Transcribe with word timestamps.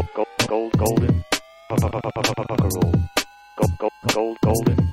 Gold, 0.00 0.28
gold, 0.48 0.72
golden. 0.78 1.24
Roll. 1.70 2.92
Gold, 3.56 3.78
gold, 3.78 3.92
gold, 4.14 4.38
golden. 4.42 4.92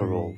Roll. 0.00 0.34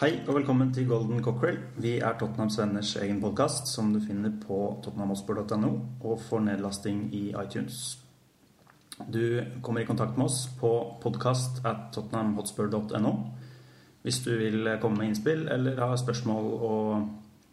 Hei 0.00 0.22
og 0.26 0.34
velkommen 0.34 0.74
til 0.74 0.88
Golden 0.88 1.22
Cockerel. 1.22 1.58
Vi 1.76 1.98
er 1.98 2.18
Tottenhams 2.18 2.58
venners 2.58 2.96
egen 2.96 3.22
podkast, 3.22 3.70
som 3.70 3.94
du 3.94 4.00
finner 4.02 4.34
på 4.46 4.80
tottenhamosper.no 4.82 5.70
og 6.00 6.20
får 6.26 6.40
nedlasting 6.40 7.14
i 7.14 7.28
iTunes. 7.44 7.98
Du 8.98 9.44
kommer 9.62 9.80
i 9.80 9.86
kontakt 9.86 10.18
med 10.18 10.26
oss 10.26 10.48
på 10.58 10.74
podkast 11.02 11.62
at 11.64 11.94
tottenhamhotspur.no 11.94 13.14
hvis 14.04 14.20
du 14.24 14.34
vil 14.36 14.68
komme 14.82 15.00
med 15.00 15.12
innspill 15.12 15.46
eller 15.48 15.80
ha 15.80 15.94
spørsmål 15.96 16.50
og 16.54 16.90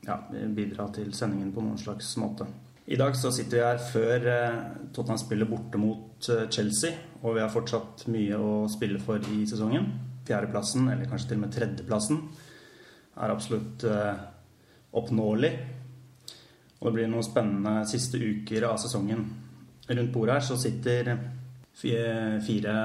ja, 0.07 0.17
bidra 0.55 0.89
til 0.95 1.13
sendingen 1.15 1.53
på 1.55 1.63
noen 1.63 1.79
slags 1.79 2.11
måte. 2.19 2.47
I 2.91 2.97
dag 2.99 3.15
så 3.15 3.29
sitter 3.31 3.57
vi 3.57 3.63
her 3.63 3.83
før 3.91 4.25
eh, 4.27 4.61
Tottenham 4.91 5.19
spiller 5.21 5.47
borte 5.47 5.79
mot 5.79 6.27
eh, 6.33 6.47
Chelsea, 6.51 6.97
og 7.21 7.37
vi 7.37 7.43
har 7.43 7.53
fortsatt 7.53 8.07
mye 8.11 8.39
å 8.41 8.65
spille 8.71 8.99
for 8.99 9.21
i 9.31 9.45
sesongen. 9.47 9.85
Fjerdeplassen, 10.27 10.89
eller 10.91 11.07
kanskje 11.09 11.29
til 11.29 11.39
og 11.39 11.43
med 11.45 11.53
tredjeplassen, 11.55 12.19
er 13.21 13.31
absolutt 13.31 13.85
eh, 13.87 14.25
oppnåelig. 14.97 15.53
Og 16.81 16.89
det 16.89 16.93
blir 16.97 17.09
noen 17.13 17.23
spennende 17.23 17.85
siste 17.87 18.19
uker 18.19 18.65
av 18.67 18.81
sesongen. 18.81 19.23
Rundt 19.87 20.11
bordet 20.11 20.39
her 20.39 20.45
så 20.49 20.57
sitter 20.59 21.13
fire 21.77 22.75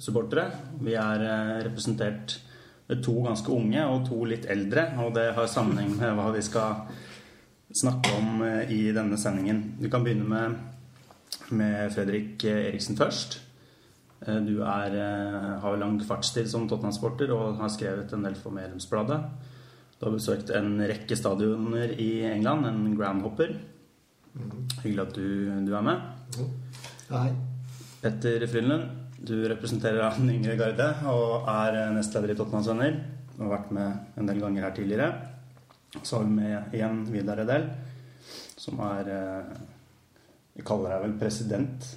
supportere. 0.00 0.48
Vi 0.82 0.96
er 0.98 1.24
representert 1.64 2.40
to 2.98 3.20
ganske 3.22 3.52
unge 3.54 3.84
og 3.86 4.08
to 4.08 4.24
litt 4.26 4.48
eldre, 4.50 4.88
og 5.04 5.14
det 5.14 5.30
har 5.36 5.46
sammenheng 5.50 5.92
med 5.98 6.16
hva 6.18 6.30
vi 6.34 6.42
skal 6.42 6.82
snakke 7.70 8.16
om 8.18 8.42
eh, 8.42 8.72
i 8.74 8.80
denne 8.94 9.18
sendingen. 9.20 9.62
Vi 9.78 9.90
kan 9.90 10.04
begynne 10.04 10.26
med, 10.26 10.56
med 11.54 11.94
Fredrik 11.94 12.44
eh, 12.44 12.66
Eriksen 12.72 12.98
først. 12.98 13.38
Eh, 14.26 14.40
Du 14.46 14.62
er, 14.66 14.96
har 15.62 15.78
lang 15.78 16.00
fartstid 16.02 16.50
som 16.50 16.66
Tottenham-sporter 16.68 17.30
og 17.36 17.60
har 17.62 17.70
skrevet 17.72 18.12
en 18.12 18.26
del 18.26 18.34
for 18.38 18.54
Medlemsbladet. 18.56 19.20
Du 20.00 20.06
har 20.08 20.16
besøkt 20.16 20.50
en 20.56 20.78
rekke 20.80 21.16
stadioner 21.16 21.92
i 22.00 22.24
England, 22.24 22.66
en 22.66 22.96
groundhopper. 22.96 23.54
Hyggelig 24.82 25.02
at 25.02 25.14
du, 25.14 25.26
du 25.66 25.72
er 25.76 25.84
med. 25.84 26.00
Hei. 27.10 27.30
Petter 28.00 28.46
Frydenlund, 28.48 28.86
du 29.20 29.48
representerer 29.48 30.14
den 30.16 30.30
yngre 30.32 30.54
garde 30.56 30.86
og 31.10 31.48
er 31.50 31.76
eh, 31.76 31.90
nestleder 31.92 32.32
i 32.32 32.36
Tottenhams 32.38 32.68
Venner. 32.70 32.94
Du 33.34 33.42
har 33.42 33.52
vært 33.52 33.72
med 33.76 34.20
en 34.20 34.28
del 34.30 34.38
ganger 34.40 34.64
her 34.64 34.76
tidligere. 34.76 35.08
Så 36.00 36.16
har 36.16 36.24
vi 36.24 36.36
med 36.38 36.76
igjen 36.76 37.02
Vidar 37.10 37.42
Edel, 37.42 37.66
som 38.56 38.80
er 38.86 39.10
eh, 39.12 39.58
Vi 40.56 40.64
kaller 40.66 40.94
deg 40.94 41.04
vel 41.04 41.18
president? 41.20 41.88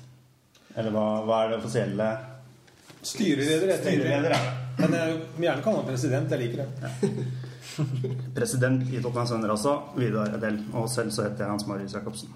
Eller 0.75 0.91
hva, 0.91 1.05
hva 1.23 1.37
er 1.43 1.53
det 1.53 1.59
offisielle 1.61 2.09
Styreleder. 3.03 3.71
Styreleder, 3.81 4.31
ja. 4.31 4.51
Men 4.77 4.93
jeg 4.95 5.15
vil 5.35 5.45
gjerne 5.45 5.63
kalle 5.63 5.79
ham 5.81 5.87
president. 5.87 6.31
Jeg 6.31 6.39
liker 6.39 6.61
det. 6.63 6.91
President 8.37 8.83
i 8.87 8.99
Tottenhams 8.99 9.33
Venner 9.35 9.53
også, 9.55 9.77
Vidar 9.95 10.35
Edel. 10.37 10.59
Og 10.79 10.89
selv 10.91 11.11
så 11.11 11.25
heter 11.27 11.45
jeg 11.45 11.51
Hans 11.51 11.67
Marius 11.67 11.95
Jacobsen. 11.95 12.35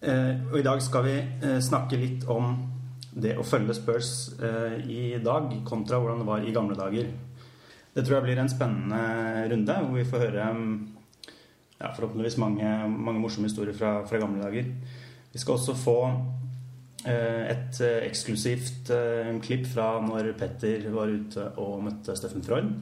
Eh, 0.00 0.32
og 0.52 0.58
i 0.60 0.64
dag 0.64 0.80
skal 0.84 1.06
vi 1.08 1.16
snakke 1.64 2.00
litt 2.00 2.28
om 2.32 2.56
det 3.16 3.36
å 3.40 3.44
følge 3.46 3.74
Spurs 3.76 4.10
eh, 4.44 4.76
i 4.92 5.02
dag 5.24 5.48
kontra 5.64 6.00
hvordan 6.00 6.20
det 6.20 6.28
var 6.28 6.44
i 6.44 6.52
gamle 6.54 6.76
dager. 6.76 7.08
Det 7.96 8.04
tror 8.04 8.18
jeg 8.18 8.26
blir 8.26 8.42
en 8.42 8.52
spennende 8.52 9.46
runde 9.52 9.76
hvor 9.80 9.96
vi 9.96 10.08
får 10.08 10.24
høre 10.26 10.48
mm, 10.52 10.72
ja, 11.78 11.92
forhåpentligvis 11.96 12.36
mange, 12.42 12.72
mange 12.92 13.22
morsomme 13.22 13.48
historier 13.48 13.76
fra, 13.76 13.98
fra 14.08 14.20
gamle 14.20 14.44
dager. 14.44 14.68
Vi 15.32 15.40
skal 15.40 15.56
også 15.56 15.76
få 15.80 15.96
eh, 17.08 17.46
et 17.54 17.80
eh, 17.84 18.02
eksklusivt 18.10 18.92
eh, 18.92 19.32
klipp 19.44 19.64
fra 19.72 19.94
når 20.04 20.34
Petter 20.36 20.84
var 20.92 21.12
ute 21.12 21.48
og 21.62 21.82
møtte 21.88 22.16
Steffen 22.16 22.44
Freund. 22.44 22.76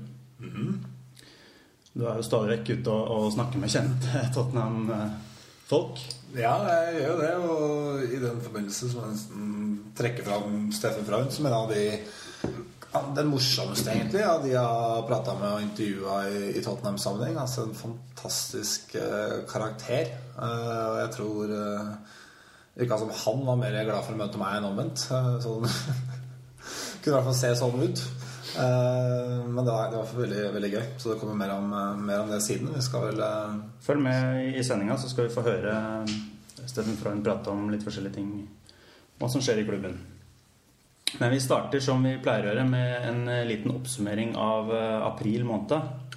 Du 1.94 2.02
er 2.02 2.18
jo 2.18 2.26
stadig 2.26 2.56
vekk 2.56 2.72
ute 2.80 2.90
og, 2.90 3.10
og 3.14 3.32
snakker 3.36 3.62
med 3.62 3.70
kjente 3.70 4.26
Tottenham-folk. 4.34 6.02
Ja, 6.34 6.54
jeg 6.66 7.00
gjør 7.00 7.10
jo 7.10 7.18
det. 7.20 7.34
Og 7.46 8.04
i 8.04 8.20
den 8.22 8.40
forbindelse 8.42 8.90
så 8.90 8.98
må 8.98 9.06
jeg 9.06 9.16
nesten 9.16 9.50
trekke 9.94 10.24
fram 10.26 10.56
Steffen 10.74 11.06
Fraun 11.06 11.30
som 11.30 11.46
en 11.46 11.58
av 11.58 11.70
de 11.70 11.84
den 13.14 13.26
morsomste, 13.26 13.90
egentlig, 13.90 14.20
av 14.22 14.44
de 14.44 14.52
jeg 14.52 14.62
har 14.62 15.06
prata 15.08 15.32
med 15.34 15.48
og 15.50 15.62
intervjua 15.64 16.18
i, 16.30 16.42
i 16.58 16.62
Tottenham-sammenheng. 16.62 17.38
Altså 17.42 17.64
en 17.66 17.74
fantastisk 17.74 18.94
uh, 18.94 19.40
karakter. 19.50 20.12
Uh, 20.38 21.00
jeg 21.00 21.08
tror 21.16 21.50
uh, 21.50 22.20
Virka 22.74 22.98
som 22.98 23.10
han 23.10 23.42
var 23.46 23.58
mer 23.58 23.80
glad 23.86 24.06
for 24.06 24.14
å 24.14 24.20
møte 24.20 24.38
meg 24.38 24.58
enn 24.58 24.68
omvendt. 24.70 25.08
Uh, 25.10 25.36
sånn 25.42 25.66
Kunne 27.02 27.10
i 27.10 27.16
hvert 27.16 27.26
fall 27.26 27.38
se 27.38 27.50
sånn 27.58 27.82
ut. 27.82 28.04
Eh, 28.58 29.46
men 29.46 29.64
det 29.64 29.70
var, 29.70 29.90
det 29.90 29.96
var 29.96 30.10
veldig, 30.16 30.42
veldig 30.54 30.70
gøy. 30.70 30.84
Så 30.98 31.12
det 31.12 31.18
kommer 31.20 31.38
mer 31.38 31.54
om, 31.56 31.72
eh, 31.72 31.96
mer 31.96 32.20
om 32.22 32.30
det 32.30 32.40
siden. 32.42 32.70
Vi 32.74 32.82
skal 32.82 33.08
vel 33.08 33.20
eh, 33.20 33.60
Følg 33.82 34.02
med 34.02 34.54
i 34.54 34.64
sendinga, 34.64 34.98
så 34.98 35.10
skal 35.10 35.28
vi 35.28 35.34
få 35.34 35.44
høre 35.46 35.74
Steffen 36.64 36.96
Freund 36.96 37.24
prate 37.24 37.50
om 37.50 37.66
litt 37.72 37.84
forskjellige 37.84 38.18
ting. 38.20 38.30
Hva 39.18 39.30
som 39.30 39.42
skjer 39.42 39.62
i 39.62 39.66
klubben. 39.66 39.98
Men 41.18 41.30
vi 41.30 41.42
starter 41.42 41.82
som 41.82 42.02
vi 42.02 42.16
pleier 42.22 42.46
å 42.46 42.52
gjøre, 42.52 42.66
med 42.66 43.08
en 43.08 43.20
liten 43.46 43.74
oppsummering 43.74 44.32
av 44.40 44.72
april 45.12 45.44
måned. 45.46 46.16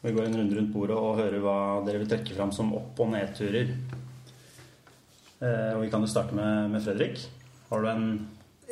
Vi 0.00 0.12
går 0.16 0.28
en 0.30 0.38
runde 0.38 0.56
rundt 0.56 0.72
bordet 0.72 0.96
og 0.96 1.18
hører 1.18 1.42
hva 1.44 1.56
dere 1.84 2.00
vil 2.00 2.08
trekke 2.08 2.36
fram 2.38 2.52
som 2.56 2.72
opp- 2.78 3.02
og 3.04 3.10
nedturer. 3.12 3.74
Og 5.44 5.82
vi 5.82 5.90
kan 5.92 6.00
jo 6.00 6.08
starte 6.08 6.38
med, 6.38 6.70
med 6.72 6.86
Fredrik. 6.86 7.20
Har 7.68 7.84
du 7.84 7.90
en 7.90 8.08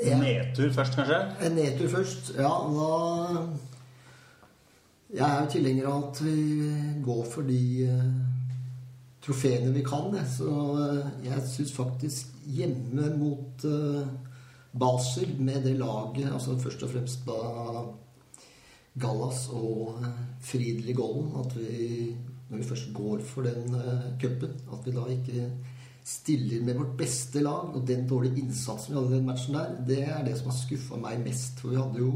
Ja. 0.04 0.19
nedtur 0.20 0.70
først, 0.72 0.94
kanskje? 0.94 1.19
En 1.42 1.53
nedtur 1.59 1.88
først. 1.88 2.32
Ja, 2.36 2.53
da 2.75 3.48
Jeg 5.09 5.25
er 5.25 5.41
jo 5.41 5.50
tilhenger 5.50 5.86
av 5.88 6.10
at 6.10 6.19
vi 6.20 6.72
går 7.04 7.22
for 7.32 7.42
de 7.48 7.88
uh, 7.88 8.03
trofeene 9.25 9.72
vi 9.72 9.82
kan. 9.82 10.12
Jeg. 10.14 10.26
Så 10.37 10.50
uh, 10.53 11.06
jeg 11.25 11.44
syns 11.48 11.72
faktisk 11.72 12.34
hjemme 12.44 13.08
mot 13.16 13.64
uh, 13.64 14.04
Basel, 14.78 15.32
med 15.41 15.64
det 15.64 15.78
laget 15.78 16.28
altså 16.32 16.58
Først 16.60 16.82
og 16.82 16.91
fremst 16.91 17.25
da 17.26 17.38
Gallas 19.00 19.48
og 19.53 20.03
eh, 20.03 20.94
Gollen. 20.94 21.32
At 21.41 21.56
vi 21.56 22.14
når 22.50 22.58
vi 22.58 22.64
først 22.64 22.92
går 22.94 23.20
for 23.25 23.42
den 23.42 23.75
uh, 23.75 24.06
cupen, 24.20 24.54
at 24.72 24.87
vi 24.87 24.92
da 24.92 25.04
ikke 25.12 25.50
stiller 26.08 26.64
med 26.64 26.78
vårt 26.80 26.96
beste 26.98 27.42
lag. 27.44 27.72
Og 27.76 27.86
den 27.88 28.06
dårlige 28.08 28.42
innsatsen 28.42 28.94
vi 28.94 29.00
hadde 29.00 29.14
i 29.14 29.19
den 29.19 29.28
matchen 29.28 29.58
der, 29.58 29.74
det 29.88 30.02
er 30.08 30.22
det 30.26 30.36
som 30.38 30.52
har 30.52 30.58
skuffa 30.58 31.00
meg 31.00 31.24
mest. 31.24 31.60
For 31.60 31.74
vi 31.74 31.80
hadde 31.80 32.04
jo 32.04 32.12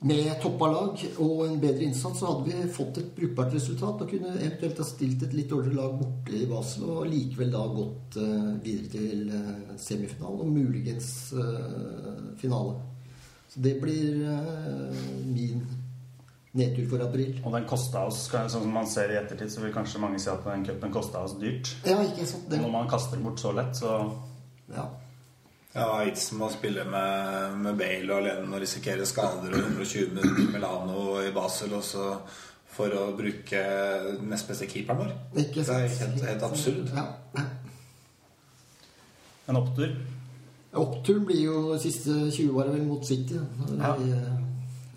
med 0.00 0.30
toppa 0.40 0.64
lag 0.72 1.02
og 1.20 1.40
en 1.44 1.58
bedre 1.60 1.84
innsats 1.84 2.22
så 2.22 2.30
hadde 2.30 2.46
vi 2.48 2.68
fått 2.72 3.02
et 3.02 3.10
brukbart 3.12 3.52
resultat 3.52 4.00
og 4.00 4.08
kunne 4.08 4.30
eventuelt 4.38 4.80
ha 4.80 4.86
stilt 4.88 5.26
et 5.26 5.34
litt 5.36 5.50
dårligere 5.50 5.76
lag 5.76 5.98
borte 5.98 6.38
i 6.38 6.46
Basel 6.48 6.86
og 6.88 7.02
likevel 7.10 7.52
da 7.52 7.66
gått 7.74 8.16
eh, 8.22 8.46
videre 8.64 8.88
til 8.94 9.26
uh, 9.28 9.74
semifinalen 9.76 10.46
og 10.46 10.54
muligens 10.54 11.10
eh, 11.36 12.30
finale. 12.40 12.78
Så 13.50 13.60
det 13.60 13.74
blir 13.82 14.24
eh, 14.30 15.04
min 15.26 15.66
nedtur 16.58 16.88
for 16.90 17.02
april. 17.04 17.36
Og 17.44 17.52
den 17.54 17.66
kosta 17.70 18.06
oss, 18.08 18.24
sånn 18.30 18.48
som 18.50 18.72
man 18.74 18.88
ser 18.90 19.12
i 19.12 19.18
ettertid, 19.20 19.52
så 19.52 19.62
vil 19.62 19.74
kanskje 19.74 20.00
mange 20.02 20.18
si 20.18 20.30
at 20.32 20.42
den 20.46 20.64
cupen 20.66 20.90
kosta 20.94 21.22
oss 21.26 21.36
dyrt. 21.38 21.70
Ja, 21.86 22.00
ikke 22.02 22.26
sant? 22.26 22.48
Det, 22.50 22.58
når 22.62 22.72
man 22.74 22.88
kaster 22.90 23.22
bort 23.22 23.38
så 23.42 23.52
lett, 23.54 23.76
så 23.78 23.94
ja. 24.74 24.88
Ja, 25.70 25.86
ikke 26.02 26.18
som 26.18 26.40
å 26.42 26.48
spille 26.50 26.82
med, 26.82 27.58
med 27.62 27.76
Bale 27.78 28.10
og 28.16 28.24
Lennon 28.26 28.56
og 28.56 28.62
risikere 28.64 29.04
skader 29.06 29.52
og 29.54 29.60
120 29.68 30.08
minutter 30.16 30.42
i 30.42 30.48
Milano 30.50 30.96
og 31.12 31.20
i 31.28 31.30
Basel 31.36 31.76
og 31.78 31.84
så 31.86 32.08
for 32.70 32.90
å 32.98 33.04
bruke 33.14 33.60
nest 34.26 34.50
beste 34.50 34.66
keeperen 34.70 35.04
vår. 35.04 35.12
Ikke 35.44 35.62
Det 35.62 35.76
er 35.76 35.86
sant? 35.94 36.02
helt, 36.02 36.24
helt 36.26 36.42
absurd. 36.48 36.90
Ja. 36.94 37.44
en 39.50 39.58
opptur. 39.58 39.94
Oppturen 40.78 41.24
blir 41.26 41.40
jo 41.44 41.56
de 41.72 41.80
siste 41.82 42.14
20 42.30 42.50
åra 42.54 42.70
vel 42.74 42.84
mot 42.86 43.06
City. 43.06 43.38
Ja. 43.78 43.94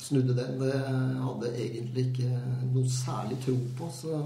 Eh, 0.03 0.07
snudde 0.07 0.35
den. 0.35 0.59
Det 0.59 0.73
hadde 1.23 1.53
egentlig 1.55 2.07
ikke 2.11 2.29
noe 2.73 2.89
særlig 2.89 3.39
tro 3.45 3.55
på. 3.77 3.91
Så 3.91 4.19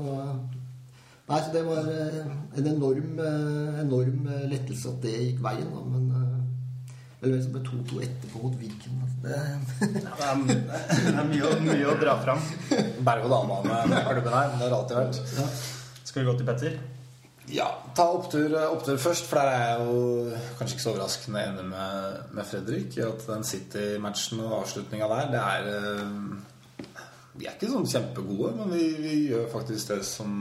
Nei, 1.27 1.41
så 1.43 1.51
det 1.51 1.61
var 1.67 1.87
eh, 1.91 2.27
en 2.55 2.67
enorm, 2.71 3.17
eh, 3.19 3.79
enorm 3.81 4.29
eh, 4.31 4.45
lettelse 4.47 4.93
at 4.93 5.01
det 5.03 5.11
gikk 5.11 5.41
veien, 5.43 5.67
da. 5.73 5.83
Men 5.83 6.05
eller 7.17 7.33
hvem 7.33 7.41
som 7.43 7.55
ble 7.55 7.63
2-2 7.65 8.01
etterpå 8.05 8.41
mot 8.43 8.55
Viken. 8.61 8.99
Det, 9.23 9.39
Ja, 10.05 10.13
det, 10.45 10.57
er, 11.09 11.23
mye, 11.25 11.49
mye 11.65 11.87
å 11.89 11.95
dra 11.99 12.13
fram. 12.21 12.43
Berg-og-dal-bane 13.03 13.79
med 13.89 14.05
klubben 14.05 14.37
her. 14.37 14.53
Det 14.53 14.67
har 14.69 14.77
alltid 14.77 14.99
vært. 15.01 15.57
Skal 16.05 16.21
vi 16.21 16.27
gå 16.29 16.37
til 16.37 16.47
Petter? 16.47 16.77
Ja, 17.47 17.67
ta 17.95 18.09
opptur, 18.11 18.51
opptur 18.67 18.97
først, 18.99 19.29
for 19.29 19.39
der 19.39 19.53
er 19.53 19.61
jeg 19.69 19.87
jo 19.87 20.37
kanskje 20.57 20.75
ikke 20.75 20.83
så 20.83 20.91
overraskende 20.91 21.43
enig 21.47 21.65
med, 21.69 22.17
med 22.35 22.49
Fredrik 22.49 22.97
i 22.99 23.05
at 23.07 23.23
den 23.29 23.47
City-matchen 23.47 24.43
og 24.43 24.57
avslutninga 24.61 25.07
der, 25.13 25.29
det 25.31 25.43
er 25.43 25.69
eh, 25.71 26.93
vi 27.37 27.45
er 27.45 27.53
ikke 27.53 27.69
sånn 27.69 27.87
kjempegode, 27.87 28.53
men 28.57 28.71
vi, 28.73 28.85
vi 28.99 29.17
gjør 29.29 29.45
faktisk 29.51 29.93
det 29.93 29.99
som, 30.07 30.31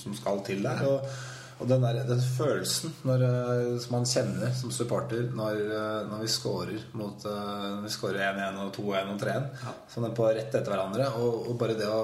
som 0.00 0.14
skal 0.16 0.40
til 0.46 0.64
der. 0.64 0.80
Og, 0.88 1.18
og 1.58 1.68
den, 1.68 1.84
der, 1.84 2.00
den 2.08 2.22
følelsen 2.22 2.94
når, 3.06 3.24
eh, 3.26 3.70
som 3.82 3.96
man 3.98 4.08
kjenner 4.08 4.52
som 4.56 4.72
supporter 4.74 5.28
når, 5.34 5.60
eh, 5.66 6.00
når 6.08 6.22
vi 6.22 6.30
scorer 6.30 6.84
mot 6.96 7.26
eh, 7.26 7.64
Når 7.74 7.80
vi 7.82 7.90
scorer 7.90 8.20
1-1 8.30 8.60
og 8.62 8.70
2-1 8.76 9.10
og 9.12 9.22
3-1 9.24 9.48
sånn 9.90 10.10
på 10.14 10.28
rett 10.30 10.54
etter 10.54 10.70
hverandre, 10.70 11.08
og, 11.18 11.48
og 11.50 11.58
bare 11.60 11.76
det 11.78 11.90
å 11.90 12.02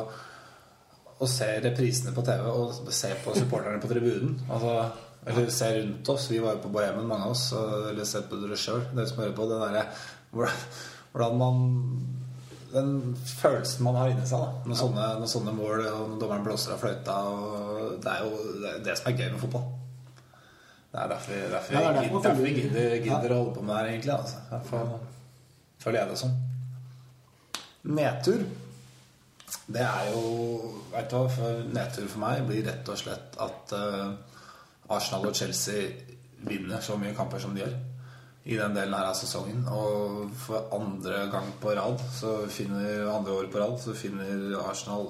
å 1.22 1.26
se 1.31 1.46
reprisene 1.62 2.12
på 2.16 2.25
TV 2.26 2.46
og 2.50 2.88
se 2.93 3.12
på 3.25 3.34
supporterne 3.37 3.81
på 3.82 3.88
tribunen. 3.90 4.34
Altså, 4.50 4.90
eller 5.26 5.46
se 5.55 5.69
rundt 5.78 6.08
oss. 6.12 6.26
Vi 6.31 6.38
var 6.43 6.56
jo 6.56 6.64
på 6.66 6.72
Bohemen, 6.75 7.06
mange 7.08 7.25
av 7.25 7.31
oss. 7.37 7.46
Eller 7.90 8.05
sett 8.05 8.26
på 8.28 8.37
dere 8.43 8.58
sjøl, 8.61 8.82
dere 8.93 9.06
som 9.08 9.22
hører 9.22 9.37
på. 9.38 9.46
Den 9.49 9.62
derre 9.62 9.84
hvordan, 10.34 10.66
hvordan 11.14 11.38
man 11.38 11.62
Den 12.75 13.14
følelsen 13.25 13.84
man 13.87 13.94
har 13.94 14.08
inni 14.11 14.25
seg 14.26 14.40
da 14.43 14.49
når, 14.66 14.75
sånne, 14.81 15.02
når 15.22 15.28
sånne 15.31 15.52
mål 15.55 15.84
og 15.87 16.08
når 16.11 16.19
dommeren 16.25 16.43
blåser 16.49 16.72
av 16.75 16.81
fløyta. 16.82 17.14
Og 17.31 18.00
det 18.02 18.11
er 18.11 18.25
jo 18.26 18.40
det, 18.58 18.72
er 18.72 18.81
det 18.88 18.96
som 18.99 19.12
er 19.12 19.19
gøy 19.20 19.28
med 19.37 19.40
fotball. 19.44 19.69
Det 20.90 20.99
er 21.05 21.08
derfor, 21.14 21.38
derfor, 21.55 21.72
Ja, 21.75 21.78
det 21.81 21.87
er 21.87 21.94
derfor 22.00 22.22
derfor 22.26 22.43
vi 22.43 22.55
gidder, 22.58 22.96
gidder 23.05 23.31
Ja. 23.31 23.37
å 23.37 23.38
holde 23.44 23.55
på 23.55 23.62
med 23.62 23.70
det 23.75 23.78
her, 23.78 23.93
egentlig. 23.93 24.12
Altså. 24.19 24.43
Derfor 24.50 24.99
føler 25.84 25.99
jeg 26.00 26.08
det 26.11 26.19
sånn. 26.25 26.34
Nedtur 27.84 28.44
det 29.66 29.84
er 29.84 30.11
jo 30.12 30.22
Vet 30.94 31.11
du 31.11 31.16
hva, 31.16 31.28
for 31.32 31.64
nedtur 31.75 32.06
for 32.06 32.22
meg 32.22 32.44
blir 32.46 32.62
rett 32.69 32.88
og 32.93 32.99
slett 33.00 33.38
at 33.43 33.72
eh, 33.75 34.12
Arsenal 34.94 35.26
og 35.31 35.34
Chelsea 35.34 35.88
vinner 36.44 36.82
så 36.84 36.94
mye 37.00 37.16
kamper 37.16 37.40
som 37.43 37.56
de 37.56 37.64
gjør 37.64 37.75
i 38.44 38.58
den 38.61 38.76
delen 38.76 38.94
her 38.94 39.08
av 39.08 39.16
sesongen. 39.16 39.64
Og 39.72 40.28
for 40.38 40.69
andre 40.76 41.25
gang 41.32 41.49
på 41.62 41.72
rad, 41.75 42.02
så 42.12 42.37
finner 42.52 43.08
andre 43.08 43.38
år 43.40 43.49
på 43.50 43.62
rad, 43.62 43.78
så 43.81 43.96
finner 43.96 44.52
Arsenal 44.61 45.08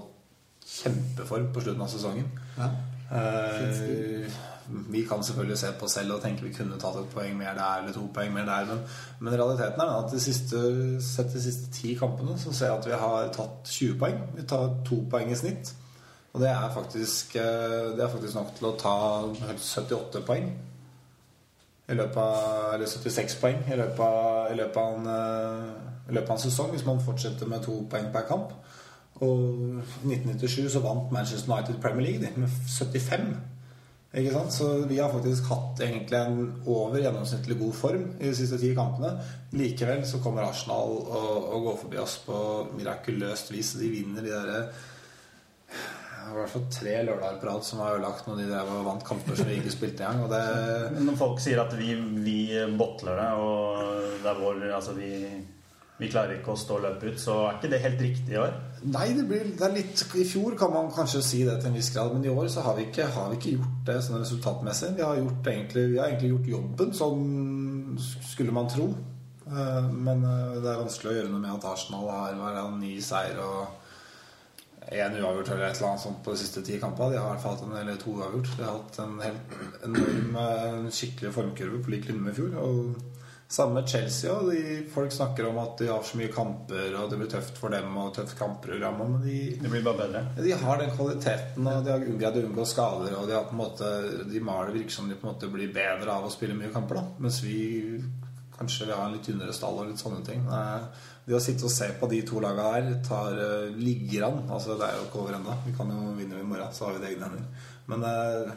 kjempeform 0.65 1.51
på 1.53 1.65
slutten 1.65 1.85
av 1.85 1.91
sesongen. 1.93 2.31
Ja. 2.57 2.71
Eh, 3.15 4.39
vi 4.69 5.05
kan 5.09 5.23
selvfølgelig 5.23 5.59
se 5.59 5.73
på 5.79 5.85
oss 5.85 5.93
selv 5.99 6.15
og 6.15 6.23
tenke 6.23 6.47
vi 6.47 6.53
kunne 6.57 6.79
tatt 6.81 6.97
et 6.97 7.13
poeng 7.13 7.37
mer 7.39 7.55
der 7.59 7.83
eller 7.83 7.93
to 7.93 8.07
poeng 8.15 8.33
mer 8.33 8.47
der, 8.49 8.67
men, 8.71 8.83
men 9.21 9.37
realiteten 9.37 9.81
er 9.81 9.95
at 9.99 10.13
de 10.13 10.21
siste, 10.21 10.61
sett 11.05 11.33
de 11.33 11.43
siste 11.43 11.71
ti 11.75 11.95
kampene 12.01 12.39
så 12.41 12.53
ser 12.53 12.73
jeg 12.73 12.79
at 12.79 12.87
vi 12.89 13.01
har 13.05 13.33
tatt 13.35 13.71
20 13.71 13.99
poeng. 14.01 14.21
Vi 14.37 14.47
tar 14.49 14.79
to 14.89 15.03
poeng 15.11 15.33
i 15.33 15.39
snitt. 15.39 15.75
Og 16.35 16.41
det 16.41 16.49
er 16.51 16.71
faktisk, 16.75 17.37
eh, 17.37 17.97
det 17.97 18.03
er 18.03 18.09
faktisk 18.11 18.35
nok 18.35 18.55
til 18.57 18.67
å 18.67 18.77
ta 18.79 18.95
78 19.23 20.25
poeng. 20.27 20.49
I 21.89 21.95
løpet 21.95 22.17
av, 22.17 22.75
eller 22.75 22.89
76 22.91 23.37
poeng 23.41 23.61
i 23.69 23.77
løpet 23.77 24.01
av, 24.01 24.51
i 24.51 24.57
løpet 24.59 24.77
av, 24.81 24.95
en, 24.95 25.07
eh, 25.07 26.11
i 26.11 26.15
løpet 26.17 26.31
av 26.31 26.37
en 26.37 26.43
sesong 26.43 26.73
hvis 26.73 26.87
man 26.87 27.03
fortsetter 27.05 27.47
med 27.47 27.63
to 27.63 27.77
poeng 27.91 28.11
per 28.13 28.27
kamp. 28.29 28.57
Og 29.23 29.45
i 30.03 30.17
1997 30.17 30.73
så 30.73 30.83
vant 30.83 31.13
Manchester 31.13 31.53
United 31.53 31.81
Premier 31.83 32.07
League 32.07 32.33
med 32.37 32.49
75. 32.49 33.54
Så 34.55 34.69
vi 34.87 35.01
har 35.01 35.11
faktisk 35.11 35.49
hatt 35.51 35.81
egentlig 35.83 36.19
en 36.21 36.37
over 36.71 37.01
gjennomsnittlig 37.03 37.57
god 37.59 37.75
form 37.75 38.05
i 38.21 38.29
de 38.29 38.35
siste 38.39 38.61
ti 38.63 38.71
kampene. 38.77 39.11
Likevel 39.59 40.05
så 40.07 40.21
kommer 40.23 40.47
Arsenal 40.47 40.95
og, 41.03 41.49
og 41.51 41.65
går 41.69 41.79
forbi 41.81 41.99
oss 41.99 42.19
på 42.23 42.41
mirakuløst 42.77 43.51
vis. 43.51 43.73
De 43.81 43.91
vinner 43.91 44.23
de 44.23 44.31
derre 44.31 44.67
i 46.25 46.37
hvert 46.39 46.51
fall 46.51 46.65
tre 46.73 46.95
lørdager 47.05 47.41
på 47.41 47.49
rad 47.49 47.67
som 47.67 47.81
var 47.83 47.97
ødelagt 47.97 48.29
når 48.29 48.39
de 48.39 48.47
drev 48.49 48.71
og 48.73 48.87
vant 48.87 49.05
kamper 49.07 49.37
som 49.39 49.51
vi 49.51 49.59
ikke 49.59 49.75
spilte 49.75 50.07
engang. 50.07 50.31
Det 50.33 51.03
Når 51.05 51.19
folk 51.21 51.43
sier 51.43 51.61
at 51.63 51.75
vi, 51.79 51.91
vi 52.25 52.39
botler 52.79 53.21
det, 53.21 53.29
og 53.43 54.23
det 54.23 54.31
er 54.31 54.41
vår 54.41 54.63
Altså, 54.71 54.95
vi, 54.97 55.11
vi 55.99 56.09
klarer 56.11 56.41
ikke 56.41 56.55
å 56.55 56.59
stå 56.59 56.81
løpet 56.83 57.15
ut, 57.15 57.21
så 57.23 57.35
er 57.45 57.59
ikke 57.59 57.71
det 57.71 57.83
helt 57.85 58.01
riktig 58.03 58.35
i 58.35 58.41
år. 58.43 58.55
Nei, 58.85 59.07
det 59.15 59.25
blir 59.29 59.47
det 59.55 59.63
er 59.63 59.77
litt 59.77 60.01
I 60.19 60.25
fjor 60.27 60.57
kan 60.59 60.73
man 60.75 60.91
kanskje 60.93 61.23
si 61.23 61.45
det 61.47 61.61
til 61.61 61.71
en 61.71 61.79
viss 61.79 61.93
grad, 61.95 62.11
men 62.13 62.27
i 62.27 62.33
år 62.33 62.51
så 62.51 62.65
har 62.67 62.75
vi 62.79 62.89
ikke, 62.89 63.07
har 63.15 63.31
vi 63.31 63.39
ikke 63.39 63.55
gjort 63.55 63.81
det 63.87 63.99
sånn 64.03 64.21
resultatmessig. 64.25 64.91
Vi 64.99 65.07
har, 65.07 65.23
egentlig, 65.23 65.87
vi 65.93 66.01
har 66.01 66.11
egentlig 66.11 66.33
gjort 66.35 66.51
jobben, 66.57 66.93
sånn 66.99 67.25
skulle 68.33 68.57
man 68.57 68.71
tro. 68.73 68.91
Eh, 69.47 69.89
Men 69.93 70.25
eh, 70.25 70.59
det 70.65 70.73
er 70.73 70.83
vanskelig 70.83 71.13
å 71.13 71.17
gjøre 71.19 71.33
noe 71.33 71.47
med 71.47 71.55
at 71.55 71.71
Arsenal 71.71 72.11
har 72.11 72.39
vært 72.43 72.79
ni 72.81 72.99
seier 73.05 73.41
og 73.45 73.81
én 74.93 75.17
uavgjort 75.17 75.49
eller 75.55 75.71
et 75.71 75.79
eller 75.79 75.91
annet 75.95 76.03
sånt 76.03 76.21
på 76.25 76.35
de 76.35 76.43
siste 76.43 76.63
ti 76.65 76.79
kampene. 76.81 77.15
De 77.15 77.21
har 77.21 77.31
i 77.31 77.33
hvert 77.33 77.45
fall 77.45 77.55
hatt 77.57 77.67
en 77.67 77.77
eller 77.81 78.01
to 78.01 78.19
uavgjort. 78.19 78.51
De 78.59 78.67
har 78.67 78.77
hatt 78.77 78.99
en 79.05 79.19
helt 79.23 79.59
enorm, 79.87 80.37
eh, 80.43 80.71
en 80.81 80.91
skikkelig 80.93 81.33
formkurve 81.39 81.83
på 81.85 81.95
lik 81.95 82.09
linje 82.09 82.25
med 82.27 82.35
i 82.35 82.41
fjor. 82.41 82.57
Og 82.61 82.97
samme 83.55 83.79
med 83.79 83.89
Chelsea. 83.89 84.33
Og 84.35 84.51
de, 84.51 84.63
folk 84.95 85.13
snakker 85.15 85.47
om 85.49 85.61
at 85.63 85.79
de 85.81 85.89
har 85.91 86.03
så 86.07 86.19
mye 86.19 86.33
kamper, 86.35 86.97
og 86.99 87.11
det 87.13 87.21
blir 87.21 87.31
tøft 87.33 87.61
for 87.61 87.75
dem 87.75 87.95
og 88.03 88.13
tøft 88.17 88.37
kampprogram. 88.39 88.99
Men 89.01 89.23
de, 89.23 89.39
Det 89.63 89.71
blir 89.71 89.85
bare 89.87 90.01
bedre. 90.09 90.25
de 90.43 90.53
har 90.65 90.83
den 90.83 90.93
kvaliteten, 90.97 91.67
og 91.71 91.87
de 91.87 91.95
har 91.95 92.05
greid 92.05 92.41
å 92.41 92.45
unngå 92.49 92.67
skader. 92.67 93.17
Og 93.21 93.31
de 93.31 93.39
har 93.39 93.47
på 93.49 93.57
en 93.57 93.63
måte 93.63 93.93
De 94.33 94.41
maler 94.41 94.75
virker 94.75 94.91
som 94.99 95.09
de 95.09 95.15
på 95.17 95.27
en 95.29 95.35
måte 95.35 95.51
blir 95.53 95.73
bedre 95.75 96.11
av 96.11 96.27
å 96.27 96.33
spille 96.35 96.59
mye 96.59 96.73
kamper. 96.75 97.01
da 97.01 97.07
Mens 97.19 97.41
vi 97.45 98.03
kanskje 98.59 98.87
vil 98.87 98.95
ha 98.95 99.07
en 99.09 99.17
litt 99.17 99.25
tynnere 99.27 99.53
stall 99.53 99.81
og 99.83 99.89
litt 99.89 99.99
sånne 99.99 100.25
ting. 100.27 100.45
Det 101.27 101.35
å 101.35 101.41
sitte 101.43 101.65
og 101.67 101.73
se 101.73 101.89
på 101.99 102.07
de 102.11 102.21
to 102.29 102.41
laga 102.45 102.69
her 102.75 102.91
tar, 103.07 103.33
eh, 103.33 103.73
ligger 103.75 104.27
an. 104.29 104.43
Altså 104.51 104.77
Det 104.79 104.87
er 104.87 104.99
jo 104.99 105.07
ikke 105.09 105.23
over 105.23 105.39
ennå. 105.39 105.57
Vi 105.67 105.73
kan 105.77 105.89
jo 105.91 106.13
vinne 106.19 106.39
i 106.39 106.47
morgen, 106.47 106.73
så 106.73 106.87
har 106.87 106.93
vi 106.99 107.01
det 107.07 107.15
egne 107.15 107.31
hender. 107.31 107.47
Men 107.89 108.05
eh, 108.05 108.53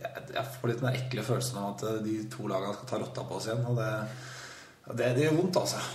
jeg, 0.00 0.44
får 0.60 0.70
litt 0.70 0.82
den 0.82 0.94
ekle 0.94 1.24
følelsen 1.26 1.58
av 1.60 1.66
at 1.74 1.84
eh, 1.88 2.02
de 2.04 2.14
to 2.32 2.48
lagene 2.50 2.76
skal 2.76 2.88
ta 2.90 3.00
rotta 3.02 3.26
på 3.26 3.36
oss 3.38 3.48
igjen. 3.48 3.66
Og 3.70 3.74
det, 3.78 3.90
det, 4.94 5.10
det 5.16 5.26
gjør 5.26 5.38
vondt, 5.40 5.60
altså. 5.60 5.78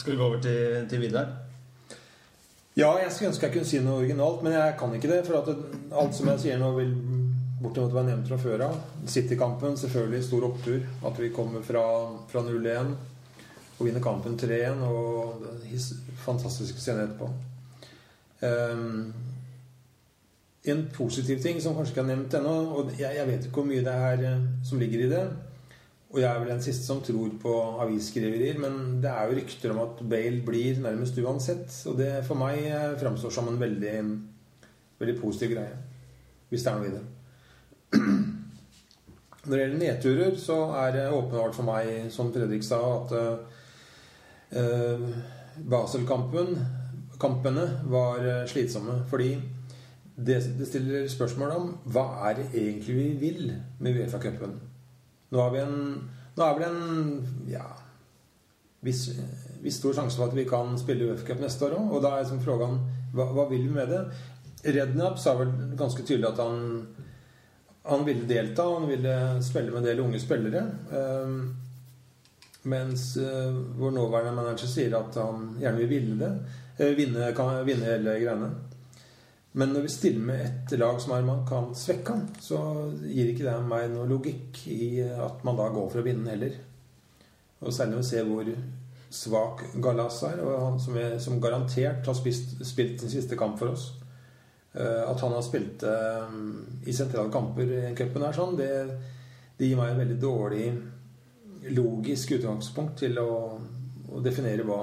Skal 0.00 0.12
vi 0.14 0.18
gå 0.18 0.24
over 0.24 0.40
til, 0.40 0.88
til 0.88 1.02
Vidar? 1.02 1.28
Ja, 2.78 2.94
jeg 3.02 3.10
skulle 3.12 3.32
ønske 3.32 3.48
jeg 3.48 3.54
kunne 3.58 3.68
si 3.68 3.80
noe 3.84 4.00
originalt, 4.00 4.44
men 4.46 4.54
jeg 4.56 4.76
kan 4.80 4.94
ikke 4.96 5.10
det. 5.10 5.20
For 5.26 5.34
at 5.40 5.48
alt 6.00 6.16
som 6.16 6.30
jeg 6.32 6.42
sier 6.44 6.60
nå, 6.60 6.70
vil 6.78 6.94
bortimot 7.60 7.92
være 7.92 8.08
nevnt 8.08 8.30
fra 8.30 8.38
før 8.40 8.64
av. 8.70 8.78
City-kampen, 9.10 9.76
selvfølgelig 9.80 10.22
stor 10.24 10.46
opptur. 10.48 10.80
At 11.10 11.20
vi 11.20 11.32
kommer 11.34 11.64
fra, 11.66 11.84
fra 12.30 12.44
0-1 12.46 12.94
og 13.80 13.86
vinner 13.86 14.04
kampen 14.04 14.38
3-1. 14.40 14.80
Og 14.86 15.44
his, 15.68 15.90
fantastiske 16.24 16.80
scener 16.80 17.08
etterpå. 17.08 17.28
Ehm, 18.46 19.12
en 20.68 20.82
positiv 20.92 21.40
ting 21.42 21.60
som 21.62 21.76
kanskje 21.76 21.94
ikke 21.94 22.02
er 22.02 22.10
nevnt 22.10 22.34
ennå, 22.36 22.56
og 22.76 22.90
jeg, 22.98 23.14
jeg 23.16 23.28
vet 23.28 23.46
ikke 23.46 23.62
hvor 23.62 23.68
mye 23.70 23.84
det 23.84 23.94
er 23.94 24.24
eh, 24.28 24.42
som 24.66 24.80
ligger 24.82 25.04
i 25.06 25.12
det. 25.12 25.22
Og 26.10 26.18
jeg 26.18 26.26
er 26.26 26.40
vel 26.42 26.50
den 26.50 26.64
siste 26.64 26.88
som 26.88 27.00
tror 27.06 27.30
på 27.40 27.52
avisskriverier, 27.84 28.58
men 28.60 28.98
det 29.02 29.12
er 29.12 29.28
jo 29.28 29.36
rykter 29.38 29.72
om 29.72 29.78
at 29.84 30.02
Bale 30.10 30.42
blir 30.44 30.80
nærmest 30.82 31.18
uansett. 31.22 31.70
Og 31.86 31.96
det 32.00 32.10
for 32.26 32.40
meg 32.40 32.66
eh, 32.66 32.98
framstår 33.00 33.32
som 33.34 33.48
en 33.48 33.60
veldig, 33.60 33.94
veldig 35.00 35.16
positiv 35.20 35.54
greie. 35.54 35.78
Hvis 36.50 36.66
det 36.66 36.72
er 36.72 36.80
noe 36.80 36.90
i 36.90 36.96
det. 36.96 37.04
Når 39.46 39.54
det 39.54 39.62
gjelder 39.62 39.80
nedturer, 39.80 40.36
så 40.36 40.58
er 40.82 40.92
det 40.98 41.06
åpenbart 41.08 41.56
for 41.56 41.64
meg, 41.64 42.10
som 42.12 42.28
Fredrik 42.34 42.66
sa, 42.66 42.80
at 42.98 43.14
uh, 44.52 45.06
Basel-kampen 45.70 46.58
kampene 47.20 47.64
var 47.84 48.26
eh, 48.26 48.46
slitsomme. 48.48 49.02
Fordi 49.10 49.34
det, 50.26 50.38
det 50.58 50.68
stiller 50.68 51.08
spørsmål 51.10 51.52
om 51.56 51.68
hva 51.92 52.06
er 52.28 52.40
det 52.40 52.48
egentlig 52.52 52.96
vi 52.96 53.08
vil 53.20 53.52
med 53.78 54.00
Uefa-cupen. 54.00 54.56
Nå 55.30 55.44
har 55.44 55.54
vi 55.54 55.62
en 55.64 55.78
Nå 56.38 56.46
er 56.46 56.54
vel 56.56 56.64
en 56.70 57.24
ja, 57.50 57.64
viss, 58.86 59.08
viss 59.60 59.80
stor 59.80 59.96
sjanse 59.96 60.16
for 60.16 60.30
at 60.30 60.36
vi 60.36 60.46
kan 60.48 60.78
spille 60.80 61.10
Uefa-cup 61.10 61.42
neste 61.42 61.66
år 61.66 61.76
òg. 61.76 61.90
Og 61.96 62.04
da 62.04 62.14
er 62.14 62.24
liksom 62.24 62.40
spørsmålet 62.40 63.14
hva, 63.16 63.26
hva 63.34 63.48
vil 63.50 63.66
vi 63.66 63.74
med 63.74 63.90
det? 63.90 64.04
Rednap 64.76 65.18
sa 65.18 65.34
vel 65.40 65.50
ganske 65.76 66.04
tydelig 66.06 66.30
at 66.30 66.40
han 66.44 66.60
han 67.82 68.04
ville 68.04 68.26
delta, 68.26 68.62
han 68.62 68.88
ville 68.88 69.42
spille 69.42 69.70
med 69.70 69.78
en 69.78 69.84
del 69.84 70.00
unge 70.00 70.20
spillere. 70.20 70.64
Eh, 70.92 71.28
mens 72.62 73.16
eh, 73.16 73.54
vår 73.78 73.94
nåværende 73.96 74.34
manager 74.36 74.68
sier 74.68 74.96
at 74.98 75.16
han 75.16 75.54
gjerne 75.60 75.80
vil 75.80 75.88
ville 75.88 76.18
det. 76.20 76.32
Eh, 76.78 76.92
vinne, 76.98 77.32
kan, 77.36 77.62
vinne 77.66 77.88
hele 77.88 78.18
greiene. 78.20 78.50
Men 79.52 79.72
når 79.74 79.86
vi 79.86 79.92
stiller 79.92 80.26
med 80.26 80.42
et 80.46 80.74
lag 80.78 81.00
som 81.02 81.16
er 81.16 81.24
man 81.26 81.40
kan 81.48 81.72
svekke 81.74 82.14
han, 82.14 82.26
så 82.38 82.58
gir 83.02 83.32
ikke 83.32 83.48
det 83.48 83.56
meg 83.66 83.88
noe 83.90 84.06
logikk 84.10 84.60
i 84.70 85.00
at 85.02 85.42
man 85.46 85.58
da 85.58 85.66
går 85.74 85.88
for 85.90 86.02
å 86.02 86.06
vinne 86.06 86.30
heller. 86.30 86.54
Og 87.60 87.74
særlig 87.74 87.96
når 87.96 88.04
vi 88.04 88.10
ser 88.10 88.28
hvor 88.28 88.52
svak 89.10 89.64
Galas 89.82 90.20
er, 90.28 90.38
og 90.44 90.60
han 90.68 90.78
som, 90.80 90.96
er, 90.96 91.16
som 91.18 91.40
garantert 91.42 92.06
har 92.06 92.14
spist, 92.14 92.54
spilt 92.66 93.02
sin 93.02 93.10
siste 93.10 93.36
kamp 93.38 93.58
for 93.58 93.74
oss. 93.74 93.88
Eh, 94.72 95.02
At 95.10 95.20
han 95.20 95.34
har 95.34 95.42
spilt 95.42 95.82
eh, 95.82 96.36
i 96.86 96.94
sentrale 96.94 97.32
kamper 97.34 97.74
i 97.74 97.82
cupen 97.98 98.28
sånn, 98.36 98.54
det, 98.60 98.70
det 99.58 99.66
gir 99.66 99.80
meg 99.80 99.92
en 99.92 100.02
veldig 100.04 100.18
dårlig 100.22 100.68
logisk 101.74 102.36
utgangspunkt 102.38 103.02
til 103.02 103.18
å, 103.20 103.32
å 104.14 104.22
definere 104.22 104.64
hva, 104.64 104.78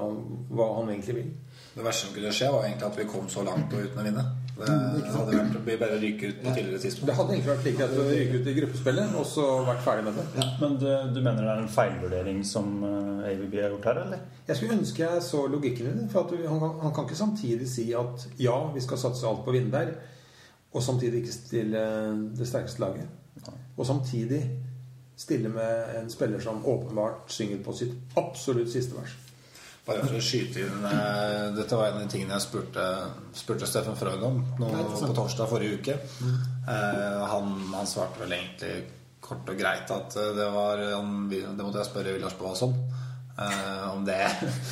hva 0.52 0.68
han 0.76 0.92
egentlig 0.92 1.16
vil. 1.22 1.32
Det 1.72 1.86
verste 1.86 2.06
som 2.06 2.14
kunne 2.14 2.34
skje, 2.36 2.52
var 2.52 2.68
egentlig 2.68 2.90
at 2.90 3.00
vi 3.00 3.08
kom 3.08 3.32
så 3.32 3.46
langt 3.48 3.72
og 3.72 3.88
uten 3.88 4.02
å 4.02 4.06
vinne. 4.06 4.26
Det 4.58 5.12
hadde 5.14 5.36
vært 5.36 5.56
å 5.58 5.60
bedre 5.66 5.88
å 5.94 6.00
ryke 6.02 6.28
ut 6.32 6.38
på 6.42 6.52
tidligere 6.56 6.80
tidspunkt. 6.82 7.06
Det 7.10 7.14
hadde 7.18 7.34
egentlig 7.34 7.50
vært 7.52 7.66
like 7.68 7.78
greit 7.78 7.98
å 8.02 8.06
ryke 8.08 8.38
ut 8.40 8.48
i 8.50 8.54
gruppespillet 8.56 9.14
og 9.20 9.26
så 9.30 9.44
vært 9.68 9.84
ferdig 9.84 10.04
med 10.08 10.18
det. 10.18 10.46
Men 10.62 10.76
du, 10.82 10.86
du 11.14 11.20
mener 11.22 11.44
det 11.46 11.52
er 11.52 11.62
en 11.62 11.70
feilvurdering 11.76 12.40
som 12.48 12.72
eh, 12.88 13.28
AVB 13.30 13.54
har 13.62 13.70
gjort 13.76 13.88
her, 13.92 14.00
eller? 14.06 14.24
Jeg 14.48 14.58
skulle 14.60 14.78
ønske 14.80 15.04
jeg 15.04 15.22
så 15.28 15.44
logikken 15.52 15.90
i 15.92 15.94
det. 16.00 16.08
For 16.12 16.24
at 16.26 16.32
du, 16.34 16.42
han, 16.48 16.58
kan- 16.64 16.78
han 16.82 16.94
kan 16.96 17.06
ikke 17.06 17.20
samtidig 17.22 17.68
si 17.70 17.86
at 17.94 18.26
ja, 18.42 18.56
vi 18.74 18.82
skal 18.82 18.98
satse 19.04 19.28
alt 19.30 19.44
på 19.46 19.54
Vindberg, 19.54 19.94
og 20.74 20.82
samtidig 20.84 21.22
ikke 21.22 21.36
stille 21.38 21.84
det 22.36 22.48
sterkeste 22.50 22.82
laget. 22.82 23.06
Og 23.78 23.86
samtidig 23.86 24.42
stille 25.18 25.48
med 25.54 25.94
en 26.02 26.10
spiller 26.10 26.42
som 26.42 26.60
åpenbart 26.66 27.30
synger 27.32 27.62
på 27.64 27.72
sitt 27.78 27.94
absolutt 28.18 28.70
siste 28.74 28.98
vers. 28.98 29.14
Bare 29.88 30.04
for 30.04 30.18
å 30.18 30.20
skyte 30.20 30.66
inn 30.66 30.84
eh, 30.84 31.46
Dette 31.56 31.78
var 31.78 31.88
en 31.88 31.96
av 31.96 32.04
de 32.04 32.12
tingene 32.12 32.36
jeg 32.36 32.44
spurte, 32.44 32.84
spurte 33.36 33.68
Steffen 33.68 33.96
Freud 33.96 34.24
om 34.26 34.42
nå 34.60 34.68
på 35.00 35.14
torsdag 35.16 35.48
forrige 35.48 35.80
uke. 35.80 35.98
Eh, 36.68 37.26
han, 37.32 37.54
han 37.72 37.88
svarte 37.88 38.20
vel 38.20 38.36
egentlig 38.36 38.74
kort 39.24 39.48
og 39.48 39.58
greit 39.58 39.90
at 39.92 40.16
eh, 40.20 40.34
det 40.36 40.48
var 40.52 40.82
han, 40.92 41.28
Det 41.30 41.56
måtte 41.56 41.80
jeg 41.80 41.90
spørre 41.90 42.14
Villars 42.18 42.36
Boasson 42.38 42.76
eh, 43.38 43.88
om 43.94 44.04
det. 44.04 44.20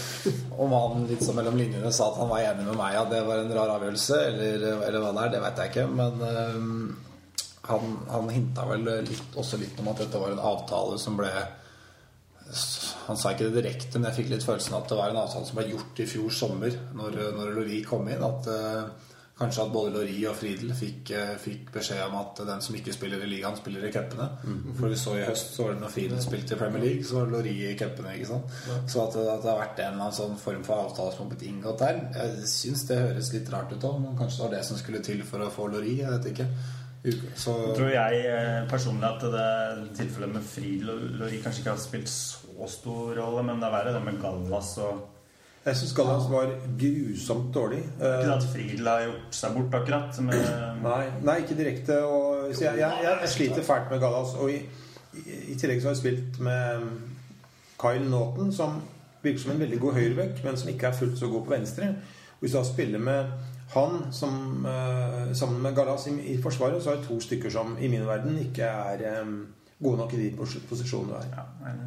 Om 0.62 0.72
han 0.72 1.08
litt 1.08 1.24
så 1.24 1.34
mellom 1.36 1.56
linjene 1.58 1.92
sa 1.92 2.10
at 2.10 2.20
han 2.20 2.30
var 2.30 2.44
enig 2.50 2.68
med 2.68 2.78
meg 2.78 3.00
at 3.00 3.12
det 3.12 3.24
var 3.26 3.42
en 3.42 3.52
rar 3.56 3.74
avgjørelse, 3.76 4.22
eller, 4.30 4.64
eller 4.86 5.02
hva 5.02 5.12
det 5.16 5.24
er, 5.24 5.34
det 5.34 5.44
vet 5.44 5.60
jeg 5.62 5.72
ikke. 5.72 5.86
Men 5.96 6.24
eh, 6.30 7.44
han, 7.70 8.00
han 8.12 8.34
hinta 8.36 8.66
vel 8.68 8.90
litt, 9.06 9.30
også 9.36 9.60
litt 9.60 9.80
om 9.80 9.92
at 9.92 10.04
dette 10.04 10.20
var 10.20 10.34
en 10.34 10.48
avtale 10.52 11.00
som 11.02 11.16
ble 11.18 11.30
han 13.06 13.16
sa 13.18 13.32
ikke 13.34 13.48
det 13.50 13.62
direkte, 13.62 13.98
men 13.98 14.10
jeg 14.10 14.20
fikk 14.22 14.30
litt 14.34 14.46
følelsen 14.46 14.74
av 14.76 14.84
at 14.84 14.88
det 14.92 14.96
var 15.00 15.10
en 15.12 15.20
avtale 15.24 15.46
som 15.48 15.58
ble 15.58 15.68
gjort 15.72 16.00
i 16.02 16.06
fjor 16.10 16.30
sommer, 16.34 16.78
når, 16.94 17.20
når 17.36 17.52
Lori 17.58 17.82
kom 17.86 18.08
inn. 18.10 18.22
At 18.26 18.48
uh, 18.50 19.12
kanskje 19.36 19.64
at 19.66 19.72
både 19.74 19.90
Lori 19.92 20.14
og 20.30 20.36
Friedel 20.38 20.70
fikk, 20.78 21.10
uh, 21.12 21.34
fikk 21.42 21.72
beskjed 21.74 22.00
om 22.06 22.14
at 22.22 22.40
den 22.48 22.62
som 22.64 22.78
ikke 22.78 22.94
spiller 22.96 23.20
i 23.22 23.28
ligaen, 23.28 23.58
spiller 23.58 23.84
i 23.84 23.90
cupene. 23.92 24.28
For 24.78 24.88
vi 24.92 24.96
så 25.00 25.16
i 25.18 25.26
høst, 25.26 25.52
så 25.56 25.66
var 25.66 25.74
det 25.76 25.82
når 25.84 25.92
Friedel 25.98 26.22
spilte 26.24 26.56
i 26.56 26.60
Premier 26.62 26.84
League, 26.86 27.04
så 27.04 27.18
var 27.20 27.26
det 27.28 27.36
Lori 27.36 27.54
i 27.70 27.76
cupene. 27.82 28.14
Ja. 28.22 28.40
Så 28.88 29.04
at, 29.04 29.18
det- 29.18 29.28
at 29.34 29.42
det 29.44 29.52
har 29.52 29.60
vært 29.64 29.82
en 29.84 29.92
eller 29.92 30.06
annen 30.06 30.18
sånn 30.22 30.38
form 30.40 30.64
for 30.66 30.86
avtale 30.86 31.12
som 31.16 31.26
har 31.26 31.34
blitt 31.34 31.46
inngått 31.50 31.82
der, 31.84 32.00
jeg 32.16 32.48
syns 32.54 32.86
det 32.88 33.02
høres 33.02 33.32
litt 33.36 33.52
rart 33.52 33.74
ut 33.76 33.84
òg. 33.90 34.00
Men 34.06 34.16
kanskje 34.22 34.40
det 34.40 34.48
var 34.48 34.56
det 34.58 34.64
som 34.70 34.80
skulle 34.80 35.02
til 35.04 35.22
for 35.28 35.44
å 35.44 35.52
få 35.52 35.68
Lori, 35.74 35.98
jeg 36.00 36.14
vet 36.18 36.32
ikke. 36.32 36.48
Så 37.38 37.52
Tror 37.76 37.90
jeg 37.92 38.22
eh, 38.26 38.62
personlig 38.70 39.06
at 39.08 39.26
det 39.30 39.90
tilfellet 39.98 40.32
med 40.34 40.46
Friedel 40.46 40.90
og 40.94 41.04
Lori 41.20 41.38
kanskje 41.42 41.62
ikke 41.62 41.74
har 41.74 41.82
spilt 41.82 42.08
så 42.10 42.70
stor 42.72 43.12
rolle, 43.20 43.44
men 43.46 43.60
det 43.62 43.68
er 43.68 43.74
verre 43.76 43.92
det 43.94 44.00
med 44.06 44.18
Gallas 44.22 44.72
og 44.82 45.04
Jeg 45.66 45.76
syns 45.80 45.94
Gallas 45.98 46.26
var 46.30 46.50
grusomt 46.78 47.48
dårlig. 47.54 47.82
Eh, 48.00 48.18
Ikke 48.22 48.34
at 48.36 48.48
Fridl 48.52 48.86
har 48.90 49.04
gjort 49.06 49.38
seg 49.38 49.54
bort, 49.56 49.78
akkurat. 49.80 50.18
Men 50.22 50.44
Nei, 50.86 51.04
nei, 51.26 51.38
ikke 51.42 51.56
direkte. 51.58 52.00
Og, 52.06 52.52
så 52.54 52.68
jeg, 52.68 52.78
jeg, 52.82 53.00
jeg, 53.02 53.16
jeg 53.22 53.32
sliter 53.34 53.66
fælt 53.66 53.90
med 53.90 54.02
Gallas. 54.02 54.34
Og 54.38 54.50
i, 54.54 54.60
i, 55.18 55.40
i 55.52 55.56
tillegg 55.58 55.82
så 55.82 55.90
har 55.90 55.96
jeg 55.96 56.02
spilt 56.04 56.38
med 56.46 56.86
Kyle 57.82 58.06
Naughton, 58.10 58.52
som 58.54 58.78
virker 59.22 59.42
som 59.42 59.56
en 59.56 59.60
veldig 59.64 59.80
god 59.82 59.98
høyrebekk, 59.98 60.44
men 60.46 60.56
som 60.56 60.70
ikke 60.70 60.86
er 60.86 60.98
fullt 61.00 61.18
så 61.18 61.28
god 61.34 61.44
på 61.48 61.54
venstre. 61.56 61.90
Hvis 62.40 62.52
du 62.54 62.58
da 62.58 62.64
spiller 62.68 63.02
med 63.02 63.34
han 63.74 64.12
som, 64.14 64.66
eh, 64.66 65.32
sammen 65.34 65.62
med 65.62 65.74
Galas 65.76 66.06
i, 66.06 66.14
i 66.32 66.42
forsvaret, 66.42 66.82
så 66.82 66.90
har 66.90 66.96
det 67.00 67.08
to 67.08 67.20
stykker 67.20 67.50
som 67.50 67.76
i 67.78 67.88
min 67.88 68.06
verden 68.06 68.38
ikke 68.38 68.64
er 68.64 69.02
eh, 69.10 69.32
gode 69.82 69.98
nok 69.98 70.14
i 70.14 70.20
de 70.22 70.30
pos- 70.38 70.60
posisjonene 70.68 71.12
du 71.12 71.18
er. 71.18 71.30
ja, 71.36 71.46
men... 71.64 71.82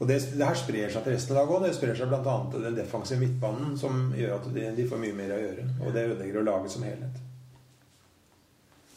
Og 0.00 0.08
det, 0.08 0.16
det 0.32 0.46
her 0.46 0.56
sprer 0.56 0.88
seg 0.88 1.04
til 1.04 1.12
resten 1.12 1.36
av 1.36 1.42
laget 1.42 1.56
òg. 1.58 1.64
Det 1.66 1.74
sprer 1.76 1.98
seg 1.98 2.08
bl.a. 2.08 2.36
til 2.52 2.62
den 2.64 2.76
defensive 2.78 3.20
midtbanen, 3.20 3.74
som 3.76 4.06
gjør 4.16 4.38
at 4.38 4.46
de, 4.54 4.62
de 4.78 4.86
får 4.88 5.02
mye 5.02 5.16
mer 5.18 5.34
å 5.36 5.40
gjøre. 5.42 5.66
Og 5.84 5.90
det 5.92 6.04
ødelegger 6.06 6.38
jo 6.40 6.44
laget 6.46 6.72
som 6.72 6.86
helhet. 6.88 7.18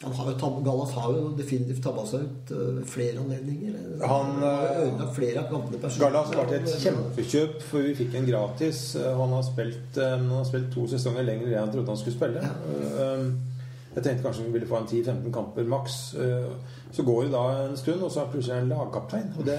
Han 0.04 0.12
har 0.18 0.30
jo 0.30 0.50
Gallas 0.64 0.92
har 0.94 1.12
jo 1.16 1.30
definitivt 1.38 1.82
tabba 1.84 2.04
seg 2.08 2.26
ut 2.26 2.52
ved 2.54 2.84
flere 2.90 3.22
anledninger. 3.22 3.78
Han, 4.04 4.34
har 4.42 4.84
øh, 4.84 5.04
flere 5.16 5.44
av 5.44 5.50
gamle 5.52 5.80
personer. 5.80 6.04
Gallas 6.06 6.32
har 6.32 6.42
vært 6.42 6.54
et 6.60 6.84
kjempekjøp, 6.84 7.58
for 7.70 7.86
vi 7.88 7.96
fikk 8.02 8.18
en 8.20 8.28
gratis. 8.28 8.84
Eh, 9.00 9.10
Han 9.20 9.34
har 9.38 9.42
spilt, 9.46 9.98
eh, 9.98 10.14
han 10.16 10.28
har 10.34 10.46
spilt 10.48 10.70
to 10.74 10.86
sesonger 10.92 11.26
lenger 11.26 11.50
enn 11.50 11.56
jeg 11.58 11.74
trodde 11.74 11.94
han 11.94 12.00
skulle 12.02 12.18
spille. 12.18 12.44
Eh, 12.44 13.26
Jeg 13.94 14.02
tenkte 14.02 14.24
kanskje 14.26 14.44
vi 14.48 14.52
ville 14.56 14.66
få 14.66 14.80
en 14.80 14.88
10-15 14.90 15.30
kamper 15.34 15.68
maks. 15.70 15.98
Eh, 16.18 16.54
Så 16.94 17.02
går 17.02 17.24
det 17.24 17.30
da 17.32 17.40
en 17.64 17.76
stund, 17.76 18.02
og 18.06 18.10
så 18.14 18.20
er 18.22 18.28
plutselig 18.30 18.54
en 18.62 18.68
lagkaptein. 18.70 19.32
Og 19.38 19.46
det, 19.48 19.56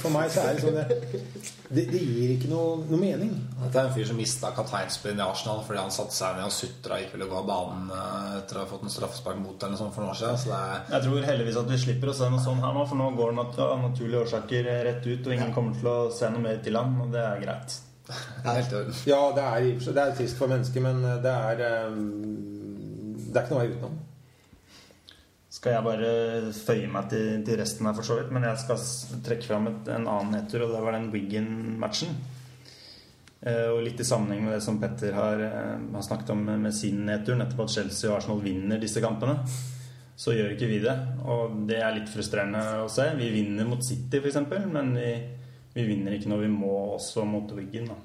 for 0.00 0.10
meg 0.10 0.32
så 0.34 0.40
er 0.42 0.56
det 0.56 0.62
sånn 0.64 0.74
det, 0.80 1.20
det, 1.70 1.84
det 1.92 2.00
gir 2.02 2.32
ikke 2.34 2.48
noe, 2.50 2.80
noe 2.90 2.98
mening. 2.98 3.36
Dette 3.60 3.78
er 3.78 3.86
en 3.86 3.94
fyr 3.94 4.08
som 4.08 4.18
mista 4.18 4.50
kapteinspillen 4.56 5.20
i 5.22 5.22
Arsenal 5.22 5.60
fordi 5.62 5.78
han 5.78 5.94
satte 5.94 6.16
seg 6.16 6.40
ned 6.40 6.48
og 6.48 6.56
sutra 6.56 6.98
ikke 7.04 7.14
ville 7.20 7.28
gå 7.30 7.36
av 7.38 7.46
banen 7.46 7.92
eh, 7.94 8.32
etter 8.40 8.58
å 8.58 8.64
ha 8.64 8.70
fått 8.72 8.82
en 8.88 8.94
straffespark 8.96 9.38
mot 9.38 9.54
eller 9.62 9.76
noe 9.76 9.82
sånt 9.84 9.94
for 9.94 10.02
noen 10.02 10.10
år 10.10 10.18
siden. 10.24 10.40
Så 10.42 10.50
det 10.50 10.58
er 10.58 10.90
Jeg 10.96 11.06
tror 11.06 11.28
heldigvis 11.30 11.60
at 11.62 11.70
vi 11.70 11.78
slipper 11.84 12.10
å 12.10 12.16
se 12.18 12.30
noe 12.34 12.42
sånn 12.48 12.64
her 12.66 12.74
nå, 12.74 12.82
for 12.90 12.98
nå 12.98 13.06
går 13.20 13.30
han 13.30 13.40
nat 13.44 13.62
av 13.68 13.78
naturlige 13.84 14.24
årsaker 14.26 14.68
rett 14.88 15.06
ut, 15.06 15.22
og 15.30 15.36
ingen 15.36 15.54
kommer 15.54 15.78
til 15.78 15.92
å 15.92 15.96
se 16.18 16.32
noe 16.34 16.42
mer 16.48 16.58
til 16.66 16.80
ham, 16.82 16.98
og 17.06 17.14
det 17.14 17.22
er 17.28 17.44
greit. 17.46 17.78
helt 18.48 18.74
i 18.74 18.80
orden. 18.80 18.98
Ja, 19.06 19.20
det 19.38 19.46
er, 19.52 19.70
det 19.86 20.02
er 20.08 20.16
trist 20.18 20.42
for 20.42 20.50
mennesket, 20.50 20.82
men 20.82 20.98
det 21.22 21.36
er 21.52 21.62
eh, 21.68 21.94
Det 23.32 23.40
er 23.40 23.46
ikke 23.46 23.56
noe 23.56 23.62
vei 23.64 23.72
utenom. 23.72 24.00
Skal 25.52 25.74
jeg 25.74 25.84
bare 25.84 26.52
føye 26.56 26.88
meg 26.92 27.08
til, 27.12 27.42
til 27.44 27.58
resten 27.60 27.88
her, 27.88 27.96
for 27.96 28.08
så 28.08 28.18
vidt. 28.18 28.30
Men 28.32 28.46
jeg 28.48 28.60
skal 28.62 28.86
trekke 29.24 29.48
fram 29.48 29.68
et, 29.68 29.90
en 29.92 30.08
annen 30.08 30.32
nedtur, 30.36 30.64
og 30.66 30.72
det 30.72 30.84
var 30.84 30.96
den 30.96 31.10
Wigan-matchen. 31.12 32.14
Eh, 33.42 33.68
og 33.72 33.82
litt 33.82 34.00
i 34.00 34.06
sammenheng 34.06 34.46
med 34.46 34.54
det 34.54 34.62
som 34.62 34.78
Petter 34.80 35.16
har, 35.16 35.40
eh, 35.42 35.84
har 35.96 36.04
snakket 36.06 36.30
om 36.30 36.44
med, 36.46 36.72
sin 36.74 37.04
nedtur, 37.08 37.36
nettopp 37.36 37.64
at 37.66 37.74
Chelsea 37.76 38.10
og 38.10 38.20
Arsenal 38.20 38.42
vinner 38.44 38.80
disse 38.80 39.02
kampene. 39.02 39.38
Så 40.16 40.36
gjør 40.36 40.54
ikke 40.54 40.70
vi 40.70 40.78
det. 40.84 40.94
Og 41.26 41.56
det 41.68 41.80
er 41.82 41.96
litt 41.96 42.12
frustrerende 42.12 42.62
å 42.84 42.88
se. 42.92 43.08
Vi 43.18 43.32
vinner 43.34 43.68
mot 43.68 43.82
City, 43.84 44.20
f.eks., 44.22 44.38
men 44.70 44.94
vi, 44.94 45.12
vi 45.74 45.88
vinner 45.88 46.14
ikke 46.14 46.30
når 46.30 46.46
vi 46.46 46.52
må 46.52 46.74
også 46.94 47.26
mot 47.26 47.50
Wiggen. 47.56 47.90
Da. 47.90 47.98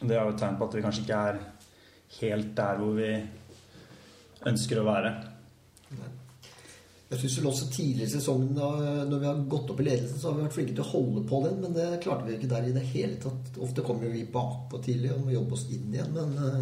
Det 0.00 0.16
er 0.16 0.24
jo 0.24 0.34
et 0.34 0.40
tegn 0.42 0.58
på 0.58 0.66
at 0.66 0.74
vi 0.76 0.82
kanskje 0.84 1.04
ikke 1.06 1.24
er 1.28 1.40
helt 2.20 2.54
der 2.58 2.80
hvor 2.80 2.96
vi 2.96 3.10
ønsker 4.48 4.80
å 4.80 4.86
være. 4.86 5.12
Jeg 7.10 7.18
syns 7.24 7.36
vel 7.40 7.48
også 7.50 7.66
tidligere 7.74 8.06
i 8.06 8.12
sesongen, 8.12 8.52
da, 8.54 8.68
når 9.08 9.18
vi 9.18 9.26
har 9.26 9.38
gått 9.50 9.70
opp 9.72 9.80
i 9.82 9.86
ledelsen, 9.88 10.20
så 10.20 10.28
har 10.28 10.36
vi 10.36 10.44
vært 10.44 10.54
flinke 10.54 10.76
til 10.76 10.84
å 10.84 10.90
holde 10.92 11.22
på 11.26 11.40
den, 11.42 11.56
men 11.64 11.72
det 11.74 11.86
klarte 12.04 12.28
vi 12.28 12.36
ikke 12.36 12.50
der 12.52 12.68
i 12.68 12.74
det 12.76 12.84
hele 12.92 13.16
tatt. 13.24 13.48
Ofte 13.66 13.82
kommer 13.82 14.06
jo 14.06 14.12
vi 14.14 14.22
bakpå 14.30 14.78
tidlig 14.84 15.10
og 15.16 15.24
må 15.24 15.34
jobbe 15.34 15.58
oss 15.58 15.64
inn 15.74 15.88
igjen, 15.90 16.12
men 16.14 16.36
øh, 16.38 16.60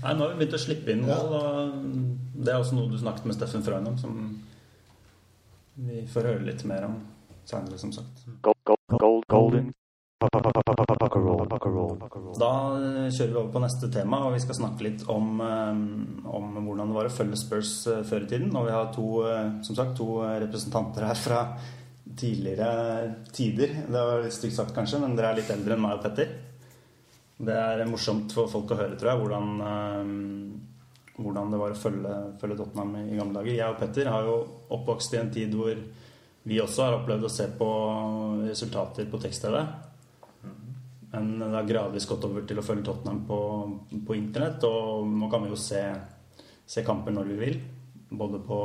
Nei, 0.00 0.14
nå 0.16 0.24
har 0.24 0.30
vi 0.30 0.38
begynt 0.40 0.56
å 0.56 0.62
slippe 0.62 0.94
inn 0.94 1.04
mål, 1.04 1.34
og 1.36 2.38
det 2.40 2.54
er 2.54 2.62
også 2.62 2.78
noe 2.78 2.88
du 2.88 2.96
snakket 3.02 3.28
med 3.28 3.36
Steffen 3.36 3.66
Frøyen 3.66 3.90
om, 3.90 3.98
som 4.00 4.16
vi 5.84 6.06
får 6.08 6.30
høre 6.30 6.46
litt 6.48 6.64
mer 6.68 6.88
om 6.88 6.96
senere, 7.44 7.76
som 7.82 7.92
sagt. 7.92 8.24
Gold, 8.40 8.62
gold, 8.64 8.96
gold, 8.96 9.28
golden. 9.28 9.68
Da 10.20 10.28
eh, 12.76 13.08
kjører 13.08 13.30
vi 13.30 13.38
over 13.40 13.54
på 13.54 13.60
neste 13.62 13.88
tema, 13.88 14.18
og 14.26 14.34
vi 14.34 14.42
skal 14.42 14.58
snakke 14.58 14.84
litt 14.84 15.04
om, 15.08 15.40
eh, 15.40 15.78
om 16.28 16.58
hvordan 16.58 16.92
det 16.92 16.96
var 16.98 17.08
å 17.08 17.14
følge 17.14 17.38
Spurs 17.40 17.70
eh, 17.88 18.02
før 18.04 18.26
i 18.26 18.28
tiden. 18.28 18.52
Og 18.52 18.68
vi 18.68 18.74
har 18.74 18.90
to, 18.92 19.06
som 19.64 19.78
sagt, 19.78 19.96
to 19.96 20.20
representanter 20.20 21.08
her 21.08 21.16
fra 21.16 21.56
tidligere 22.20 23.32
tider. 23.32 23.72
Det 23.88 24.04
var 24.10 24.20
litt 24.26 24.36
stygt 24.36 24.58
sagt, 24.58 24.76
kanskje, 24.76 25.00
men 25.00 25.16
dere 25.16 25.32
er 25.32 25.40
litt 25.40 25.54
eldre 25.56 25.78
enn 25.78 25.84
meg 25.86 25.96
og 25.96 26.04
Petter. 26.04 26.28
Det 27.40 27.56
er 27.56 27.88
morsomt 27.88 28.28
for 28.36 28.52
folk 28.52 28.68
å 28.74 28.80
høre, 28.82 29.00
tror 29.00 29.14
jeg, 29.14 29.20
hvordan, 29.24 29.46
hvordan 31.16 31.52
det 31.54 31.60
var 31.62 31.72
å 31.72 31.80
følge, 31.80 32.12
følge 32.42 32.58
Tottenham 32.58 32.92
i 33.06 33.16
gamle 33.16 33.40
dager. 33.40 33.56
Jeg 33.56 33.72
og 33.72 33.80
Petter 33.80 34.12
har 34.12 34.28
jo 34.28 34.36
oppvokst 34.76 35.16
i 35.16 35.22
en 35.22 35.32
tid 35.32 35.56
hvor 35.56 35.72
vi 36.50 36.60
også 36.60 36.84
har 36.84 36.98
opplevd 36.98 37.24
å 37.24 37.32
se 37.32 37.46
på 37.56 37.70
resultater 38.50 39.08
på 39.08 39.22
tekst-TV. 39.24 39.88
Men 41.12 41.38
det 41.40 41.48
har 41.56 41.66
gradvis 41.66 42.06
gått 42.06 42.24
over 42.28 42.44
til 42.46 42.58
å 42.60 42.62
følge 42.62 42.84
Tottenham 42.86 43.24
på, 43.26 43.38
på 44.06 44.14
internett. 44.14 44.62
Og 44.68 45.08
nå 45.10 45.30
kan 45.32 45.42
vi 45.42 45.50
jo 45.50 45.58
se, 45.58 45.80
se 46.70 46.84
kamper 46.86 47.12
når 47.16 47.32
vi 47.32 47.38
vil. 47.40 47.56
Både 48.10 48.38
på, 48.46 48.58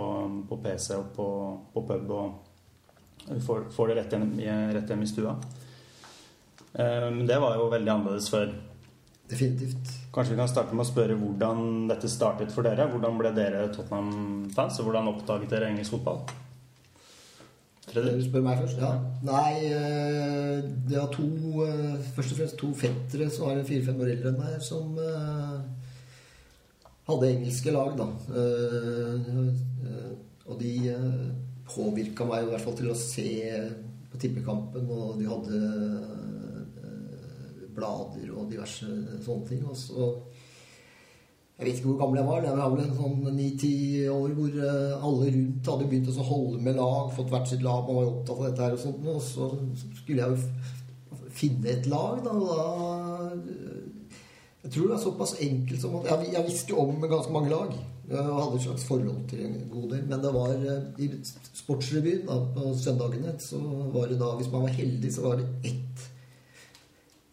på 0.49 0.57
PC 0.61 0.95
og 0.99 1.09
på, 1.15 1.25
på 1.73 1.83
pub. 1.89 2.11
Og 2.11 3.31
vi 3.31 3.39
får, 3.41 3.65
får 3.73 3.89
det 3.91 3.97
rett 4.03 4.13
hjem, 4.13 4.27
i- 4.41 4.73
rett 4.77 4.89
hjem 4.93 5.01
i 5.05 5.09
stua. 5.09 5.33
Eh, 6.77 7.09
Men 7.09 7.25
det 7.29 7.39
var 7.41 7.57
jo 7.57 7.69
veldig 7.73 7.93
annerledes 7.95 8.29
før. 8.29 8.53
definitivt. 9.27 9.89
Kanskje 10.13 10.35
vi 10.35 10.37
kan 10.37 10.47
starte 10.51 10.75
med 10.77 10.85
å 10.85 10.89
spørre 10.91 11.15
hvordan 11.17 11.87
dette 11.89 12.09
startet 12.13 12.51
for 12.53 12.61
dere. 12.67 12.85
Hvordan 12.91 13.17
ble 13.17 13.31
dere 13.33 13.67
Tottenham-fans, 13.73 14.77
og 14.79 14.85
hvordan 14.91 15.09
oppdaget 15.15 15.49
dere 15.49 15.71
engelsk 15.73 15.95
fotball? 15.97 16.21
Du 17.93 18.23
spør 18.25 18.43
meg 18.43 18.59
først? 18.59 18.79
Ja. 18.81 18.91
Nei, 19.23 19.69
det 20.89 20.97
var 20.97 21.11
to 21.13 21.27
øh, 21.63 21.93
Først 22.15 22.33
og 22.33 22.39
fremst 22.39 22.57
to 22.59 22.71
fettere 22.75 23.29
som 23.31 23.47
var 23.47 23.61
fire-fem 23.67 24.01
år 24.01 24.11
eldre 24.15 24.31
enn 24.33 24.39
meg, 24.41 24.55
som 24.65 24.97
øh, 24.99 25.59
hadde 27.05 27.31
engelske 27.31 27.73
lag, 27.73 27.93
da. 27.97 28.07
Eh, 28.41 29.27
eh, 29.85 30.13
og 30.45 30.59
de 30.61 30.73
påvirka 31.65 32.25
meg 32.29 32.45
i 32.45 32.49
hvert 32.51 32.65
fall 32.65 32.77
til 32.77 32.91
å 32.91 32.97
se 32.97 33.29
på 34.11 34.21
tippekampen, 34.21 34.89
og 34.89 35.19
de 35.19 35.29
hadde 35.29 35.61
eh, 36.81 37.63
blader 37.75 38.31
og 38.33 38.49
diverse 38.51 38.89
sånne 39.25 39.49
ting. 39.49 39.65
Og 39.69 39.77
så 39.77 40.11
Jeg 41.55 41.67
vet 41.67 41.77
ikke 41.77 41.87
hvor 41.87 41.99
gammel 42.01 42.19
jeg 42.19 42.27
var. 42.27 42.43
Jeg 42.43 42.57
var 42.59 42.71
vel 42.73 42.81
en 42.83 42.97
sånn 42.97 43.35
ni-ti 43.37 43.75
år 44.11 44.33
hvor 44.35 44.57
eh, 44.59 45.05
alle 45.07 45.29
rundt 45.37 45.69
hadde 45.71 45.87
begynt 45.91 46.09
å 46.11 46.29
holde 46.29 46.63
med 46.65 46.75
lag, 46.81 47.13
fått 47.15 47.31
hvert 47.31 47.47
sitt 47.47 47.63
lag, 47.63 47.85
man 47.87 47.99
var 47.99 48.07
jo 48.07 48.15
opptatt 48.17 48.41
av 48.41 48.47
dette 48.49 48.65
her 48.65 48.75
og 48.75 48.81
sånt. 48.81 49.07
Og 49.13 49.21
så 49.23 49.47
skulle 50.01 50.25
jeg 50.25 50.35
jo 50.35 51.29
finne 51.35 51.71
et 51.71 51.87
lag, 51.91 52.19
da. 52.25 52.35
Da 52.35 53.65
jeg 54.65 54.73
tror 54.73 54.87
det 54.89 54.95
er 54.95 55.03
såpass 55.03 55.35
enkelt 55.45 55.81
som 55.81 55.95
at 55.99 56.07
Jeg, 56.09 56.45
visste 56.47 56.73
jo 56.73 56.79
om 56.81 57.03
ganske 57.05 57.31
mange 57.31 57.51
lag. 57.51 57.75
Jeg 58.09 58.23
hadde 58.23 58.55
et 58.57 58.63
slags 58.63 58.85
forhold 58.85 59.27
til 59.29 59.45
en 59.45 59.69
god 59.69 59.91
del. 59.91 60.03
Men 60.09 60.23
det 60.23 60.33
var 60.33 60.53
eh, 60.57 61.05
i 61.05 61.09
Sportsrevyen 61.53 62.25
da, 62.25 62.39
på 62.55 62.73
søndagene, 62.81 63.35
så 63.39 63.61
var 63.93 64.09
det 64.09 64.19
da, 64.19 64.33
hvis 64.35 64.51
man 64.51 64.65
var 64.65 64.73
heldig, 64.75 65.13
så 65.13 65.21
var 65.27 65.39
det 65.39 65.71
ett 65.71 66.09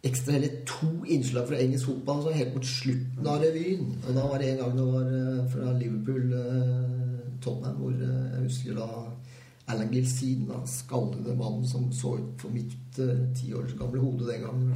ekstra 0.03 0.35
eller 0.35 0.49
to 0.67 0.91
innslag 1.07 1.49
fra 1.49 1.59
engelsk 1.63 1.87
fotball 1.87 2.23
så 2.25 2.35
helt 2.35 2.55
mot 2.57 2.67
slutten 2.67 3.27
av 3.27 3.43
revyen. 3.43 3.93
Og 4.03 4.17
da 4.17 4.27
var 4.27 4.43
det 4.43 4.51
en 4.51 4.63
gang 4.63 4.77
det 4.77 4.87
var 4.91 5.13
eh, 5.19 5.43
fra 5.53 5.75
Liverpool 5.79 6.33
eh, 6.39 7.29
Tottenham, 7.43 7.77
hvor 7.79 7.95
eh, 7.95 8.25
jeg 8.33 8.49
husker 8.49 8.81
da 8.81 8.89
Alan 9.71 9.93
Gilsiden, 9.95 10.49
den 10.51 10.67
skallede 10.67 11.37
mannen 11.39 11.69
som 11.69 11.87
så 11.95 12.17
ut 12.19 12.43
for 12.43 12.51
mitt 12.51 12.75
ti 12.99 13.53
uh, 13.53 13.61
år 13.61 13.71
gamle 13.79 14.03
hode 14.03 14.27
den 14.27 14.43
gangen. 14.43 14.73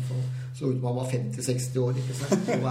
Så 0.54 0.70
ut 0.70 0.78
som 0.78 0.86
han 0.86 1.00
var 1.00 1.10
50-60 1.10 1.78
år. 1.82 1.98
ikke 1.98 2.14
sant? 2.20 2.52
Og 2.54 2.62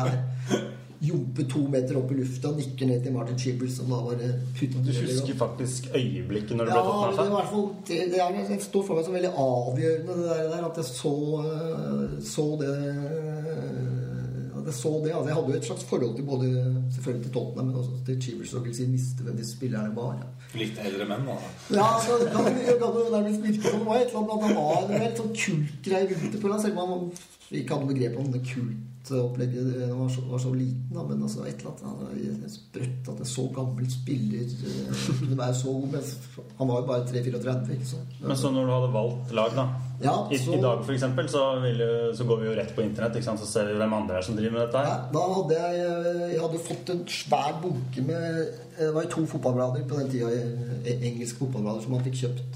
jumpe 1.01 1.43
to 1.51 1.65
meter 1.71 1.97
opp 1.99 2.11
i 2.13 2.19
lufta 2.19 2.51
og 2.51 2.59
nikker 2.59 2.89
ned 2.89 3.03
til 3.03 3.15
Martin 3.15 3.39
Chibbles, 3.39 3.77
som 3.79 3.91
da 3.91 3.99
var 4.05 4.21
eh, 4.23 4.37
putta 4.57 4.83
Du 4.85 4.91
husker 4.93 5.37
faktisk 5.39 5.89
øyeblikket 5.91 6.55
når 6.55 6.69
du 6.69 6.71
ja, 6.71 6.79
ble 6.79 6.91
Tottenham-fan? 6.91 7.33
hvert 7.35 7.51
fall, 7.51 7.67
det, 7.87 7.99
det, 8.13 8.21
er, 8.23 8.39
det 8.49 8.59
står 8.63 8.87
for 8.87 8.97
meg 8.97 9.07
som 9.07 9.17
veldig 9.17 9.33
avgjørende 9.45 10.17
det 10.21 10.49
der, 10.53 10.67
at 10.69 10.81
jeg 10.81 10.87
så, 10.91 11.15
eh, 11.43 12.05
så 12.33 12.47
det 12.61 12.73
at 12.75 14.14
jeg 14.71 14.77
så 14.79 14.91
det. 15.03 15.11
Altså, 15.13 15.27
jeg 15.29 15.35
hadde 15.37 15.51
jo 15.51 15.57
et 15.59 15.65
slags 15.69 15.83
forhold 15.89 16.15
til 16.15 16.25
både 16.25 16.47
selvfølgelig 16.95 17.23
til 17.25 17.33
Tottenham, 17.35 17.67
men 17.67 17.75
også 17.81 17.99
til 18.05 18.21
Chivers 18.21 18.53
og 18.53 18.67
si 18.75 18.85
visste 18.91 19.23
hvem 19.23 19.37
de 19.37 19.45
spillerne 19.49 19.95
var. 19.95 20.17
Litt 20.55 20.77
eldre 20.85 21.05
menn, 21.09 21.25
da. 21.27 21.35
Ja, 21.75 21.87
så 22.05 22.17
da 22.23 22.43
kan 22.43 22.99
jo 22.99 23.05
nærmest 23.11 23.43
virke 23.43 23.69
som 23.69 23.79
det 23.83 23.87
var 23.89 23.95
et 24.01 24.07
eller 24.07 24.19
annet 24.23 24.35
at 24.35 24.43
han 24.47 24.55
var 24.61 24.83
en 24.89 25.01
helt 25.05 25.21
sånn 25.21 25.33
kultgreie 25.45 26.09
rundt 26.11 26.37
det 26.41 26.61
selv 26.65 26.79
om 26.83 26.93
han 26.95 27.09
ikke 27.51 27.75
hadde 27.75 27.89
begrep 27.93 28.15
om 28.19 28.29
det 28.33 28.41
kultopplegget 28.49 29.67
da 29.73 29.87
han 29.87 29.99
var, 29.99 30.09
så- 30.09 30.25
var 30.31 30.39
så 30.39 30.53
liten. 30.53 30.89
Da, 30.93 31.03
men 31.03 31.21
altså 31.23 31.43
et 31.45 31.59
eller 31.59 31.71
annet 31.71 31.83
han 31.85 31.99
var 32.41 32.49
sprøtt 32.49 33.09
at 33.13 33.19
en 33.19 33.25
så 33.25 33.47
gammel 33.55 33.91
spiller 33.91 34.45
eh, 34.45 35.03
kunne 35.19 35.37
være 35.37 35.55
så 35.55 35.73
god. 35.73 35.87
Men 35.91 36.03
han 36.57 36.67
var 36.67 36.79
jo 36.81 36.87
bare 36.87 37.05
3-34, 37.11 37.71
ikke. 37.71 38.01
Men 38.27 38.37
så 38.37 38.51
når 38.51 38.65
du 38.65 38.71
hadde 38.79 38.93
valgt 38.93 39.33
lag, 39.41 39.51
da 39.59 39.67
Ja, 40.03 40.27
I, 40.31 40.37
så- 40.37 40.53
I 40.57 40.61
dag 40.61 40.81
for 40.85 40.91
eksempel, 40.93 41.27
så, 41.29 41.41
jo, 41.63 42.13
så 42.15 42.23
går 42.27 42.39
vi 42.41 42.45
jo 42.49 42.55
rett 42.57 42.75
på 42.75 42.81
internett, 42.83 43.15
ikke 43.15 43.23
sant? 43.29 43.39
så 43.39 43.45
ser 43.47 43.65
vi 43.69 43.77
hvem 43.79 43.93
andre 43.93 44.17
er 44.17 44.21
som 44.21 44.35
driver 44.35 44.51
med 44.51 44.61
dette 44.67 44.77
Ja, 44.77 44.93
her. 44.93 45.11
da 45.13 45.21
hadde 45.33 45.59
jeg 45.61 46.33
Jeg 46.33 46.41
hadde 46.41 46.59
fått 46.67 46.89
en 46.89 47.03
svær 47.07 47.61
bunke 47.61 48.01
med 48.01 48.47
Det 48.79 48.93
var 48.93 49.03
to 49.09 49.25
fotballblader 49.25 49.87
på 49.87 49.99
den 49.99 50.09
tida, 50.11 50.29
eh, 50.31 51.07
engelske 51.11 51.37
fotballblader, 51.39 51.81
som 51.81 51.91
man 51.91 52.03
fikk 52.03 52.15
kjøpt. 52.25 52.51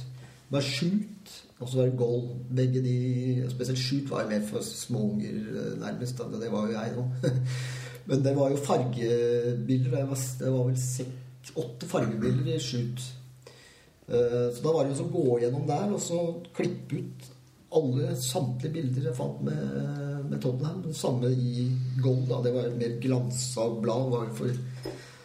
Det 0.49 0.51
var 0.57 0.61
Shoot, 0.61 1.31
og 1.61 1.69
så 1.69 1.77
var 1.77 1.83
det 1.85 1.97
Goal. 1.97 2.27
Begge 2.55 2.81
de 2.83 3.45
Spesielt 3.49 3.79
Shoot 3.79 4.09
var 4.11 4.21
jo 4.23 4.29
mer 4.29 4.41
for 4.47 4.59
småunger, 4.59 5.29
eh, 5.29 5.79
nærmest. 5.79 6.17
Da. 6.17 6.23
Det 6.43 6.51
var 6.51 6.67
jo 6.67 6.73
jeg 6.73 6.91
òg. 6.97 7.31
Men 8.07 8.23
det 8.23 8.35
var 8.35 8.49
jo 8.49 8.57
fargebilder. 8.57 9.91
Det 9.91 10.07
var, 10.09 10.17
det 10.39 10.51
var 10.51 10.63
vel 10.63 10.77
åtte 11.55 11.87
fargebilder 11.87 12.55
i 12.55 12.59
Shoot. 12.59 13.01
Eh, 14.09 14.47
Så 14.55 14.63
da 14.63 14.73
var 14.73 14.85
det 14.87 14.95
jo 14.97 15.05
å 15.05 15.11
gå 15.13 15.39
gjennom 15.43 15.67
der 15.69 15.91
og 15.93 16.01
så 16.01 16.21
klippe 16.55 17.01
ut 17.03 17.27
alle 17.77 18.15
samtlige 18.17 18.73
bilder 18.79 19.09
jeg 19.11 19.17
fant 19.17 19.43
med, 19.45 19.65
med 20.31 20.39
Tottenham. 20.41 20.87
Samme 20.93 21.29
i 21.29 21.67
Gold. 22.01 22.25
Da. 22.31 22.41
Det 22.41 22.53
var 22.55 22.71
mer 22.79 22.95
glansa 23.03 23.67
blad. 23.81 24.09
Var 24.09 24.31
for, 24.39 24.49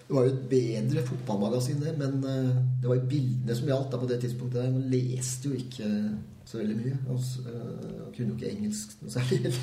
det 0.04 0.12
var 0.12 0.26
jo 0.26 0.34
et 0.34 0.44
bedre 0.50 1.06
fotballmagasin, 1.08 1.80
det. 1.80 1.94
Men 2.00 2.18
eh, 2.28 2.50
det 2.82 2.90
var 2.90 3.00
jo 3.00 3.08
bildene 3.14 3.56
som 3.56 3.70
gjaldt 3.72 3.96
på 3.96 4.10
det 4.10 4.20
tidspunktet. 4.26 4.60
der. 4.60 4.74
Man 4.76 4.92
leste 4.92 5.48
jo 5.48 5.56
ikke 5.56 5.88
så 6.44 6.60
veldig 6.60 6.76
mye. 6.82 7.00
Og 7.08 7.48
eh, 7.48 7.96
og 8.04 8.12
kunne 8.12 8.34
jo 8.34 8.36
ikke 8.36 8.52
engelsk 8.52 8.98
noe 9.00 9.16
særlig. 9.16 9.54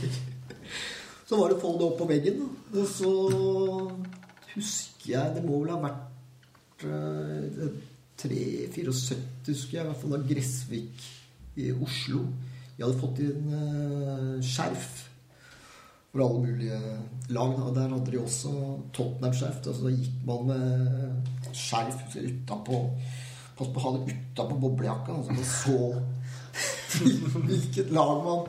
Så 1.31 1.37
var 1.39 1.47
det 1.47 1.61
å 1.61 1.61
få 1.61 1.69
det 1.79 1.85
opp 1.85 2.01
på 2.01 2.09
veggen. 2.09 2.41
Og 2.73 2.87
så 2.91 3.11
husker 4.51 5.13
jeg 5.13 5.35
Det 5.37 5.43
må 5.45 5.61
vel 5.61 5.71
ha 5.71 5.77
vært 5.85 6.81
eh, 8.29 8.67
3-74, 8.73 9.17
husker 9.47 9.77
jeg. 9.77 9.85
I 9.85 9.89
hvert 9.89 10.01
fall 10.01 10.15
da 10.15 10.21
Gressvik 10.29 11.07
i 11.61 11.71
Oslo. 11.73 12.25
De 12.75 12.83
hadde 12.83 12.99
fått 13.01 13.21
inn 13.23 13.55
eh, 13.55 14.37
skjerf 14.45 14.91
for 16.11 16.23
alle 16.25 16.43
mulige 16.45 16.79
lag. 17.31 17.55
Da. 17.57 17.73
Der 17.75 17.93
hadde 17.95 18.11
de 18.11 18.21
også 18.21 18.53
Tottenham-skjerf. 18.95 19.61
Altså, 19.65 19.87
da 19.87 19.95
gikk 19.95 20.23
man 20.27 20.47
med 20.51 21.55
skjerf 21.55 22.15
utapå 22.17 22.85
Pass 23.51 23.67
på 23.69 23.81
å 23.81 23.83
ha 23.83 23.89
det 23.97 24.13
utapå 24.15 24.55
boblejakka. 24.57 25.17
så 25.21 25.35
man 25.35 25.45
så 25.45 25.79
hvilket 27.47 27.91
lag 27.93 28.23
man 28.25 28.47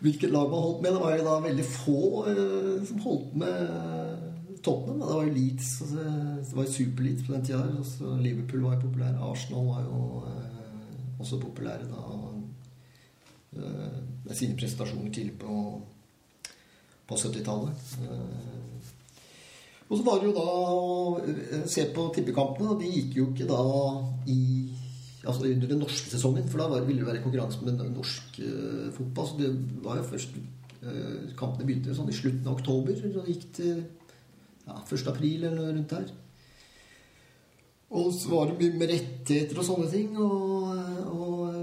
Hvilket 0.00 0.32
lag 0.32 0.50
man 0.50 0.64
holdt 0.64 0.82
med. 0.82 0.92
Det 0.92 1.02
var 1.02 1.14
jo 1.16 1.26
da 1.26 1.36
veldig 1.44 1.66
få 1.72 2.00
eh, 2.32 2.72
som 2.88 3.04
holdt 3.04 3.36
med 3.40 4.34
Tottenham. 4.62 5.00
Det 5.00 5.14
var 5.14 5.26
jo 5.26 5.34
Leeds 5.34 5.70
Det 5.92 6.56
var 6.56 6.64
jo 6.64 6.72
Super-Leeds 6.72 7.26
på 7.26 7.32
den 7.34 7.44
tida. 7.44 8.16
Liverpool 8.22 8.64
var 8.66 8.76
jo 8.76 8.86
populær. 8.86 9.18
Arsenal 9.30 9.66
var 9.70 9.82
jo 9.86 10.00
eh, 10.30 11.20
også 11.20 11.40
populære 11.40 11.90
da. 11.90 12.04
eh, 13.56 14.00
med 14.26 14.34
sine 14.34 14.56
prestasjoner 14.56 15.12
tidlig 15.12 15.38
på, 15.38 15.82
på 17.08 17.14
70-tallet. 17.14 17.96
Eh, 18.02 18.56
og 19.86 19.98
så 19.98 20.02
var 20.02 20.18
det 20.18 20.26
jo 20.26 20.34
da 20.34 20.46
å 20.50 21.66
se 21.70 21.84
på 21.94 22.08
tippekampene. 22.14 22.74
De 22.80 22.90
gikk 22.90 23.20
jo 23.20 23.30
ikke 23.30 23.46
da 23.50 23.62
i 24.32 24.40
Altså 25.26 25.48
under 25.48 25.66
den 25.66 25.80
norske 25.82 26.06
sesongen, 26.06 26.44
for 26.46 26.60
da 26.62 26.68
var, 26.70 26.84
ville 26.86 27.02
det 27.02 27.08
være 27.08 27.22
konkurranse 27.24 27.64
med 27.66 27.80
norsk 27.90 28.36
eh, 28.46 28.92
fotball. 28.94 29.26
Så 29.26 29.38
det 29.40 29.48
var 29.82 29.98
jo 29.98 30.04
først 30.06 30.36
eh, 30.38 31.32
Kampene 31.38 31.66
begynte 31.66 31.96
sånn 31.96 32.12
i 32.12 32.14
slutten 32.14 32.46
av 32.46 32.60
oktober. 32.60 33.00
Og 33.10 33.30
gikk 33.32 33.48
til 33.56 33.80
ja, 34.66 34.78
1. 34.82 35.10
april 35.12 35.44
eller 35.44 35.58
noe 35.58 35.74
rundt 35.74 35.92
der. 35.94 36.14
Og 37.96 38.10
så 38.14 38.32
var 38.32 38.48
det 38.50 38.58
mye 38.58 38.78
med 38.80 38.90
rettigheter 38.90 39.60
og 39.62 39.66
sånne 39.68 39.90
ting. 39.92 40.16
Og, 40.18 40.72
og 41.14 41.54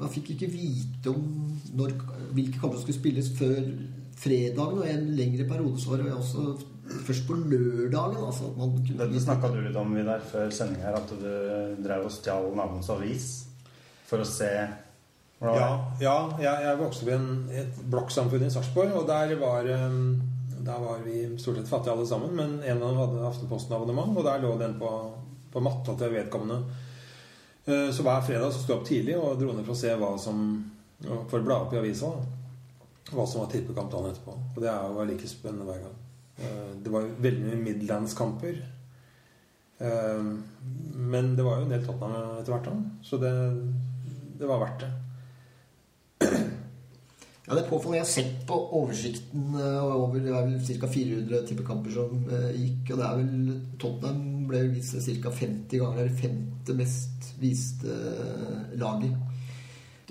man 0.00 0.12
fikk 0.12 0.34
ikke 0.34 0.50
vite 0.52 1.12
om 1.12 1.24
når, 1.78 1.96
hvilke 2.36 2.60
kamper 2.60 2.76
som 2.76 2.84
skulle 2.84 2.98
spilles 2.98 3.32
før 3.38 3.62
fredagen. 4.20 4.82
Og 4.82 4.84
i 4.86 4.92
en 4.92 5.08
lengre 5.16 5.48
periode 5.48 5.80
så 5.80 5.94
var 5.94 6.04
det 6.04 6.12
også 6.12 6.46
først 7.06 7.26
på 7.26 7.38
lørdagen. 7.40 8.20
Altså 8.20 8.50
at 8.50 8.60
man 8.60 8.76
kunne 8.76 9.00
Dette 9.06 9.24
snakka 9.24 9.52
du 9.54 9.60
litt 9.64 9.80
om 9.80 9.96
Vidar, 9.96 10.22
før 10.32 10.52
sending 10.52 10.84
her, 10.84 11.00
at 11.00 11.08
du 11.16 11.82
drev 11.82 12.06
og 12.08 12.12
stjal 12.12 12.52
naboens 12.58 12.92
avis 12.92 13.30
for 14.08 14.20
å 14.20 14.28
se 14.28 14.50
hvordan 15.42 15.56
det 15.56 15.62
var 15.62 15.62
Ja, 15.64 15.70
ja 16.02 16.16
jeg, 16.38 16.66
jeg 16.66 16.78
vokste 16.78 17.06
opp 17.06 17.10
i 17.10 17.14
en, 17.16 17.30
et 17.62 17.78
blokksamfunn 17.90 18.44
i 18.46 18.50
Sarpsborg, 18.52 18.92
og 19.00 19.08
der 19.08 19.32
var, 19.40 19.66
um, 19.88 20.20
der 20.64 20.78
var 20.82 20.98
vi 21.04 21.38
stort 21.38 21.56
sett 21.58 21.68
fattige 21.68 21.92
alle 21.94 22.06
sammen. 22.06 22.34
Men 22.36 22.62
en 22.62 22.82
av 22.82 22.88
dem 22.88 22.98
hadde 23.00 23.26
Aftenposten-abonnement, 23.28 24.16
og 24.18 24.24
der 24.26 24.42
lå 24.44 24.52
den 24.60 24.78
på, 24.80 24.90
på 25.52 25.60
matta 25.64 25.94
til 25.98 26.12
vedkommende. 26.14 26.60
Eh, 27.66 27.88
Så 27.94 28.02
hver 28.06 28.22
fredag 28.26 28.52
så 28.52 28.62
sto 28.62 28.72
jeg 28.74 28.80
opp 28.80 28.86
tidlig 28.88 29.16
og 29.18 29.38
dro 29.40 29.52
ned 29.52 29.64
for 29.66 29.74
å 29.76 29.82
se 29.82 29.94
hva 29.98 30.12
som 30.18 30.46
For 31.02 31.40
å 31.40 31.44
bla 31.46 31.56
opp 31.64 31.72
i 31.74 31.80
avisa. 31.80 32.12
Hva 33.10 33.24
som 33.26 33.42
var 33.42 33.50
tippekamp 33.50 33.90
dagen 33.90 34.12
etterpå. 34.12 34.36
Og 34.54 34.62
det 34.62 34.70
jo 34.70 35.04
like 35.08 35.28
spennende 35.28 35.66
hver 35.66 35.82
gang. 35.82 35.96
Eh, 36.38 36.72
Det 36.84 36.92
var 36.94 37.08
veldig 37.26 37.48
mye 37.48 37.62
Midlandskamper. 37.64 38.62
Eh, 39.82 40.22
Men 40.94 41.34
det 41.36 41.42
var 41.44 41.58
jo 41.58 41.66
en 41.66 41.74
del 41.74 41.84
Tottenham 41.86 42.38
etter 42.38 42.52
hvert. 42.54 42.72
Så 43.02 43.18
det, 43.18 43.32
det 44.38 44.46
var 44.46 44.62
verdt 44.62 44.84
det. 44.86 44.92
Ja, 47.42 47.56
det 47.56 47.64
er 47.64 47.70
påfallende. 47.72 47.98
Jeg 47.98 48.06
har 48.06 48.12
sett 48.12 48.42
på 48.46 48.56
oversikten 48.78 49.56
eh, 49.58 49.78
over 49.82 50.20
det 50.22 50.30
er 50.30 50.44
vel 50.46 50.60
ca. 50.62 50.90
400 50.94 51.40
tippekamper 51.48 51.94
som 51.94 52.28
eh, 52.30 52.52
gikk. 52.54 52.92
Og 52.92 53.00
det 53.00 53.08
er 53.08 53.18
vel 53.18 53.56
Tottenham 53.82 54.44
ble 54.50 54.60
vist 54.76 54.94
ca. 54.94 55.32
50 55.40 55.82
ganger. 55.82 55.98
Det 55.98 56.04
er 56.04 56.12
det 56.12 56.20
femte 56.20 56.76
mest 56.78 57.32
viste 57.42 57.96
eh, 58.12 58.76
laget. 58.78 59.16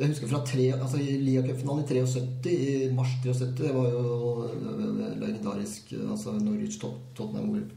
Jeg 0.01 0.09
husker 0.09 0.31
fra 0.31 0.39
tre, 0.47 0.65
altså 0.73 0.97
Lia-cupfinalen 0.97 1.83
i 1.83 1.87
73, 1.87 2.47
i 2.49 2.87
mars 2.95 3.11
73, 3.21 3.49
det 3.59 3.73
var 3.75 3.89
jo 3.91 4.47
legendarisk. 5.21 5.91
Altså 6.01 6.33
Norwich 6.39 6.79
Tottenham 6.81 7.51
hvor 7.51 7.67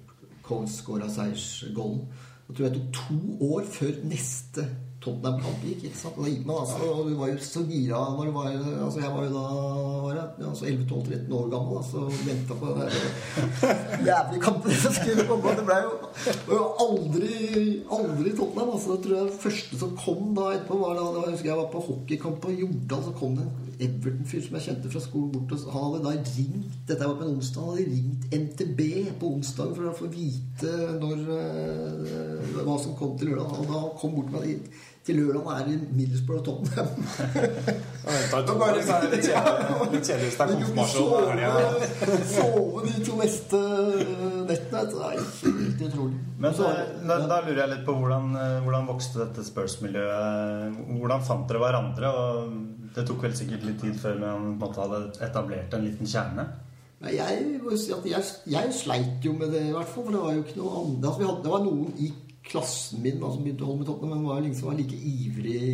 Coles 0.45 0.79
skåra 0.81 1.11
seiersgolden. 1.11 2.07
Jeg 2.49 2.57
tror 2.57 2.67
jeg 2.67 2.75
tok 2.79 2.97
to 2.97 3.53
år 3.55 3.69
før 3.71 4.01
neste 4.09 4.67
Tottenham-kamp 5.05 5.65
gikk. 5.69 5.85
ikke 5.89 6.01
sant? 6.01 6.19
Og 6.19 6.25
da 6.27 6.33
gikk 6.33 6.47
man 6.49 6.63
altså, 6.65 6.91
og 6.91 7.11
du 7.11 7.17
var 7.21 7.33
jo 7.33 7.39
så 7.45 7.65
gira 7.69 8.03
når 8.17 8.31
du 8.31 8.37
var 8.39 8.51
Altså 8.55 9.01
Jeg 9.05 9.13
var 9.15 9.25
jo 9.29 9.33
da 9.35 9.45
altså 10.49 10.67
11-12-13 10.67 11.33
år 11.39 11.51
gammel 11.53 11.77
altså, 11.81 12.05
venta 12.27 12.55
på 12.55 12.67
den 12.79 12.91
jævlige 14.09 14.43
kampen 14.43 14.79
som 14.83 14.97
skulle 14.97 15.27
komme. 15.29 15.55
Det 15.59 15.67
ble 15.67 15.79
jo, 15.85 15.93
var 16.47 16.61
jo 16.61 16.69
aldri, 16.87 17.35
aldri 17.99 18.35
Tottenham. 18.37 18.73
Altså, 18.77 18.95
jeg 18.95 19.05
tror 19.05 19.17
jeg 19.19 19.43
første 19.45 19.81
som 19.83 19.97
kom 19.99 20.33
da 20.39 20.49
etterpå, 20.55 20.79
var 20.81 20.97
da, 20.99 21.07
da 21.17 21.27
jeg 21.27 21.37
husker 21.37 21.53
jeg 21.53 21.61
var 21.61 21.71
på 21.73 21.85
hockeykamp 21.89 22.41
på 22.45 22.55
Jordal. 22.63 23.05
Så 23.09 23.15
kom 23.19 23.37
det 23.39 23.47
en 23.47 23.89
Everton-fyr 23.89 24.47
som 24.47 24.59
jeg 24.59 24.67
kjente 24.69 24.93
fra 24.93 25.03
skolen 25.03 25.33
bort. 25.35 25.55
Og 25.57 25.77
hadde 25.77 26.03
da 26.07 26.15
ringt 26.39 26.81
Dette 26.89 27.09
var 27.09 27.19
på 27.19 27.27
en 27.27 27.37
onsdag. 27.37 27.61
Han 27.61 27.75
hadde 27.75 27.91
ringt 27.93 28.35
NTB 28.41 28.81
på 29.21 29.35
onsdag 29.39 29.77
for 29.77 29.91
å 29.91 29.95
få 29.99 30.11
vite 30.13 30.73
når, 31.01 31.23
eh, 31.39 32.59
hva 32.63 32.77
som 32.81 32.97
kom 32.99 33.17
til 33.19 33.33
lørdag. 33.33 33.61
Og 33.61 33.71
da 33.73 33.85
kom 34.01 34.19
bort 34.19 34.33
med 34.33 34.43
det 34.43 34.59
til 35.05 35.19
lørdag 35.21 35.47
er 35.55 35.65
det 35.69 35.77
Middlesbrough 35.97 36.43
Tottenham. 36.47 36.89
Litt 39.93 40.07
kjedelig- 40.09 40.29
hvis 40.29 40.37
det 40.37 40.45
er 40.45 40.53
konfirmasjon. 40.55 41.43
sove, 42.35 42.85
de 42.87 43.05
to 43.05 43.17
neste 43.21 43.61
nettene. 44.49 44.83
Det 44.91 45.01
er 45.01 45.15
helt 45.19 45.83
utrolig. 45.89 46.19
Men 46.39 46.55
Så- 46.55 46.71
eh, 46.71 47.07
da, 47.09 47.19
da 47.27 47.41
lurer 47.45 47.61
jeg 47.63 47.71
litt 47.75 47.85
på 47.87 47.95
hvordan, 48.01 48.35
eh, 48.37 48.61
hvordan 48.65 48.87
vokste 48.89 49.19
dette 49.25 49.45
Spurs-miljøet? 49.45 50.77
Hvordan 50.99 51.23
fant 51.25 51.49
dere 51.49 51.59
hverandre? 51.63 52.09
Og 52.09 52.53
det 52.95 53.07
tok 53.07 53.23
vel 53.23 53.33
sikkert 53.37 53.65
litt 53.65 53.81
tid 53.81 53.95
før 54.01 54.19
man 54.21 54.59
måte 54.59 54.81
hadde 54.81 55.13
etablert 55.21 55.75
en 55.75 55.85
liten 55.85 56.07
kjerne? 56.07 56.49
Jeg, 57.05 57.61
jeg, 58.09 58.25
jeg 58.47 58.73
sleit 58.73 59.21
jo 59.27 59.33
med 59.37 59.51
det, 59.53 59.67
i 59.69 59.73
hvert 59.75 59.89
fall. 59.93 60.05
For 60.05 60.13
det 60.15 60.21
var 60.23 60.33
jo 60.33 60.43
ikke 60.45 60.57
noe 60.63 60.77
annet 60.81 61.05
altså, 61.05 61.19
vi 61.21 61.27
hadde, 61.29 61.43
Det 61.43 61.51
var 61.53 61.65
noen 61.67 61.93
i 62.01 62.13
klassen 62.45 63.03
min 63.03 63.21
da, 63.21 63.31
som 63.33 63.43
begynte 63.45 63.65
å 63.65 63.71
holde 63.71 63.83
med 63.83 63.89
Tottenham, 63.89 64.21
men 64.21 64.29
var 64.29 64.45
liksom 64.45 64.69
var 64.69 64.79
like 64.79 64.99
ivrig 64.99 65.65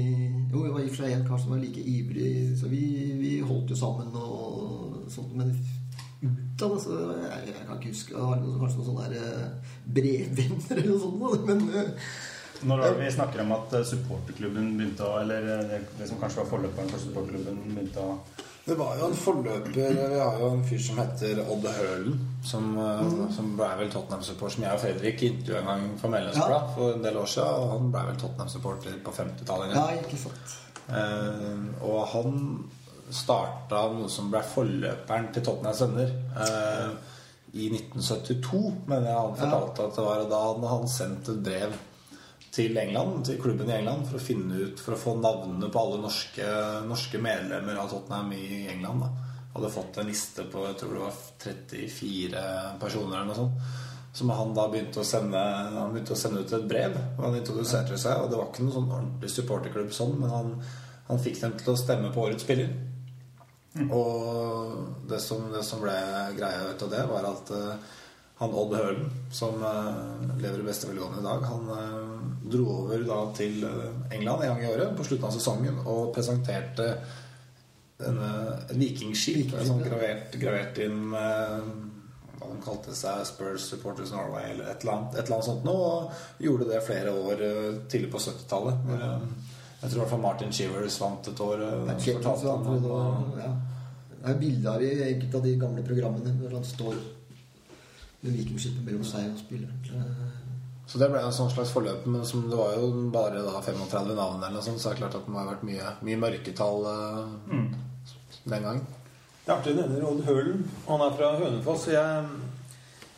Jo, 0.53 0.63
det 0.65 0.73
var 0.73 0.81
i 0.81 0.87
og 0.87 0.95
for 0.95 1.03
seg 1.03 1.15
en 1.17 1.27
kar 1.27 1.43
som 1.43 1.55
var 1.55 1.63
like 1.63 1.83
ivrig, 1.83 2.33
så 2.61 2.71
vi, 2.71 2.83
vi 3.19 3.37
holdt 3.43 3.73
jo 3.75 3.79
sammen 3.79 4.11
og 4.15 5.07
sånt. 5.11 5.35
Men 5.39 5.53
ut 6.21 6.65
av 6.65 6.75
det, 6.75 6.81
så 6.85 6.99
jeg, 7.01 7.47
jeg 7.49 7.67
kan 7.67 7.79
ikke 7.79 7.95
huske 7.95 8.19
Har 8.21 8.43
noe, 8.43 8.59
Kanskje 8.61 8.81
noen 8.81 8.89
sånne 8.91 9.07
der, 9.09 9.23
eh, 9.25 9.79
brevvenner 9.97 10.83
eller 10.83 10.91
noe 10.91 11.01
sånt. 11.07 11.49
Men 11.49 11.65
eh, 11.81 12.11
Når 12.71 12.85
vi 12.99 13.09
snakker 13.15 13.43
om 13.47 13.55
at 13.57 13.77
eh, 13.79 13.87
supporterklubben 13.89 14.75
begynte 14.77 15.09
å 15.09 15.17
Eller 15.23 15.49
eh, 15.55 15.65
det, 15.71 15.81
det 15.97 16.11
som 16.11 16.21
kanskje 16.21 16.43
var 16.43 16.51
forløperen 16.53 16.93
for 16.93 17.07
supporterklubben, 17.07 17.63
begynte 17.73 18.05
å 18.05 18.19
Det 18.65 18.77
var 18.79 18.99
jo 19.01 19.07
en 19.09 19.17
forløper 19.17 19.73
Vi 19.75 20.19
har 20.21 20.39
jo 20.39 20.51
en 20.53 20.65
fyr 20.69 20.83
som 20.85 20.99
heter 21.01 21.41
Odd 21.43 21.65
Hølen, 21.75 22.19
som, 22.47 22.67
mm. 22.77 23.23
som 23.35 23.55
ble 23.59 23.69
vel 23.81 23.93
Tottenham-support, 23.93 24.53
som 24.55 24.67
jeg 24.67 24.77
og 24.77 24.83
Fredrik 24.83 25.23
intervjuet 25.27 25.61
en 25.63 25.71
gang 25.71 25.87
for 26.01 26.13
Medlemsblad 26.13 26.53
Ja. 26.55 26.75
for 26.77 26.93
en 26.95 27.05
del 27.07 27.17
år 27.17 27.31
siden. 27.35 27.55
Og 27.63 27.73
han 27.75 27.93
ble 27.95 28.05
vel 28.11 28.21
Tottenham-supporter 28.21 28.99
på 29.05 29.15
50-tallet. 29.17 29.73
en 29.73 29.81
ja, 29.81 30.03
ikke 30.05 30.21
sant. 30.27 30.57
Eh, 30.91 31.65
og 31.87 32.01
han 32.13 32.37
starta 33.11 33.87
noe 33.95 34.11
som 34.13 34.31
ble 34.31 34.43
forløperen 34.47 35.33
til 35.35 35.45
Tottenhams 35.47 35.81
Venner. 35.87 36.13
Eh, 36.47 36.91
I 37.53 37.71
1972, 37.75 38.75
mener 38.87 39.09
jeg 39.11 39.19
han 39.19 39.39
fortalte 39.41 39.87
at 39.89 39.97
det 39.97 40.05
var. 40.05 40.25
Og 40.25 40.31
da 40.31 40.43
hadde 40.47 40.75
han 40.77 40.89
sendt 40.89 41.33
et 41.33 41.41
brev 41.49 41.73
til 42.51 42.79
England, 42.79 43.25
til 43.27 43.39
klubben 43.43 43.71
i 43.71 43.77
England 43.77 44.09
for 44.09 44.19
å 44.19 44.23
finne 44.23 44.59
ut, 44.65 44.81
for 44.83 44.97
å 44.97 45.01
få 45.01 45.15
navnene 45.21 45.71
på 45.71 45.83
alle 45.83 46.01
norske, 46.03 46.47
norske 46.89 47.21
medlemmer 47.23 47.79
av 47.79 47.93
Tottenham 47.93 48.33
i 48.35 48.67
England. 48.73 49.05
da 49.05 49.11
Hadde 49.55 49.71
fått 49.75 49.99
en 49.99 50.11
liste 50.11 50.47
på 50.51 50.65
jeg 50.67 50.77
tror 50.81 50.97
det 50.97 51.05
var 51.05 51.23
34 51.45 52.43
personer 52.83 53.17
eller 53.17 53.31
noe 53.31 53.39
sånt. 53.39 53.79
Som 54.13 54.33
han 54.35 54.55
da 54.55 54.65
begynte 54.67 55.05
å 55.05 55.07
sende 55.07 55.39
Han 55.39 55.93
begynte 55.93 56.17
å 56.17 56.19
sende 56.19 56.43
ut 56.43 56.53
et 56.53 56.67
brev. 56.71 56.97
Og 57.17 57.25
han 57.29 57.37
introduserte 57.39 57.99
seg. 57.99 58.19
Og 58.19 58.31
det 58.31 58.39
var 58.41 58.49
ikke 58.51 58.65
noen 58.65 58.77
sånn 58.77 58.91
ordentlig 58.91 59.31
supporterklubb 59.31 59.93
sånn, 59.95 60.17
men 60.19 60.35
han, 60.35 60.55
han 61.07 61.23
fikk 61.23 61.39
dem 61.45 61.55
til 61.61 61.73
å 61.75 61.79
stemme 61.79 62.11
på 62.15 62.25
årets 62.27 62.47
spiller. 62.47 62.73
Og 63.95 65.07
det 65.11 65.21
som, 65.23 65.47
det 65.55 65.63
som 65.67 65.83
ble 65.83 65.95
greia 66.35 66.73
ut 66.73 66.83
av 66.87 66.91
det, 66.91 67.03
var 67.07 67.29
at 67.29 67.53
eh, 67.55 67.99
han 68.41 68.55
Odd 68.57 68.73
Hølen, 68.73 69.09
som 69.37 69.61
eh, 69.61 70.37
lever 70.41 70.63
i 70.63 70.67
beste 70.67 70.89
velgående 70.89 71.21
i 71.21 71.27
dag, 71.27 71.43
han 71.45 71.67
eh, 71.77 71.97
dro 72.55 72.67
over 72.79 73.05
da 73.05 73.19
til 73.37 73.61
eh, 73.69 74.15
England 74.17 74.47
en 74.47 74.55
gang 74.55 74.65
i 74.65 74.71
året 74.71 74.97
på 74.97 75.05
slutten 75.05 75.29
av 75.29 75.35
sesongen 75.37 75.83
og 75.85 76.15
presenterte 76.17 76.95
en, 78.01 78.17
en 78.17 78.81
vikingskip 78.81 79.53
sånn 79.61 79.83
gravert, 79.85 80.33
gravert 80.41 80.79
inn 80.81 81.11
hva 82.41 82.49
de 82.49 82.63
kalte 82.65 82.95
seg 82.97 83.21
Spurs 83.29 83.67
Supporters 83.69 84.15
Norway 84.15 84.55
eller 84.55 84.73
et 84.73 84.85
eller 84.85 84.97
annet, 84.97 85.19
et 85.19 85.27
eller 85.27 85.37
annet 85.37 85.49
sånt 85.51 85.67
noe. 85.69 85.91
Og 85.91 86.45
gjorde 86.47 86.71
det 86.71 86.81
flere 86.87 87.13
år 87.13 87.45
tidlig 87.93 88.09
på 88.15 88.23
70-tallet. 88.25 88.81
hvor, 88.87 89.05
eh, 89.05 89.55
Jeg 89.83 89.91
tror 89.91 89.99
i 89.99 90.01
hvert 90.01 90.15
fall 90.15 90.25
Martin 90.25 90.53
Chivers 90.53 91.01
vant 91.01 91.29
et 91.29 91.41
år. 91.41 91.59
Det 91.61 91.69
er 91.69 92.01
ja. 93.45 93.53
Er 94.21 94.41
bilder 94.41 94.83
i 94.85 94.91
enkelte 95.13 95.37
av 95.37 95.45
de 95.45 95.57
gamle 95.61 95.85
programmene 95.85 96.35
hvor 96.41 96.57
han 96.57 96.65
står 96.65 96.97
med 98.21 98.37
vikingskipet 98.37 98.85
mellom 98.85 99.05
seg 99.07 99.31
og 99.33 99.41
spilleren. 99.41 100.39
Så 100.91 100.99
det 100.99 101.07
ble 101.13 101.21
en 101.23 101.35
sånn 101.35 101.51
slags 101.53 101.71
forløp, 101.71 102.07
men 102.11 102.25
som 102.27 102.49
det 102.51 102.57
var 102.59 102.75
jo 102.75 102.89
bare 103.15 103.45
da 103.47 103.61
35 103.63 104.11
navn 104.17 104.41
eller 104.41 104.57
noe 104.57 104.65
sånt, 104.65 104.81
så 104.83 104.91
er 104.91 104.97
det 104.97 105.05
klart 105.05 105.21
at 105.21 105.29
det 105.29 105.33
må 105.33 105.39
ha 105.39 105.53
vært 105.53 105.63
mye, 105.69 105.93
mye 106.03 106.19
mørketall 106.19 106.89
eh, 106.91 107.61
den 108.51 108.67
gangen. 108.67 108.89
Det 109.45 109.53
er 109.53 109.55
artig 109.55 109.73
du 109.77 109.81
nevner 109.81 110.05
Odd 110.09 110.25
Hølen. 110.27 110.65
Han 110.89 111.05
er 111.05 111.15
fra 111.17 111.31
Hønefoss. 111.41 111.87
Jeg, 111.91 112.27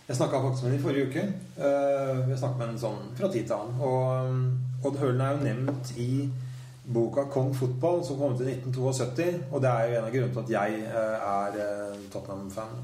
jeg 0.06 0.16
snakka 0.16 0.42
faktisk 0.44 0.64
med 0.64 0.70
ham 0.70 0.78
i 0.78 0.84
forrige 0.84 1.08
uke. 1.10 1.24
Uh, 1.58 2.22
Vi 2.28 2.38
snakket 2.38 2.60
med 2.60 2.70
ham 2.70 2.78
sånn 2.80 3.10
fra 3.18 3.28
tid 3.32 3.48
til 3.50 3.56
annen. 3.56 3.82
Og 3.84 4.30
um, 4.30 4.46
Odd 4.86 5.00
Hølen 5.00 5.20
er 5.24 5.34
jo 5.34 5.42
nevnt 5.48 5.92
i 6.00 6.10
boka 6.92 7.26
'Kong 7.30 7.52
fotball', 7.54 8.00
som 8.06 8.18
kom 8.18 8.32
ut 8.32 8.40
i 8.40 8.54
1972. 8.54 9.26
Og 9.50 9.62
det 9.62 9.70
er 9.70 9.84
jo 9.88 9.98
en 9.98 10.06
av 10.06 10.14
grunnene 10.14 10.34
til 10.36 10.44
at 10.44 10.54
jeg 10.56 10.80
uh, 10.94 11.28
er 11.34 12.00
Tottenham-fan. 12.14 12.80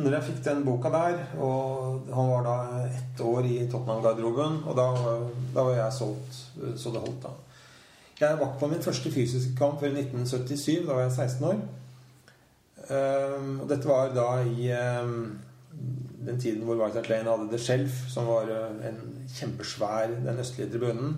Når 0.00 0.16
jeg 0.16 0.26
fikk 0.30 0.40
den 0.46 0.64
boka 0.64 0.90
der, 0.92 1.18
og 1.42 2.08
han 2.14 2.30
var 2.30 2.46
da 2.46 2.56
ett 2.88 3.20
år 3.24 3.46
i 3.46 3.58
Tottenham-garderoben, 3.68 4.62
og 4.64 4.76
da, 4.78 4.88
da 5.54 5.64
var 5.66 5.76
jeg 5.76 5.96
solgt 5.98 6.40
så 6.80 6.92
det 6.94 7.02
holdt, 7.04 7.26
da. 7.26 7.34
Jeg 8.20 8.36
var 8.36 8.56
på 8.60 8.68
min 8.68 8.82
første 8.84 9.10
fysiske 9.10 9.54
kamp 9.56 9.80
før 9.80 9.94
1977. 9.96 10.86
Da 10.86 10.92
var 10.92 11.06
jeg 11.06 11.12
16 11.12 11.44
år. 11.48 11.60
Um, 12.90 13.60
og 13.62 13.68
dette 13.70 13.88
var 13.88 14.10
da 14.12 14.26
i 14.44 14.66
um, 15.00 15.38
den 16.26 16.40
tiden 16.40 16.66
hvor 16.66 16.76
White 16.76 17.00
Hart 17.00 17.08
Lane 17.08 17.30
hadde 17.30 17.48
The 17.48 17.58
Shelf, 17.58 18.02
som 18.12 18.26
var 18.28 18.50
eh, 18.52 18.88
en 18.90 18.98
kjempesvær 19.30 20.12
den 20.26 20.42
østlige 20.42 20.68
tribunen. 20.72 21.16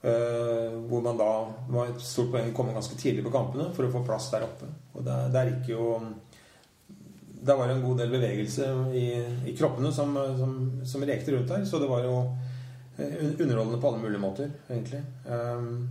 Uh, 0.00 0.80
hvor 0.88 1.02
man 1.04 1.20
da 1.20 1.30
det 1.66 1.74
var 1.74 1.90
et 1.90 2.00
stort 2.00 2.30
poeng 2.32 2.48
å 2.48 2.56
komme 2.56 2.72
ganske 2.72 2.96
tidlig 2.96 3.26
på 3.26 3.34
kampene 3.34 3.66
for 3.76 3.84
å 3.84 3.92
få 3.92 4.00
plass 4.06 4.30
der 4.32 4.46
oppe. 4.46 4.70
Og 4.94 5.04
der, 5.04 5.28
der 5.34 5.50
gikk 5.50 5.74
jo 5.74 5.90
Der 7.46 7.56
var 7.56 7.68
det 7.68 7.76
en 7.76 7.82
god 7.82 7.98
del 7.98 8.10
bevegelse 8.12 8.66
i, 8.94 9.06
i 9.48 9.54
kroppene 9.56 9.92
som, 9.92 10.16
som, 10.38 10.56
som 10.84 11.04
rekte 11.08 11.32
rundt 11.32 11.48
der. 11.48 11.64
Så 11.64 11.78
det 11.80 11.88
var 11.88 12.04
jo 12.04 12.18
eh, 12.98 13.30
underholdende 13.40 13.80
på 13.80 13.88
alle 13.88 14.02
mulige 14.02 14.20
måter, 14.20 14.50
egentlig. 14.70 15.00
Ehm, 15.28 15.88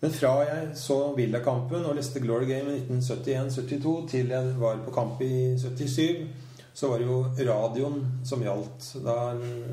men 0.00 0.12
fra 0.12 0.34
jeg 0.44 0.74
så 0.76 0.98
Villa-kampen 1.16 1.86
og 1.88 1.96
leste 1.96 2.20
Glory 2.20 2.44
Game 2.50 2.74
i 2.76 2.82
1971-72 2.98 3.94
til 4.10 4.34
jeg 4.34 4.52
var 4.60 4.82
på 4.84 4.92
kamp 4.92 5.22
i 5.24 5.56
77, 5.58 6.26
så 6.74 6.90
var 6.90 7.00
det 7.00 7.08
jo 7.08 7.22
radioen 7.48 8.04
som 8.24 8.44
gjaldt. 8.44 8.90
Da 9.06 9.16
øh, 9.32 9.72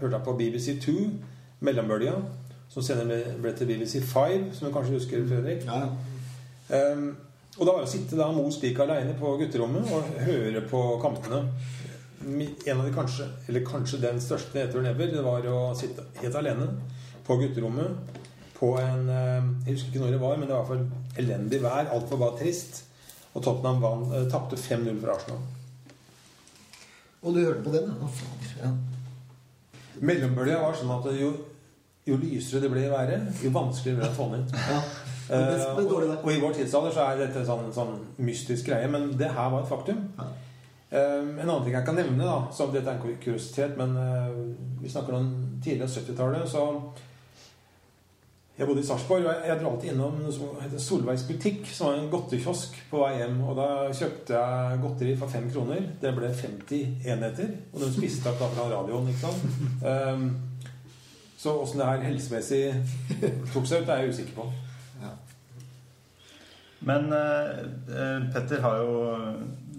hørte 0.00 0.16
jeg 0.16 0.24
på 0.24 0.38
BBC2, 0.40 0.96
mellombølga, 1.60 2.16
som 2.72 2.82
senere 2.82 3.36
ble, 3.36 3.52
til 3.52 3.68
BBC5, 3.68 4.50
som 4.56 4.66
du 4.68 4.72
kanskje 4.72 4.96
husker, 4.96 5.28
Fredrik. 5.28 5.68
Ja, 5.68 5.84
Ehm, 6.72 7.16
og 7.54 7.66
da 7.66 7.72
var 7.72 7.84
det 7.84 7.88
å 7.88 7.92
sitte 7.92 8.18
da 8.18 8.30
Mo 8.34 8.48
Spik 8.50 8.80
aleine 8.82 9.14
på 9.18 9.36
gutterommet 9.38 9.90
og 9.94 10.16
høre 10.26 10.62
på 10.70 10.82
kampene. 11.02 11.44
En 12.24 12.80
av 12.80 12.86
de 12.86 12.92
kanskje, 12.94 13.28
eller 13.48 13.66
kanskje 13.66 14.00
den 14.02 14.20
største 14.22 14.56
nedturen 14.56 14.88
ever, 14.90 15.12
det 15.12 15.22
var 15.22 15.46
å 15.50 15.58
sitte 15.78 16.06
helt 16.22 16.38
alene 16.40 16.70
på 17.26 17.36
gutterommet 17.40 18.20
på 18.54 18.72
en 18.80 19.08
eh, 19.10 19.46
Jeg 19.66 19.74
husker 19.74 19.92
ikke 19.92 20.02
når 20.02 20.14
det 20.14 20.20
var, 20.22 20.36
men 20.38 20.48
det 20.48 20.56
var 20.56 20.66
for 20.68 21.20
elendig 21.20 21.60
vær. 21.62 21.90
Alt 21.92 22.10
var 22.14 22.22
bare 22.22 22.38
trist. 22.40 22.84
Og 23.34 23.42
Tottenham 23.42 24.10
eh, 24.14 24.26
tapte 24.32 24.58
5-0 24.58 25.00
for 25.02 25.14
Arsenal. 25.14 25.42
Og 27.24 27.34
du 27.34 27.40
hørte 27.40 27.64
på 27.64 27.72
den, 27.74 27.90
ja? 27.90 28.08
Å. 28.08 28.12
Ja. 28.62 28.72
Mellombølga 30.04 30.60
var 30.62 30.74
sånn 30.76 30.92
at 30.94 31.06
jo, 31.16 31.30
jo 32.04 32.16
lysere 32.20 32.64
det 32.64 32.70
ble 32.72 32.86
i 32.86 32.92
været, 32.92 33.28
jo 33.44 33.52
vanskeligere 33.54 34.00
ble 34.00 34.08
det 34.08 34.12
å 34.12 34.16
få 34.18 34.30
den 34.32 34.42
inn. 34.42 35.03
Eh, 35.30 35.64
og, 35.78 35.92
og 36.22 36.32
i 36.32 36.40
vår 36.40 36.56
tidsalder 36.58 36.92
så 36.92 37.06
er 37.06 37.22
dette 37.22 37.40
en 37.40 37.48
sånn, 37.48 37.70
sånn 37.72 37.94
mystisk 38.24 38.68
greie, 38.68 38.88
men 38.92 39.12
det 39.18 39.30
her 39.32 39.52
var 39.52 39.64
et 39.64 39.70
faktum. 39.70 40.02
Ja. 40.18 40.28
Eh, 40.94 41.16
en 41.22 41.48
annen 41.48 41.64
ting 41.64 41.74
jeg 41.74 41.86
kan 41.86 41.96
nevne, 41.98 42.26
da, 42.26 42.36
som 42.54 42.74
dette 42.74 42.92
er 42.92 43.00
en 43.00 43.18
kuriositet, 43.22 43.74
men 43.80 43.96
uh, 43.96 44.30
vi 44.82 44.92
snakker 44.92 45.16
om 45.16 45.32
tidligere 45.64 45.90
70-tallet, 45.90 46.46
så 46.50 46.68
jeg 48.58 48.68
bodde 48.68 48.84
i 48.84 48.86
Sarpsborg, 48.86 49.24
og 49.24 49.32
jeg, 49.32 49.48
jeg 49.48 49.58
dro 49.58 49.70
alltid 49.72 49.90
innom 49.90 50.18
noe 50.22 50.32
som 50.32 50.52
heter 50.60 50.78
Solveigs 50.78 51.24
butikk, 51.26 51.64
som 51.74 51.88
var 51.88 51.96
en 51.98 52.10
godtekiosk 52.12 52.76
på 52.86 53.00
vei 53.00 53.16
hjem. 53.16 53.40
Og 53.42 53.56
da 53.58 53.66
kjøpte 53.90 54.36
jeg 54.36 54.78
godteri 54.84 55.16
for 55.18 55.32
fem 55.32 55.48
kroner. 55.50 55.88
Det 55.98 56.12
ble 56.14 56.30
50 56.30 57.08
enheter. 57.10 57.50
Og 57.72 57.82
de 57.82 57.88
spiste 57.96 58.30
opp 58.30 58.38
da 58.38 58.52
fra 58.52 58.68
radioen, 58.70 59.10
ikke 59.10 59.24
sant. 59.24 59.82
Um, 59.82 60.28
så 61.42 61.56
åssen 61.64 61.82
det 61.82 61.88
her 61.90 62.06
helsemessig 62.06 62.62
tok 63.50 63.66
seg 63.66 63.82
ut, 63.82 63.90
er 63.90 64.04
jeg 64.04 64.14
usikker 64.14 64.38
på. 64.38 64.46
Men 66.86 67.12
eh, 67.12 67.50
eh, 67.96 68.32
Petter 68.32 68.60
har 68.60 68.80
jo 68.82 68.96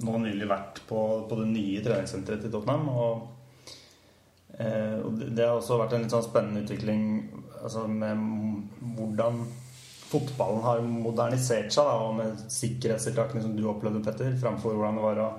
nå 0.06 0.20
nylig 0.24 0.48
vært 0.50 0.82
på, 0.90 1.02
på 1.30 1.40
det 1.40 1.48
nye 1.52 1.84
treningssenteret 1.86 2.46
til 2.46 2.54
Tottenham. 2.54 2.88
Og, 2.90 3.76
eh, 4.58 4.98
og 5.06 5.22
det 5.22 5.46
har 5.46 5.60
også 5.60 5.80
vært 5.82 5.96
en 5.96 6.06
litt 6.06 6.16
sånn 6.16 6.26
spennende 6.26 6.66
utvikling 6.66 7.06
altså 7.62 7.86
med 7.90 8.20
hvordan 8.98 9.46
fotballen 10.06 10.62
har 10.66 10.84
modernisert 10.86 11.74
seg, 11.74 11.88
da, 11.88 11.96
og 12.06 12.18
med 12.20 12.44
sikkerhetstiltakene 12.54 13.42
som 13.42 13.56
du 13.58 13.64
opplevde, 13.70 14.04
Petter, 14.06 14.36
framfor 14.42 14.76
hvordan 14.78 15.00
det 15.00 15.06
var 15.06 15.22
å, 15.24 15.30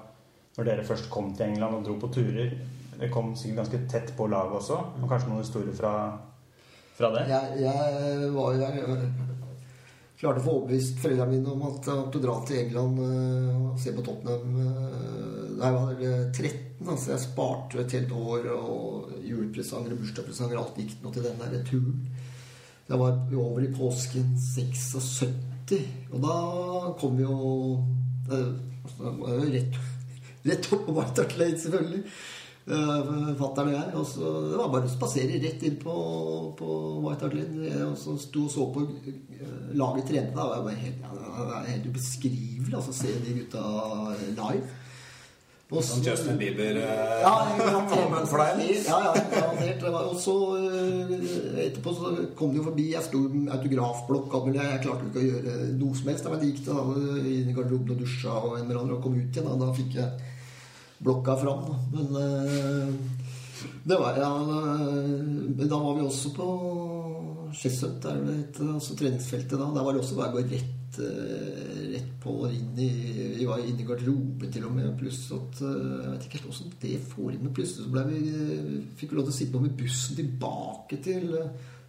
når 0.56 0.68
dere 0.70 0.86
først 0.86 1.10
kom 1.12 1.30
til 1.36 1.52
England 1.52 1.78
og 1.78 1.86
dro 1.86 1.94
på 2.02 2.10
turer. 2.18 2.50
Det 2.96 3.10
kom 3.12 3.34
sikkert 3.36 3.62
ganske 3.62 3.82
tett 3.92 4.14
på 4.18 4.26
laget 4.32 4.58
også, 4.58 4.78
og 4.98 5.10
kanskje 5.10 5.30
noen 5.30 5.44
historier 5.44 5.76
fra, 5.76 5.92
fra 6.98 7.12
det? 7.14 7.26
Jeg, 7.30 7.60
jeg 7.66 8.30
var 8.34 8.56
jo 8.56 8.64
jeg 8.64 9.45
klarte 10.16 10.40
å 10.40 10.46
få 10.46 10.54
overbevist 10.60 11.00
foreldrene 11.02 11.34
mine 11.34 11.52
om 11.52 11.64
at 11.68 11.88
jeg 11.88 12.00
måtte 12.00 12.22
dra 12.22 12.36
til 12.48 12.60
England 12.62 13.02
eh, 13.04 13.50
og 13.56 13.80
se 13.80 13.92
på 13.96 14.04
Tottenham 14.06 14.60
eh, 14.62 15.36
da 15.56 15.70
jeg 15.70 15.76
var 15.76 16.04
eh, 16.04 16.22
13. 16.30 16.62
Altså 16.86 17.12
jeg 17.12 17.24
sparte 17.24 17.82
et 17.82 17.96
helt 17.96 18.14
år, 18.16 18.48
og 18.52 19.12
julepresanger 19.24 19.94
og 19.94 20.00
bursdagspresanger 20.02 20.60
alt 20.60 20.80
gikk 20.80 20.96
nå 21.02 21.12
til 21.14 21.26
den 21.26 21.40
der 21.40 21.66
turen. 21.66 22.00
Jeg 22.86 23.00
var 23.00 23.16
over 23.34 23.64
i 23.66 23.72
påsken 23.74 24.36
76, 24.38 25.72
og 26.12 26.20
da 26.22 26.36
kom 27.00 27.16
eh, 27.18 27.30
altså, 28.86 29.12
det 29.26 29.38
jo 29.40 29.48
rett, 29.56 29.80
rett 30.46 30.68
opp 30.76 30.84
på 30.86 30.94
White 30.94 31.24
Hart 31.24 31.38
Lane, 31.40 31.62
selvfølgelig. 31.64 32.04
Uh, 32.66 33.28
Fattern 33.38 33.68
og 33.70 33.76
jeg. 33.76 33.90
Og 33.94 34.06
så, 34.10 34.30
det 34.50 34.56
var 34.58 34.72
bare 34.72 34.88
å 34.88 34.90
spasere 34.90 35.38
rett 35.42 35.60
inn 35.68 35.76
på, 35.78 35.92
på 36.58 36.70
White 37.04 37.28
Hart 37.28 37.36
Lane. 37.38 37.68
Jeg 37.68 37.84
også 37.86 38.16
sto 38.24 38.46
og 38.48 38.50
så 38.50 38.66
på 38.74 38.82
uh, 38.82 39.68
laget 39.78 40.10
trente. 40.10 40.34
Da. 40.34 40.48
Det 40.56 40.64
var 40.66 40.80
helt, 40.80 41.04
ja, 41.06 41.46
det 41.52 41.60
helt 41.70 41.86
ubeskrivelig 41.92 42.74
altså, 42.74 42.90
å 42.90 42.98
se 42.98 43.14
de 43.22 43.38
gutta 43.38 43.62
live. 44.40 44.66
Og 45.70 45.82
så- 45.82 46.10
Justin 46.10 46.38
Bieber 46.38 46.62
eh, 46.62 47.20
ja, 47.22 47.48
garantert. 47.58 48.00
moment 48.10 48.28
for 48.28 48.38
deg? 48.38 48.84
Ja, 48.86 48.98
ja, 49.02 49.22
garantert. 49.32 49.82
Og 49.82 50.20
så 50.22 50.34
eh, 50.58 51.64
etterpå 51.66 51.94
så 51.94 52.12
kom 52.38 52.52
de 52.52 52.60
jo 52.60 52.66
forbi. 52.68 52.92
Jeg 52.92 53.02
sto 53.02 53.24
i 53.26 53.48
autografblokka, 53.50 54.44
men 54.46 54.60
jeg, 54.60 54.80
klarte 54.84 55.02
jo 55.02 55.10
ikke 55.10 55.24
å 55.24 55.26
gjøre 55.26 55.56
noe 55.80 55.98
som 55.98 56.10
helst. 56.12 56.28
Men 56.30 56.44
jeg 56.44 56.52
gikk 56.52 56.68
da, 56.68 56.84
inn 57.18 57.50
i 57.50 57.56
garderoben 57.56 57.96
og 57.96 57.98
dusja 58.04 58.36
og 58.38 58.60
en 58.60 58.68
med 58.68 58.78
annen 58.78 58.94
og 58.94 59.02
kom 59.02 59.18
ut 59.18 59.26
igjen. 59.26 59.50
Og 59.50 59.58
da 59.64 59.72
fikk 59.74 59.98
jeg 59.98 60.34
blokka 60.98 61.36
fram. 61.36 61.70
Men 61.92 62.16
eh, 62.22 62.94
det 63.84 63.96
var 63.96 64.16
ja, 64.18 64.30
Da 65.66 65.78
var 65.78 65.94
vi 65.94 66.06
også 66.06 66.32
på 66.36 66.46
Skjesund, 67.56 68.00
der 68.02 68.18
det 68.24 68.34
het, 68.34 68.58
altså 68.60 68.96
treningsfeltet 68.98 69.54
da. 69.54 69.68
Der 69.74 69.84
var 69.86 69.94
det 69.94 70.02
også 70.02 70.16
bare 70.18 70.32
å 70.32 70.36
gå 70.36 70.42
rett, 70.50 70.98
eh, 71.00 71.76
rett 71.94 72.10
på 72.22 72.34
inn 72.50 72.72
i 72.82 72.90
Vi 73.38 73.46
var 73.48 73.62
inne 73.62 73.84
i 73.84 73.86
garderoben 73.86 74.52
til 74.52 74.66
og 74.66 74.74
med. 74.76 74.90
Pluss 74.98 75.22
at 75.36 75.62
eh, 75.62 75.76
Jeg 76.02 76.10
vet 76.10 76.26
ikke 76.26 76.40
helt 76.40 76.50
åssen 76.52 76.74
det 76.82 76.96
inn, 76.96 77.44
men 77.44 77.54
plutselig 77.54 77.86
så 77.86 77.92
ble 77.94 78.04
vi, 78.10 78.20
fikk 78.98 79.12
vi 79.12 79.20
lov 79.20 79.28
til 79.28 79.34
å 79.34 79.38
sitte 79.38 79.54
på 79.54 79.62
med 79.62 79.78
bussen 79.78 80.18
tilbake 80.18 81.00
til 81.04 81.30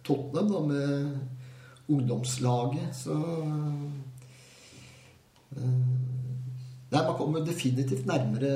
Tottenham 0.06 0.54
da, 0.54 0.60
med 0.70 0.86
ungdomslaget. 1.88 2.94
Så 2.96 3.18
eh, 5.56 6.17
Nei, 6.88 7.02
Man 7.04 7.16
kommer 7.18 7.44
definitivt 7.44 8.06
nærmere 8.08 8.50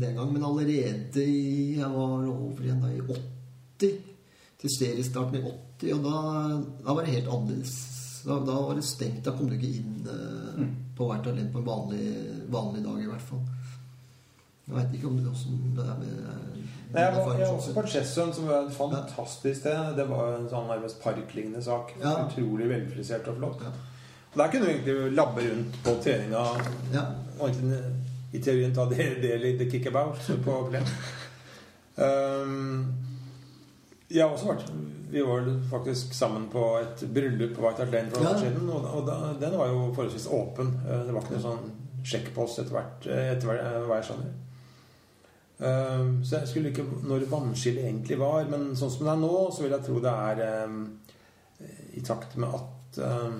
den 0.00 0.16
gang, 0.18 0.32
men 0.32 0.44
allerede 0.44 1.24
i 1.24 1.78
Jeg 1.78 1.88
var 1.88 2.26
over 2.28 2.60
igjen 2.60 2.82
da 2.84 2.90
i 2.92 3.00
80, 3.00 3.94
til 4.60 4.74
seriestarten 4.78 5.40
i 5.40 5.44
80, 5.80 5.94
og 5.96 6.04
da, 6.04 6.18
da 6.84 6.96
var 6.96 7.04
det 7.04 7.14
helt 7.16 7.30
annerledes. 7.32 7.74
Da, 8.24 8.38
da 8.44 8.58
var 8.66 8.76
det 8.76 8.84
stengt. 8.84 9.24
Da 9.24 9.32
kom 9.36 9.48
du 9.48 9.56
ikke 9.56 9.72
inn 9.80 10.04
eh, 10.08 10.68
på 10.96 11.08
hvert 11.08 11.24
talent 11.26 11.52
på 11.52 11.60
en 11.60 11.68
vanlig, 11.68 12.04
vanlig 12.52 12.84
dag, 12.84 13.00
i 13.02 13.08
hvert 13.08 13.26
fall. 13.30 13.42
Jeg 14.64 14.76
veit 14.78 14.94
ikke 14.96 15.10
om 15.10 15.18
det, 15.20 15.26
også, 15.28 15.56
det 15.76 15.84
er 15.84 15.98
med 16.00 16.12
Nei, 16.94 17.02
Jeg 17.02 17.12
var, 17.16 17.32
jeg 17.36 17.48
var 17.48 17.56
også 17.58 17.72
på 17.74 17.82
Chessum, 17.90 18.30
som 18.32 18.46
var 18.48 18.68
et 18.68 18.76
fantastisk 18.76 19.58
sted. 19.60 19.96
Det 19.96 20.04
var 20.08 20.36
en 20.38 20.46
sånn 20.48 20.68
nærmest 20.70 21.00
parklignende 21.02 21.60
sak. 21.64 21.90
Ja. 22.00 22.14
Utrolig 22.28 22.68
velfrisert 22.70 23.26
og 23.32 23.40
flott. 23.40 23.64
Ja. 23.66 23.72
Der 24.34 24.50
kunne 24.50 24.64
du 24.66 24.70
egentlig 24.70 25.12
labbe 25.14 25.40
rundt 25.50 25.76
på 25.84 25.90
treninga 26.02 26.44
Ja. 26.92 27.04
og 27.40 27.50
i 28.34 28.40
teorien 28.42 28.74
ta 28.74 28.84
del 28.90 29.44
i 29.44 29.56
the 29.58 29.70
kickabout 29.70 30.18
på 30.44 30.56
plen. 30.70 30.86
Um, 31.96 32.94
jeg 34.10 34.24
har 34.24 34.32
også 34.34 34.48
vært 34.50 34.72
Vi 35.12 35.22
var 35.22 35.46
faktisk 35.70 36.14
sammen 36.14 36.48
på 36.50 36.62
et 36.80 37.04
bryllup 37.14 37.52
på 37.56 37.62
White 37.62 37.84
Hart 37.84 37.92
Lane 37.92 38.10
for 38.10 38.18
noen 38.24 38.30
Ja. 38.32 38.34
år 38.34 38.40
siden. 38.42 38.68
Og, 38.68 38.84
og 38.98 39.06
da, 39.06 39.46
den 39.46 39.58
var 39.58 39.68
jo 39.68 39.92
forholdsvis 39.94 40.26
åpen. 40.26 40.72
Eh, 40.88 41.04
Det 41.06 41.14
var 41.14 41.20
ikke 41.22 41.36
noe 41.36 41.44
sånn 41.44 41.70
sjekkpost 42.04 42.58
etter 42.58 42.74
hvert, 42.74 43.06
eh, 43.06 43.30
etter 43.36 43.54
eh, 43.54 43.78
hva 43.86 44.00
jeg 44.00 44.08
skjønner. 44.08 44.32
Um, 45.60 46.24
så 46.24 46.40
jeg 46.40 46.48
skulle 46.50 46.72
ikke 46.72 46.84
når 47.06 47.28
vannskillet 47.30 47.84
egentlig 47.86 48.18
var. 48.18 48.44
Men 48.50 48.74
sånn 48.74 48.90
som 48.90 49.06
det 49.06 49.12
er 49.14 49.22
nå, 49.22 49.30
så 49.54 49.62
vil 49.62 49.70
jeg 49.76 49.86
tro 49.86 50.00
det 50.02 50.10
er 50.10 50.64
um, 50.66 50.80
i 51.94 52.00
takt 52.00 52.34
med 52.36 52.48
at 52.58 52.98
um, 53.06 53.38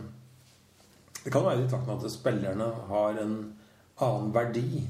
Det 1.24 1.32
kan 1.32 1.46
være 1.46 1.64
i 1.64 1.68
takt 1.70 1.86
med 1.88 2.04
at 2.04 2.12
spillerne 2.12 2.66
har 2.90 3.18
en 3.22 3.36
annen 4.04 4.32
verdi 4.34 4.82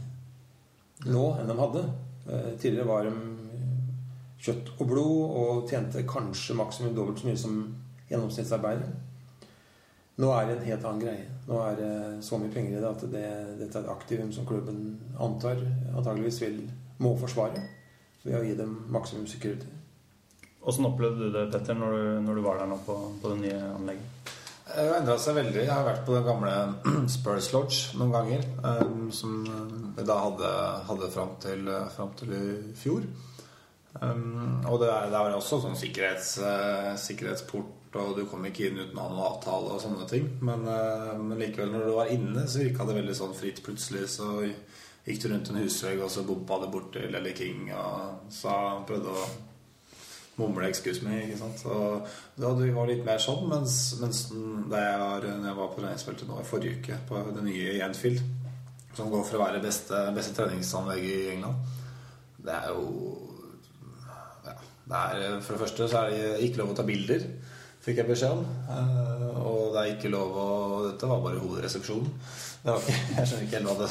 nå 1.07 1.25
enn 1.39 1.51
de 1.51 1.57
hadde. 1.59 1.83
Eh, 2.27 2.53
tidligere 2.59 2.89
var 2.89 3.07
de 3.07 3.13
kjøtt 4.45 4.73
og 4.79 4.89
blod 4.89 5.37
og 5.41 5.69
tjente 5.71 6.03
kanskje 6.09 6.57
maksimum 6.59 6.95
dobbelt 6.97 7.21
så 7.21 7.29
mye 7.29 7.41
som 7.41 7.61
gjennomsnittsarbeider. 8.11 8.91
Nå 10.23 10.31
er 10.31 10.49
det 10.49 10.57
en 10.57 10.67
helt 10.69 10.89
annen 10.89 11.05
greie. 11.05 11.29
Nå 11.49 11.61
er 11.61 11.79
det 11.79 11.93
så 12.25 12.39
mye 12.41 12.53
penger 12.55 12.77
i 12.77 12.83
det 12.83 12.91
at 12.91 13.07
det, 13.13 13.25
dette 13.61 13.79
er 13.79 13.87
et 13.87 13.95
aktivum 13.95 14.33
som 14.33 14.47
klubben 14.49 14.83
antar 15.21 15.63
antageligvis 15.95 16.43
vil, 16.45 16.61
må 17.03 17.15
forsvare 17.21 17.63
ved 18.25 18.39
å 18.39 18.45
gi 18.47 18.55
dem 18.59 18.77
maksimum 18.95 19.27
sikkerhet. 19.29 19.67
Åssen 20.65 20.87
opplevde 20.89 21.29
du 21.29 21.35
det, 21.35 21.49
Petter, 21.53 21.77
når 21.77 21.97
du, 21.97 22.05
når 22.25 22.39
du 22.39 22.45
var 22.47 22.63
der 22.63 22.71
nå 22.71 22.79
på, 22.87 22.97
på 23.21 23.35
det 23.35 23.41
nye 23.43 23.59
anlegget? 23.75 24.14
Det 24.65 24.81
har 24.81 24.97
endra 24.97 25.19
seg 25.21 25.37
veldig. 25.37 25.61
Jeg 25.61 25.71
har 25.73 25.85
vært 25.85 26.07
på 26.07 26.15
den 26.17 26.25
gamle 26.27 26.53
Spurs 27.17 27.51
Lodge 27.53 27.99
noen 28.01 28.15
ganger. 28.15 28.47
eh, 28.65 28.97
Som 29.13 29.45
vi 29.97 30.07
da 30.09 30.17
hadde, 30.25 30.51
hadde 30.89 31.11
fram, 31.13 31.35
til, 31.43 31.69
fram 31.95 32.15
til 32.19 32.33
i 32.35 32.45
fjor. 32.79 33.05
Um, 34.03 34.65
og 34.67 34.81
det 34.83 34.89
er, 34.91 35.11
det 35.13 35.19
er 35.21 35.37
også 35.37 35.61
sånn 35.63 35.77
sikkerhets, 35.79 36.33
eh, 36.43 36.89
sikkerhetsport, 36.99 37.95
og 38.01 38.17
du 38.19 38.25
kom 38.27 38.43
ikke 38.49 38.67
inn 38.67 38.81
uten 38.81 38.99
å 38.99 39.05
ha 39.05 39.13
noen 39.13 39.27
avtale 39.29 39.77
og 39.77 39.83
sånne 39.85 40.09
ting. 40.11 40.27
Men, 40.43 40.65
eh, 40.67 41.13
men 41.21 41.39
likevel, 41.39 41.71
når 41.71 41.87
du 41.87 41.93
var 42.01 42.11
inne, 42.11 42.43
så 42.51 42.65
virka 42.65 42.89
det 42.89 42.97
veldig 42.99 43.15
sånn 43.21 43.37
fritt. 43.39 43.63
Plutselig 43.63 44.09
så 44.17 44.33
gikk 44.43 45.23
du 45.23 45.29
rundt 45.31 45.53
en 45.53 45.61
husvegg, 45.63 46.03
og 46.03 46.11
så 46.11 46.27
bompa 46.27 46.59
det 46.65 46.73
bort 46.75 46.91
til 46.97 47.31
King 47.39 47.69
og 47.77 48.33
sa, 48.35 48.57
prøvde 48.89 49.15
å 49.15 49.29
mumle 50.39 50.69
'excuse 50.69 51.03
me'. 51.05 51.23
ikke 51.25 51.39
sant? 51.39 51.61
Så 51.63 52.03
da 52.41 52.55
det 52.59 52.75
var 52.75 52.87
litt 52.87 53.05
mer 53.05 53.19
sånn, 53.19 53.49
mens, 53.49 53.97
mens 54.01 54.25
da 54.71 54.77
jeg 54.77 54.99
var, 55.01 55.21
jeg 55.25 55.57
var 55.57 55.69
på 55.75 55.81
treningsfeltet 55.81 56.29
nå 56.29 56.41
i 56.41 56.45
forrige 56.49 56.79
uke, 56.79 56.99
på 57.09 57.23
det 57.37 57.45
nye 57.45 57.81
Enfield, 57.85 58.23
som 58.95 59.11
går 59.11 59.25
for 59.25 59.39
å 59.39 59.45
være 59.47 59.63
beste, 59.63 60.13
beste 60.15 60.35
treningsanlegget 60.35 61.25
i 61.25 61.33
England, 61.37 61.55
det 62.45 62.53
er 62.53 62.69
jo 62.69 63.19
ja, 64.45 64.55
det 64.89 64.97
er, 64.97 65.41
For 65.41 65.53
det 65.53 65.61
første 65.61 65.89
så 65.89 65.99
er 65.99 66.11
det 66.11 66.41
ikke 66.49 66.59
lov 66.63 66.71
å 66.73 66.77
ta 66.77 66.83
bilder, 66.83 67.21
fikk 67.85 67.97
jeg 68.01 68.07
beskjed 68.07 68.31
om. 68.33 68.45
Eh, 68.71 69.21
Og 69.45 69.75
det 69.75 69.81
er 69.81 69.97
ikke 69.97 70.09
lov 70.13 70.37
å 70.39 70.49
Dette 70.85 71.07
var 71.11 71.21
bare 71.21 71.39
hovedresepsjonen. 71.43 72.11
Ikke, 72.65 72.95
jeg 73.17 73.27
skjønner 73.29 73.45
ikke 73.45 73.57
helt 73.59 73.69
hva 73.69 73.75
det, 73.81 73.89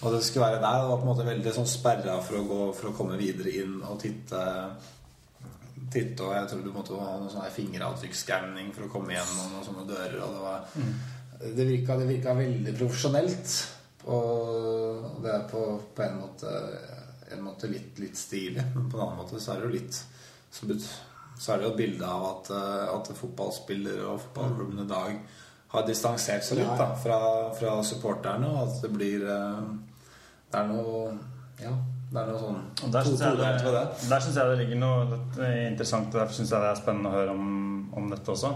hva 0.00 0.10
det 0.14 0.22
skulle 0.24 0.46
være 0.46 0.60
der. 0.62 0.78
Det 0.80 0.88
var 0.88 0.96
på 0.96 1.04
en 1.04 1.10
måte 1.10 1.26
veldig 1.26 1.52
sånn 1.54 1.68
sperra 1.70 2.16
for 2.22 2.38
å, 2.38 2.44
gå, 2.48 2.60
for 2.74 2.88
å 2.90 2.94
komme 2.96 3.18
videre 3.20 3.52
inn 3.60 3.76
og 3.86 4.00
titte 4.02 4.40
titte, 5.92 6.24
og 6.24 6.34
jeg 6.34 6.50
tror 6.50 6.64
du 6.64 6.72
måtte 6.74 6.98
ha 6.98 7.14
noe 7.20 7.32
sånn 7.32 7.54
fingeravtrykksskanning 7.54 8.72
for 8.74 8.86
å 8.86 8.92
komme 8.92 9.14
gjennom 9.14 9.54
noen 9.54 9.66
sånne 9.66 9.86
dører. 9.88 10.18
Og 10.24 10.34
det, 10.34 10.42
var, 10.44 10.68
det, 11.46 11.66
virka, 11.68 11.98
det 12.00 12.10
virka 12.10 12.36
veldig 12.38 12.76
profesjonelt. 12.78 13.56
Og 14.12 15.22
det 15.24 15.32
er 15.32 15.48
på, 15.50 15.64
på 15.96 16.04
en 16.04 16.20
måte, 16.20 16.52
en 17.34 17.42
måte 17.46 17.70
litt, 17.70 17.98
litt 18.02 18.18
stilig, 18.18 18.62
men 18.74 18.90
på 18.90 18.98
en 18.98 19.08
annen 19.08 19.24
måte 19.24 19.42
så 19.42 19.54
er 19.54 19.62
det 19.62 19.68
jo 19.68 19.78
litt 19.78 19.98
så, 20.56 20.68
så 21.38 21.52
er 21.52 21.58
det 21.58 21.66
jo 21.66 21.72
et 21.72 21.80
bilde 21.80 22.06
av 22.08 22.28
at, 22.28 22.52
at 22.94 23.10
fotballspillere 23.18 24.06
og 24.06 24.22
fotballklubben 24.22 24.84
i 24.84 24.88
dag 24.88 25.18
har 25.74 25.86
distansert 25.88 26.46
seg 26.46 26.60
litt 26.60 26.78
da, 26.78 26.92
fra, 27.00 27.18
fra 27.58 27.74
supporterne, 27.84 28.48
og 28.48 28.68
at 28.68 28.78
det 28.84 28.92
blir 28.94 29.26
eh, 29.26 29.66
Det 30.46 30.60
er 30.60 30.68
noe 30.70 31.16
Ja, 31.60 31.72
det 32.16 32.22
er 32.22 32.30
noe 32.30 32.40
sånn 32.40 32.60
Og 32.86 32.92
Der 32.94 33.06
syns 33.06 33.22
jeg, 33.22 33.36
det, 33.36 34.34
jeg 34.40 34.58
ligger 34.62 34.78
noe 34.80 35.06
litt 35.10 35.40
interessant, 35.44 36.08
og 36.14 36.20
derfor 36.22 36.38
syns 36.38 36.52
jeg 36.54 36.64
det 36.64 36.70
er 36.70 36.78
spennende 36.80 37.10
å 37.12 37.16
høre 37.16 37.34
om, 37.36 37.48
om 38.00 38.06
dette 38.12 38.32
også. 38.32 38.52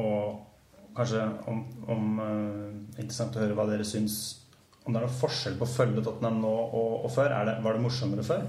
Og 0.00 0.94
kanskje 0.96 1.22
om, 1.50 1.60
om 1.94 2.18
uh, 2.18 2.70
interessant 2.96 3.36
å 3.36 3.44
høre 3.44 3.56
hva 3.58 3.68
dere 3.70 3.86
syns 3.86 4.16
Om 4.82 4.94
det 4.94 5.00
er 5.00 5.06
noe 5.06 5.20
forskjell 5.20 5.58
på 5.60 5.66
å 5.66 5.70
følge 5.70 6.02
Tottenham 6.02 6.40
nå 6.42 6.50
og, 6.50 7.04
og 7.04 7.12
før. 7.14 7.36
Det, 7.46 7.58
var 7.62 7.76
det 7.76 7.84
morsommere 7.84 8.26
før? 8.26 8.48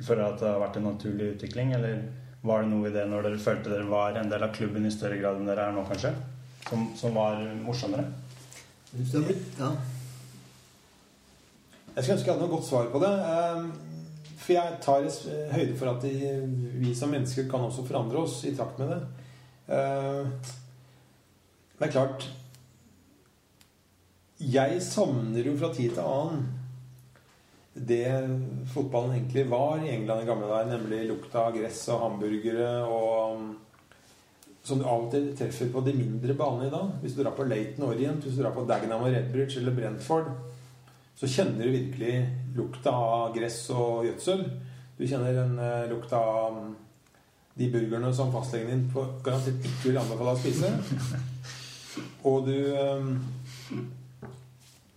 Føler 0.00 0.22
dere 0.22 0.32
at 0.32 0.42
det 0.42 0.48
har 0.48 0.62
vært 0.62 0.80
en 0.80 0.88
naturlig 0.88 1.30
utvikling, 1.34 1.74
eller 1.76 2.02
var 2.42 2.64
det 2.64 2.70
noe 2.72 2.88
i 2.88 2.94
det 2.94 3.04
når 3.06 3.28
dere 3.28 3.42
følte 3.44 3.68
dere 3.68 3.88
var 3.90 4.16
en 4.16 4.32
del 4.32 4.46
av 4.46 4.54
klubben 4.56 4.88
i 4.88 4.92
større 4.94 5.20
grad 5.20 5.38
enn 5.38 5.50
dere 5.50 5.68
er 5.68 5.76
nå, 5.76 5.84
kanskje? 5.90 6.14
Som, 6.64 6.88
som 6.96 7.16
var 7.16 7.42
morsommere? 7.60 8.06
Ja. 9.60 9.74
Jeg 11.94 12.04
skulle 12.04 12.16
ønske 12.16 12.30
jeg 12.30 12.34
hadde 12.36 12.46
noe 12.46 12.54
godt 12.56 12.68
svar 12.68 12.90
på 12.92 13.00
det. 13.02 13.12
ehm, 13.34 13.72
For 14.40 14.52
jeg 14.52 14.78
tar 14.82 15.08
høyde 15.52 15.76
for 15.76 15.90
at 15.90 16.04
vi 16.04 16.94
som 16.94 17.10
mennesker 17.12 17.48
kan 17.50 17.66
også 17.66 17.84
forandre 17.86 18.22
oss 18.22 18.44
i 18.44 18.54
takt 18.56 18.78
med 18.78 18.88
det. 18.88 19.00
Eh, 19.68 20.26
Det 21.80 21.88
er 21.88 21.92
klart 21.92 22.28
Jeg 24.40 24.82
savner 24.82 25.44
jo 25.44 25.56
fra 25.56 25.72
tid 25.74 25.90
til 25.90 26.00
annen 26.00 26.48
det 27.74 28.10
fotballen 28.74 29.14
egentlig 29.14 29.44
var 29.50 29.78
i 29.78 29.92
England 29.94 30.24
i 30.24 30.26
gamle 30.26 30.48
dager, 30.50 30.72
nemlig 30.72 31.04
lukta 31.08 31.46
av 31.46 31.54
gress 31.54 31.84
og 31.88 32.00
hamburgere 32.02 32.70
og 32.82 33.36
um, 33.36 33.50
som 34.62 34.78
du 34.82 34.84
til 35.10 35.30
treffer 35.38 35.70
på 35.72 35.80
de 35.86 35.94
mindre 35.94 36.34
banene 36.34 36.66
i 36.66 36.72
dag. 36.72 36.90
Hvis 37.00 37.14
du 37.14 37.22
drar 37.22 37.36
på 37.36 37.46
Laton 37.46 37.86
Orient, 37.86 38.22
hvis 38.24 38.36
du 38.36 38.42
drar 38.42 38.52
på 38.52 38.66
Dagenham 38.68 39.06
og 39.06 39.14
Redbridge 39.14 39.60
eller 39.60 39.74
Brentford, 39.74 40.28
så 41.20 41.28
kjenner 41.28 41.68
du 41.68 41.74
virkelig 41.74 42.14
lukta 42.56 42.94
av 42.96 43.34
gress 43.36 43.58
og 43.76 44.06
gjødsel. 44.08 44.46
Du 44.96 45.04
kjenner 45.04 45.36
den 45.36 45.58
uh, 45.60 45.84
lukta 45.90 46.16
av 46.16 46.56
um, 46.56 46.74
de 47.60 47.68
burgerne 47.72 48.12
som 48.16 48.32
fastlegen 48.32 48.72
din 48.72 48.86
på 48.92 49.04
garantert 49.24 49.60
ikke 49.60 49.90
vil 49.90 50.00
anbefale 50.00 50.32
å 50.32 50.40
spise. 50.40 50.72
Og 52.30 52.46
du 52.48 52.56
um, 52.72 53.14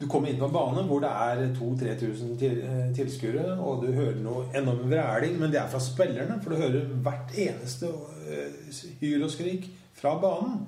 du 0.03 0.09
kommer 0.09 0.29
inn 0.29 0.39
på 0.39 0.49
en 0.49 0.53
bane 0.53 0.81
hvor 0.87 0.99
det 0.99 1.09
er 1.09 1.41
2000-3000 1.55 2.31
til, 2.39 2.57
eh, 2.67 2.87
tilskuere, 2.95 3.53
og 3.55 3.85
du 3.85 3.93
hører 3.95 4.17
noe 4.19 4.49
enorm 4.55 4.89
vræling, 4.91 5.37
men 5.39 5.51
det 5.53 5.61
er 5.61 5.69
fra 5.71 5.79
spillerne, 5.79 6.39
for 6.43 6.51
du 6.51 6.59
hører 6.59 6.89
hvert 7.05 7.31
eneste 7.39 7.91
eh, 8.27 8.81
hyl 8.99 9.23
og 9.23 9.31
skrik 9.31 9.69
fra 9.95 10.17
banen. 10.19 10.65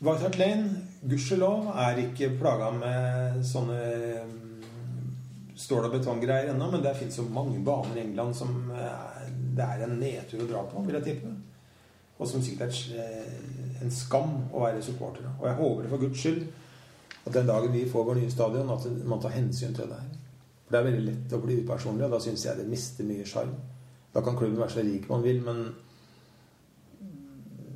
White 0.00 0.24
Hart 0.24 0.38
Lane, 0.40 0.68
gudskjelov, 1.04 1.66
er 1.76 1.98
ikke 2.00 2.30
plaga 2.40 2.70
med 2.72 3.42
sånne 3.44 3.80
mm, 4.30 4.62
stål- 5.60 5.90
og 5.90 5.92
betonggreier 5.92 6.54
ennå, 6.54 6.70
men 6.72 6.80
det 6.80 6.94
fins 6.96 7.18
så 7.20 7.24
mange 7.28 7.60
baner 7.64 7.98
i 7.98 8.06
England 8.06 8.38
som 8.38 8.70
eh, 8.72 9.26
det 9.58 9.66
er 9.66 9.84
en 9.84 9.98
nedtur 10.00 10.46
å 10.46 10.48
dra 10.48 10.62
på, 10.70 10.86
vil 10.86 10.96
jeg 10.96 11.04
tippe. 11.10 11.34
Og 12.16 12.32
som 12.32 12.40
sikkert 12.40 12.80
er 12.94 13.04
eh, 13.04 13.84
en 13.84 13.92
skam 13.92 14.32
å 14.48 14.64
være 14.64 14.80
supporter 14.88 15.28
av. 15.28 15.36
Og 15.36 15.46
jeg 15.50 15.60
håper 15.60 15.84
det 15.84 15.92
for 15.92 16.06
Guds 16.06 16.24
skyld 16.24 16.42
at 17.20 17.36
den 17.36 17.52
dagen 17.52 17.76
vi 17.76 17.84
får 17.92 18.08
vår 18.08 18.22
nye 18.22 18.32
stadion, 18.32 18.72
at 18.72 18.88
man 19.04 19.20
tar 19.20 19.36
hensyn 19.36 19.76
til 19.76 19.92
det 19.92 20.00
her. 20.00 20.18
For 20.64 20.72
det 20.72 20.80
er 20.80 20.90
veldig 20.90 21.06
lett 21.10 21.36
å 21.36 21.44
bli 21.44 21.60
upersonlig, 21.60 22.08
og 22.08 22.16
da 22.16 22.24
syns 22.24 22.48
jeg 22.48 22.56
det 22.56 22.68
mister 22.72 23.04
mye 23.04 23.28
sjarm. 23.28 23.52
Da 24.16 24.24
kan 24.24 24.40
klubben 24.40 24.56
være 24.64 24.78
så 24.78 24.88
rik 24.88 25.12
man 25.12 25.28
vil, 25.28 25.44
men 25.44 25.64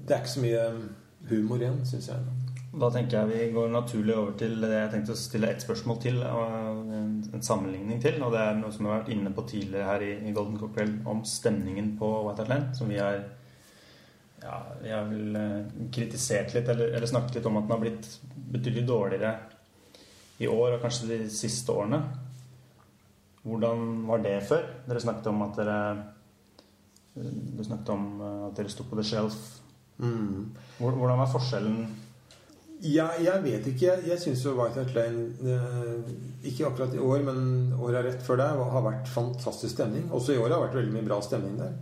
det 0.08 0.14
er 0.14 0.24
ikke 0.24 0.38
så 0.38 0.48
mye 0.48 0.68
humor 1.30 1.62
igjen, 1.62 1.80
syns 1.88 2.08
jeg. 2.10 2.40
Da 2.74 2.88
tenker 2.90 3.20
jeg 3.20 3.30
vi 3.30 3.52
går 3.54 3.68
naturlig 3.70 4.16
over 4.18 4.32
til 4.38 4.56
det 4.64 4.72
jeg 4.72 4.90
tenkte 4.90 5.14
å 5.14 5.18
stille 5.18 5.50
ett 5.52 5.62
spørsmål 5.62 6.00
til. 6.02 6.18
Og 6.26 6.90
en, 6.96 7.12
en 7.36 7.44
sammenligning 7.46 8.00
til. 8.02 8.18
Og 8.26 8.34
det 8.34 8.40
er 8.42 8.58
noe 8.58 8.74
som 8.74 8.86
vi 8.86 8.90
har 8.90 9.00
vært 9.02 9.12
inne 9.14 9.30
på 9.36 9.46
tidligere 9.46 9.86
her 9.92 10.02
i, 10.02 10.10
i 10.26 10.34
Golden 10.34 10.58
Cocktail 10.58 10.96
om 11.10 11.22
stemningen 11.28 11.92
på 12.00 12.10
White 12.26 12.42
Atlant. 12.46 12.74
Som 12.78 12.90
vi 12.90 12.98
har 12.98 13.20
ja, 14.44 14.58
vi 14.82 14.90
har 14.92 15.06
vel 15.08 15.36
eh, 15.40 15.68
kritisert 15.94 16.52
litt, 16.52 16.68
eller, 16.68 16.90
eller 16.98 17.08
snakket 17.08 17.38
litt 17.38 17.46
om 17.48 17.56
at 17.60 17.64
den 17.64 17.76
har 17.76 17.80
blitt 17.80 18.08
betydelig 18.52 18.84
dårligere 18.90 19.30
i 20.44 20.50
år 20.50 20.74
og 20.74 20.82
kanskje 20.82 21.08
de 21.14 21.18
siste 21.32 21.72
årene. 21.72 22.02
Hvordan 23.44 24.02
var 24.08 24.20
det 24.24 24.34
før? 24.48 24.66
Dere 24.88 25.00
snakket 25.00 25.30
om 25.30 25.42
at 25.46 25.58
dere 25.60 25.78
Du 27.14 27.62
snakket 27.62 27.94
om 27.94 28.06
eh, 28.18 28.46
at 28.50 28.58
dere 28.58 28.72
sto 28.72 28.84
på 28.90 28.98
The 28.98 29.06
Shelf. 29.14 29.40
Hvor- 30.02 30.63
Hvordan 30.78 31.20
er 31.22 31.30
forskjellen 31.30 31.78
Ja, 32.84 33.06
jeg 33.22 33.42
vet 33.44 33.66
ikke. 33.70 33.86
Jeg, 33.86 34.04
jeg 34.10 34.20
syns 34.20 34.44
jo 34.44 34.56
White 34.58 34.82
Hart 34.82 34.94
Lane 34.96 35.52
eh, 35.54 36.14
Ikke 36.50 36.66
akkurat 36.68 36.94
i 36.94 37.00
år, 37.00 37.22
men 37.24 37.72
åra 37.80 38.02
rett 38.04 38.22
før 38.26 38.42
der 38.42 38.62
har 38.74 38.84
vært 38.84 39.08
fantastisk 39.08 39.76
stemning. 39.76 40.10
Også 40.12 40.34
i 40.34 40.38
år 40.40 40.50
har 40.50 40.56
det 40.56 40.62
vært 40.66 40.78
veldig 40.82 40.96
mye 40.96 41.08
bra 41.08 41.20
stemning 41.24 41.56
der. 41.60 41.76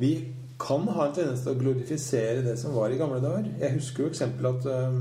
Vi 0.00 0.14
kan 0.60 0.88
ha 0.92 1.06
en 1.06 1.14
tendens 1.16 1.44
til 1.44 1.54
å 1.54 1.60
glorifisere 1.60 2.44
det 2.44 2.56
som 2.60 2.74
var 2.76 2.92
i 2.92 2.98
gamle 3.00 3.20
dager. 3.22 3.46
Jeg 3.60 3.76
husker 3.76 4.04
jo 4.04 4.10
eksempel 4.10 4.50
at 4.50 4.66
eh, 4.72 4.98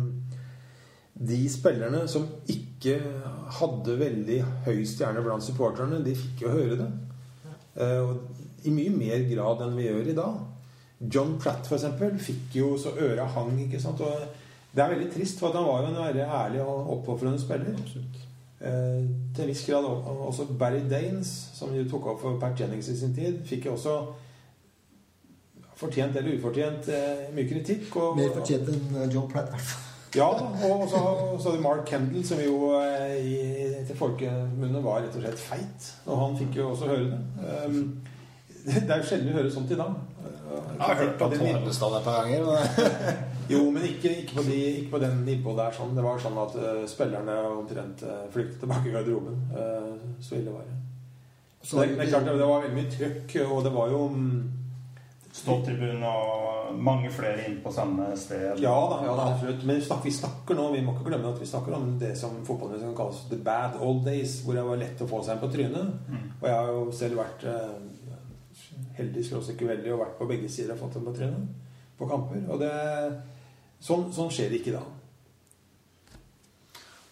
de 1.19 1.39
spillerne 1.51 2.05
som 2.11 2.27
ikke 2.47 2.99
hadde 3.59 3.97
veldig 3.99 4.37
høy 4.67 4.83
stjerne 4.87 5.23
blant 5.25 5.43
supporterne, 5.43 5.99
de 6.05 6.15
fikk 6.15 6.45
jo 6.45 6.53
høre 6.53 6.77
det. 6.79 6.91
Eh, 7.79 7.99
og 8.03 8.67
I 8.67 8.75
mye 8.75 8.93
mer 8.93 9.25
grad 9.31 9.65
enn 9.65 9.75
vi 9.79 9.87
gjør 9.89 10.13
i 10.13 10.17
dag. 10.19 10.39
John 10.99 11.37
Pratt, 11.39 11.67
for 11.67 11.77
eksempel, 11.77 12.19
fikk 12.19 12.55
jo 12.59 12.77
så 12.77 12.91
øra 12.99 13.25
hang. 13.25 13.53
ikke 13.63 13.79
sant? 13.79 14.01
Og 14.01 14.75
det 14.75 14.83
er 14.83 14.89
veldig 14.93 15.11
trist, 15.13 15.39
for 15.39 15.55
han 15.55 15.65
var 15.65 15.81
jo 15.81 15.87
en 15.93 16.01
veldig 16.05 16.25
ærlig 16.25 16.61
og 16.61 16.89
oppofrende 16.97 17.39
spiller. 17.39 17.77
Eh, 18.59 19.05
til 19.35 19.43
en 19.45 19.47
viss 19.47 19.65
grad 19.65 19.85
også 19.85 20.45
Barry 20.59 20.81
Danes, 20.89 21.29
som 21.53 21.71
jo 21.75 21.85
tok 21.89 22.11
opp 22.13 22.21
for 22.21 22.39
Pat 22.39 22.59
Jennings 22.59 22.89
i 22.91 22.97
sin 22.99 23.15
tid, 23.15 23.39
fikk 23.47 23.65
jo 23.69 23.77
også 23.77 23.95
fortjent 25.79 26.17
eller 26.19 26.35
ufortjent 26.35 26.89
eh, 26.91 27.29
mye 27.35 27.47
kritikk. 27.47 27.87
Og, 27.95 28.17
Mer 28.19 28.33
fortjent 28.35 28.67
enn 28.73 28.97
eh, 28.97 29.07
John 29.13 29.29
Pratt, 29.31 29.47
i 29.47 29.55
hvert 29.55 29.69
fall. 29.71 29.85
ja, 30.19 30.27
og 30.27 30.85
så 30.89 30.99
så 31.39 31.49
hadde 31.49 31.57
vi 31.57 31.63
Mark 31.63 31.85
Kendall, 31.87 32.25
som 32.27 32.43
jo 32.43 32.73
eh, 32.81 33.17
i, 33.23 33.35
til 33.87 33.95
folkemunne 33.97 34.83
var 34.83 35.05
rett 35.05 35.15
og 35.15 35.23
slett 35.23 35.43
feit. 35.43 35.91
Og 36.05 36.23
han 36.25 36.39
fikk 36.39 36.59
jo 36.59 36.71
også 36.73 36.91
høre 36.91 37.11
det. 37.13 37.21
Um, 37.65 37.83
det 38.85 38.89
er 38.89 39.01
jo 39.01 39.09
sjelden 39.09 39.29
vi 39.29 39.35
hører 39.37 39.51
sånt 39.53 39.71
i 39.71 39.79
dag. 39.79 39.97
Jeg 40.49 40.85
har 40.85 40.95
hørt 40.95 41.17
på 41.19 41.29
Tårnestad 41.33 41.97
et 41.99 42.07
par 42.07 42.23
ganger. 42.23 42.45
Men 42.45 43.25
Jo, 43.49 43.63
men 43.73 43.83
ikke, 43.83 44.11
ikke, 44.21 44.35
på 44.35 44.43
de, 44.45 44.57
ikke 44.79 44.91
på 44.91 44.99
den 45.01 45.23
nivået 45.25 45.57
der. 45.57 45.73
Sånn. 45.73 45.95
Det 45.97 46.05
var 46.05 46.21
sånn 46.21 46.37
at 46.37 46.53
uh, 46.59 46.83
spillerne 46.89 47.37
omtrent 47.49 48.03
uh, 48.05 48.27
flyktet 48.33 48.61
tilbake 48.61 48.91
i 48.91 48.93
garderoben. 48.93 49.39
Uh, 49.55 50.21
så 50.21 50.37
ille 50.37 50.53
var 50.53 50.67
det. 50.67 50.77
Så 51.65 51.81
det, 51.81 51.97
det 51.97 52.11
klart 52.11 52.29
det, 52.29 52.37
var 52.45 52.61
veldig 52.63 52.77
mye 52.77 52.91
trøkk, 52.93 53.35
og 53.49 53.63
det 53.65 53.71
var 53.73 53.89
jo 53.91 54.03
um, 54.13 54.29
Ståtribun 55.39 56.03
og 56.07 56.77
mange 56.81 57.09
flere 57.13 57.47
inn 57.49 57.57
på 57.63 57.73
samme 57.73 58.07
sted? 58.17 58.61
Ja 58.61 58.75
da, 58.91 59.01
ja, 59.05 59.15
da 59.17 59.27
absolutt. 59.33 59.65
Men 59.65 59.79
vi 59.79 59.85
snakker, 59.85 60.09
vi 60.09 60.13
snakker 60.15 60.57
nå 60.57 60.65
Vi 60.73 60.81
må 60.85 60.95
ikke 60.95 61.09
glemme 61.11 61.29
at 61.33 61.41
vi 61.41 61.49
snakker 61.49 61.75
om 61.77 61.91
det 62.01 62.15
som 62.17 62.39
fotballmennesker 62.47 62.89
kan 62.91 62.97
kalles 62.97 63.21
the 63.29 63.39
bad 63.45 63.77
old 63.81 64.01
days, 64.05 64.39
hvor 64.45 64.57
det 64.57 64.65
var 64.65 64.81
lett 64.81 65.03
å 65.05 65.09
få 65.09 65.21
seg 65.25 65.35
en 65.35 65.43
på 65.43 65.51
trynet. 65.53 65.93
Og 66.39 66.47
jeg 66.49 66.55
har 66.55 66.71
jo 66.73 66.83
selv 67.01 67.21
vært 67.21 67.45
heldig 68.97 69.25
ikke 69.25 69.65
uheldig 69.65 69.93
og 69.93 70.01
vært 70.03 70.17
på 70.19 70.29
begge 70.29 70.49
sider 70.51 70.75
og 70.75 70.83
fått 70.83 70.99
dem 70.99 71.09
på 71.09 71.15
trynet 71.17 71.67
på 71.99 72.07
kamper. 72.07 72.45
Og 72.49 72.61
det 72.61 72.73
Sånn, 73.79 74.09
sånn 74.11 74.31
skjer 74.31 74.49
det 74.51 74.59
ikke 74.59 74.75
da. 74.75 74.81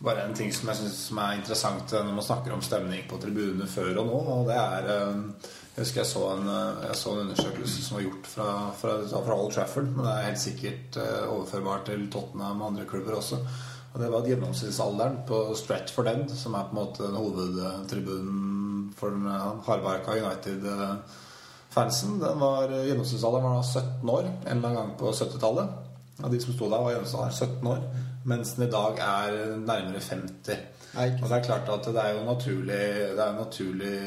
Bare 0.03 0.27
en 0.27 0.36
ting 0.38 0.51
som 0.53 0.67
jeg 0.69 0.82
synes 0.82 0.97
som 1.08 1.21
er 1.23 1.38
interessant 1.39 1.93
eh, 1.95 2.03
når 2.06 2.17
man 2.19 2.25
snakker 2.25 2.53
om 2.53 2.65
stemning 2.65 3.08
på 3.10 3.17
tribunene 3.21 3.69
før 3.71 4.03
og 4.03 4.10
nå. 4.10 4.17
Og 4.34 4.49
det 4.49 4.58
er 4.60 4.89
eh, 4.93 5.53
Jeg 5.77 5.86
husker 5.86 6.01
jeg 6.03 6.10
så 6.12 6.25
en, 6.34 6.49
eh, 6.51 6.84
jeg 6.89 6.99
så 6.99 7.13
en 7.13 7.23
undersøkelse 7.23 7.86
som 7.86 7.97
var 7.97 8.03
gjort 8.03 8.30
fra, 8.34 8.49
fra, 8.82 8.97
fra 9.15 9.38
Old 9.38 9.56
Trafford. 9.56 9.88
Men 9.95 10.06
det 10.06 10.13
er 10.13 10.27
helt 10.27 10.43
sikkert 10.43 10.99
overførbart 10.99 11.88
til 11.89 12.06
Tottenham 12.13 12.62
og 12.62 12.73
andre 12.73 12.86
klubber 12.89 13.17
også. 13.17 13.39
Og 13.93 14.03
det 14.03 14.12
var 14.12 14.19
at 14.21 14.30
gjennomsnittsalderen 14.30 15.21
på 15.25 15.39
Stratford 15.58 16.12
End, 16.12 16.36
som 16.38 16.53
er 16.53 16.67
på 16.67 16.75
en 16.75 16.82
måte 16.82 17.08
hovedtribunen 17.15 18.91
for 18.97 19.15
den 19.15 19.25
hardbarka 19.65 20.19
United-fansen, 21.78 22.20
den 22.20 22.40
var 22.40 22.70
gjennomsnittsalderen 22.70 23.44
var 23.44 23.56
da 23.56 23.63
17 23.63 24.10
år 24.10 24.24
en 24.24 24.58
eller 24.58 24.68
annen 24.68 24.76
gang 24.76 24.98
på 24.98 25.12
70-tallet. 25.12 25.70
Av 26.24 26.32
de 26.34 26.40
som 26.42 26.54
sto 26.54 26.70
der, 26.70 26.82
var 26.82 26.92
gjennomsnittsalderen 26.92 27.60
17 27.62 27.68
år. 27.68 27.84
Mens 28.28 28.56
den 28.56 28.68
i 28.68 28.72
dag 28.72 29.00
er 29.00 29.38
nærmere 29.62 30.02
50. 30.02 30.58
Nei, 30.98 31.08
Og 31.22 31.30
det 31.30 31.38
er 31.38 31.46
klart 31.46 31.70
at 31.70 31.86
det 31.94 32.02
er 32.02 32.13
jo 32.16 32.24
naturlig 32.26 32.78
Det 33.13 33.20
er 33.22 33.30
en 33.30 33.42
naturlig 33.42 33.98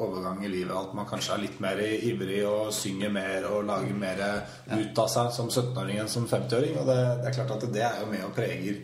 overgang 0.00 0.40
i 0.42 0.48
livet 0.50 0.72
at 0.74 0.94
man 0.96 1.06
kanskje 1.06 1.34
er 1.34 1.42
litt 1.44 1.60
mer 1.60 1.78
ivrig 1.78 2.40
og 2.48 2.72
synger 2.74 3.12
mer 3.12 3.46
og 3.52 3.66
lager 3.68 3.94
mer 3.94 4.22
ut 4.72 4.98
av 4.98 5.10
seg 5.12 5.30
som 5.36 5.50
17-åring 5.52 6.00
enn 6.00 6.10
som 6.10 6.26
50-åring. 6.26 6.80
Og 6.80 6.88
det, 6.88 6.98
det 7.22 7.30
er 7.30 7.36
klart 7.38 7.54
at 7.58 7.68
det 7.72 7.84
er 7.86 8.02
jo 8.02 8.10
med 8.10 8.24
og 8.26 8.34
preger 8.36 8.82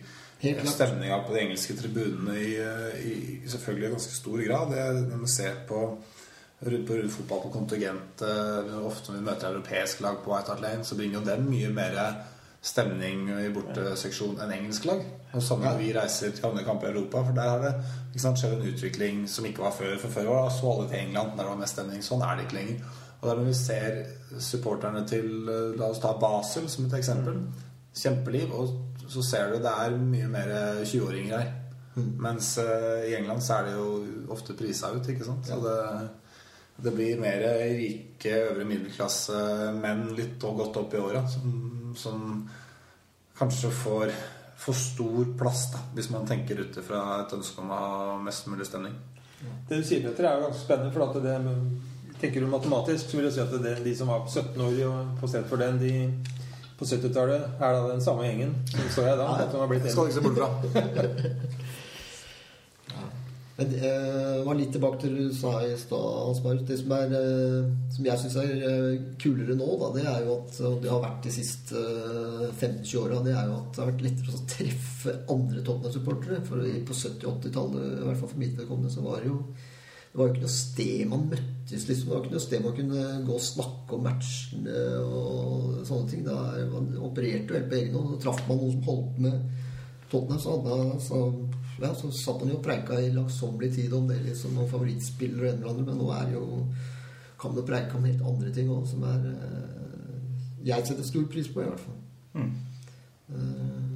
stemninga 0.69 1.19
på 1.25 1.33
de 1.33 1.41
engelske 1.41 1.75
tribunene 1.79 2.37
i, 2.39 2.51
i, 3.01 3.15
i 3.43 3.49
selvfølgelig 3.49 3.95
ganske 3.97 4.15
stor 4.15 4.45
grad. 4.47 4.71
Det, 4.71 4.85
når 5.09 5.23
man 5.25 5.35
ser 5.35 5.59
på 5.67 5.81
rundt 6.59 6.87
på 6.87 6.93
rundt 6.93 7.13
fotball 7.13 7.41
på 7.43 7.51
kontingent 7.53 8.21
eh, 8.21 8.77
Ofte 8.85 9.11
når 9.11 9.19
vi 9.19 9.25
møter 9.25 9.51
europeisk 9.51 10.01
lag 10.05 10.21
på 10.23 10.31
White 10.31 10.53
Hart 10.53 10.63
Lane, 10.63 10.85
så 10.87 10.95
bringer 10.95 11.19
jo 11.19 11.25
det 11.27 11.37
mye 11.43 11.71
mer 11.75 11.99
stemning 12.65 13.27
i 13.29 13.49
borteseksjon 13.53 14.39
enn 14.41 14.53
engelsk 14.55 14.87
lag. 14.89 15.03
Og 15.35 15.43
samme 15.43 15.67
når 15.67 15.81
vi 15.81 15.91
reiser 15.93 16.31
til 16.33 16.47
andre 16.47 16.63
kamper 16.65 16.89
i 16.89 16.95
Europa, 16.95 17.21
for 17.27 17.37
der 17.37 17.49
har 17.51 17.61
det 17.61 17.73
ikke 18.09 18.23
sant, 18.23 18.39
skjedd 18.41 18.55
en 18.55 18.71
utvikling 18.71 19.25
som 19.29 19.45
ikke 19.45 19.65
var 19.65 19.75
før. 19.75 19.97
For 20.01 20.15
før 20.15 20.31
var 20.31 20.47
det 20.47 20.55
så 20.55 20.71
alle 20.71 20.87
til 20.89 21.01
England, 21.03 21.35
der 21.35 21.43
det 21.43 21.51
var 21.51 21.59
mest 21.59 21.77
stemning. 21.77 22.05
Sånn 22.05 22.23
er 22.25 22.37
det 22.39 22.47
ikke 22.47 22.57
lenger. 22.57 22.95
Og 23.19 23.27
der 23.29 23.37
når 23.39 23.49
vi 23.49 23.57
ser 23.59 23.99
supporterne 24.47 25.03
til 25.09 25.29
eh, 25.51 25.77
La 25.77 25.91
oss 25.91 26.01
ta 26.01 26.15
Basel 26.21 26.69
som 26.71 26.87
et 26.87 26.97
eksempel. 26.97 27.37
Kjempeliv. 27.95 28.55
Og 28.55 29.05
så 29.11 29.21
ser 29.23 29.51
du 29.51 29.61
det 29.61 29.71
er 29.71 29.99
mye 30.01 30.31
mer 30.31 30.51
20-åringer 30.81 31.37
her. 31.37 31.53
Mens 31.95 32.55
eh, 32.59 33.11
i 33.11 33.15
England 33.19 33.43
så 33.45 33.59
er 33.59 33.69
det 33.69 33.75
jo 33.77 33.89
ofte 34.33 34.57
prisa 34.57 34.89
ut, 34.95 35.05
ikke 35.11 35.27
sant. 35.27 35.45
Så 35.47 35.61
det, 35.63 35.77
det 36.75 36.91
blir 36.91 37.19
mer 37.21 37.43
rike 37.71 38.31
øvre 38.49 38.65
middelklasse 38.67 39.37
menn 39.77 40.09
litt 40.17 40.43
og 40.43 40.59
godt 40.59 40.79
opp 40.81 40.95
i 40.95 41.01
åra 41.01 41.21
som, 41.31 41.93
som 41.95 42.25
kanskje 43.37 43.71
får 43.71 44.15
for 44.65 44.73
stor 44.73 45.25
plass, 45.37 45.67
da, 45.73 45.81
hvis 45.95 46.09
man 46.09 46.27
tenker 46.27 46.59
ut 46.63 46.77
ifra 46.79 47.01
et 47.21 47.33
ønske 47.35 47.61
om 47.61 47.71
å 47.71 47.79
ha 47.79 48.13
mest 48.23 48.47
mulig 48.47 48.67
stemning. 48.69 48.95
Det 49.67 49.81
du 49.81 49.83
sier, 49.85 50.01
Petter, 50.01 50.25
er 50.29 50.39
jo 50.39 50.47
ganske 50.47 50.63
spennende. 50.63 50.93
For 50.95 51.03
at 51.05 51.19
det, 51.21 52.15
tenker 52.21 52.41
du 52.41 52.49
matematisk, 52.49 53.11
så 53.11 53.19
vil 53.19 53.27
jeg 53.27 53.35
si 53.35 53.43
at 53.43 53.55
det, 53.61 53.75
de 53.85 53.95
som 53.99 54.09
var 54.09 54.23
17 54.31 54.63
år 54.63 54.79
og 54.87 55.19
på 55.19 55.29
stedet 55.29 55.51
for 55.51 55.61
den, 55.61 55.77
de 55.83 55.93
på 56.79 56.87
70-tallet 56.87 57.59
er 57.59 57.75
da 57.77 57.83
den 57.91 58.03
samme 58.03 58.25
gjengen. 58.25 58.55
Så 58.95 59.05
jeg 59.05 59.19
da. 59.19 59.27
At 59.35 59.51
de 59.51 59.61
har 59.61 59.69
blitt 59.71 59.91
Skal 59.91 60.09
ikke 60.09 60.17
se 60.17 60.25
bort 60.25 60.39
fra. 60.39 60.49
Men 63.55 63.71
eh, 63.79 64.41
var 64.43 64.57
litt 64.59 64.73
tilbake 64.75 64.99
til 64.99 65.13
det 65.15 65.29
du 65.29 65.35
sa 65.35 65.53
i 65.63 65.77
stad. 65.79 66.41
Det 66.67 66.75
som, 66.81 66.91
er, 66.91 67.13
eh, 67.15 67.69
som 67.95 68.09
jeg 68.09 68.19
syns 68.19 68.35
er 68.41 68.65
eh, 68.67 68.97
kulere 69.21 69.55
nå, 69.55 69.67
da, 69.79 69.91
det 69.95 70.03
er 70.11 70.25
jo 70.25 70.33
at 70.41 70.57
og 70.67 70.81
det 70.83 70.91
har 70.91 70.99
vært 71.05 71.23
de 71.23 71.31
siste 71.37 71.79
eh, 71.79 72.49
15-20 72.49 72.97
åra, 72.99 73.21
det 73.23 73.31
er 73.31 73.47
jo 73.47 73.55
at 73.61 73.69
det 73.71 73.81
har 73.83 73.93
vært 73.93 74.03
lettere 74.09 74.35
å 74.35 74.43
treffe 74.51 75.15
andre 75.31 75.63
Tottenham-supportere. 75.63 76.41
For 76.49 76.67
på 76.89 76.99
70- 76.99 77.29
og 77.29 77.39
80-tallet, 77.39 77.87
i 77.93 78.09
hvert 78.09 78.19
fall 78.19 78.33
for 78.33 78.43
mitt 78.43 78.59
vedkommende, 78.59 78.91
så 78.91 79.05
var 79.07 79.23
det 79.23 79.31
jo 79.31 79.39
det 80.15 80.19
var 80.19 80.29
jo 80.29 80.33
ikke 80.35 80.45
noe 80.45 80.55
sted 80.55 80.99
man 81.11 81.23
møttes. 81.27 81.87
liksom. 81.89 82.05
Det 82.07 82.13
var 82.13 82.21
ikke 82.23 82.33
noe 82.35 82.43
sted 82.45 82.61
man 82.63 82.75
kunne 82.75 83.07
gå 83.27 83.33
og 83.35 83.43
snakke 83.43 83.97
om 83.97 84.05
matchene 84.07 84.83
og 85.03 85.81
sånne 85.87 86.07
ting. 86.07 86.21
Da 86.23 86.35
man 86.71 86.85
opererte 87.03 87.51
jo 87.51 87.57
helt 87.57 87.67
på 87.71 87.75
egen 87.81 87.97
hånd. 87.99 88.13
Traff 88.23 88.39
man 88.47 88.61
noen 88.61 88.77
som 88.77 88.85
holdt 88.87 89.17
med 89.25 89.41
Tottenham, 90.11 90.39
så, 90.39 90.55
hadde, 90.55 90.99
så, 91.03 91.19
ja, 91.81 91.91
så 91.95 92.11
satt 92.15 92.43
han 92.43 92.51
jo 92.53 92.59
og 92.59 92.63
preika 92.63 92.97
i 93.01 93.11
langsommelig 93.13 93.73
tid 93.75 93.93
om 93.93 94.07
det, 94.07 94.21
liksom, 94.23 94.53
noen 94.55 94.69
favorittspillere 94.71 95.49
og 95.49 95.53
en 95.53 95.61
eller 95.61 95.73
annen, 95.73 95.89
Men 95.89 95.99
nå 95.99 96.11
er 96.15 96.29
det 96.29 96.37
jo 96.37 96.45
kan 97.45 97.55
du 97.55 97.61
preike 97.65 97.97
om 97.97 98.05
helt 98.07 98.23
andre 98.25 98.51
ting 98.53 98.69
òg, 98.71 98.85
som 98.89 99.03
er 99.05 99.25
eh, 99.29 99.73
Jeg 100.65 100.87
setter 100.87 101.05
stor 101.05 101.27
pris 101.29 101.49
på, 101.51 101.61
i 101.61 101.67
hvert 101.69 101.83
fall. 101.83 101.99
Mm. 102.33 102.53
Eh, 103.35 103.91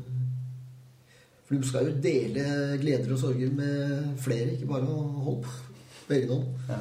For 1.48 1.58
du 1.58 1.66
skal 1.66 1.88
jo 1.88 1.96
dele 2.04 2.44
gleder 2.82 3.16
og 3.16 3.22
sorger 3.24 3.56
med 3.56 4.20
flere, 4.22 4.54
ikke 4.54 4.70
bare 4.70 4.86
holde 4.86 5.56
på 6.06 6.14
egen 6.14 6.36
hånd. 6.36 6.46
Ja. 6.70 6.80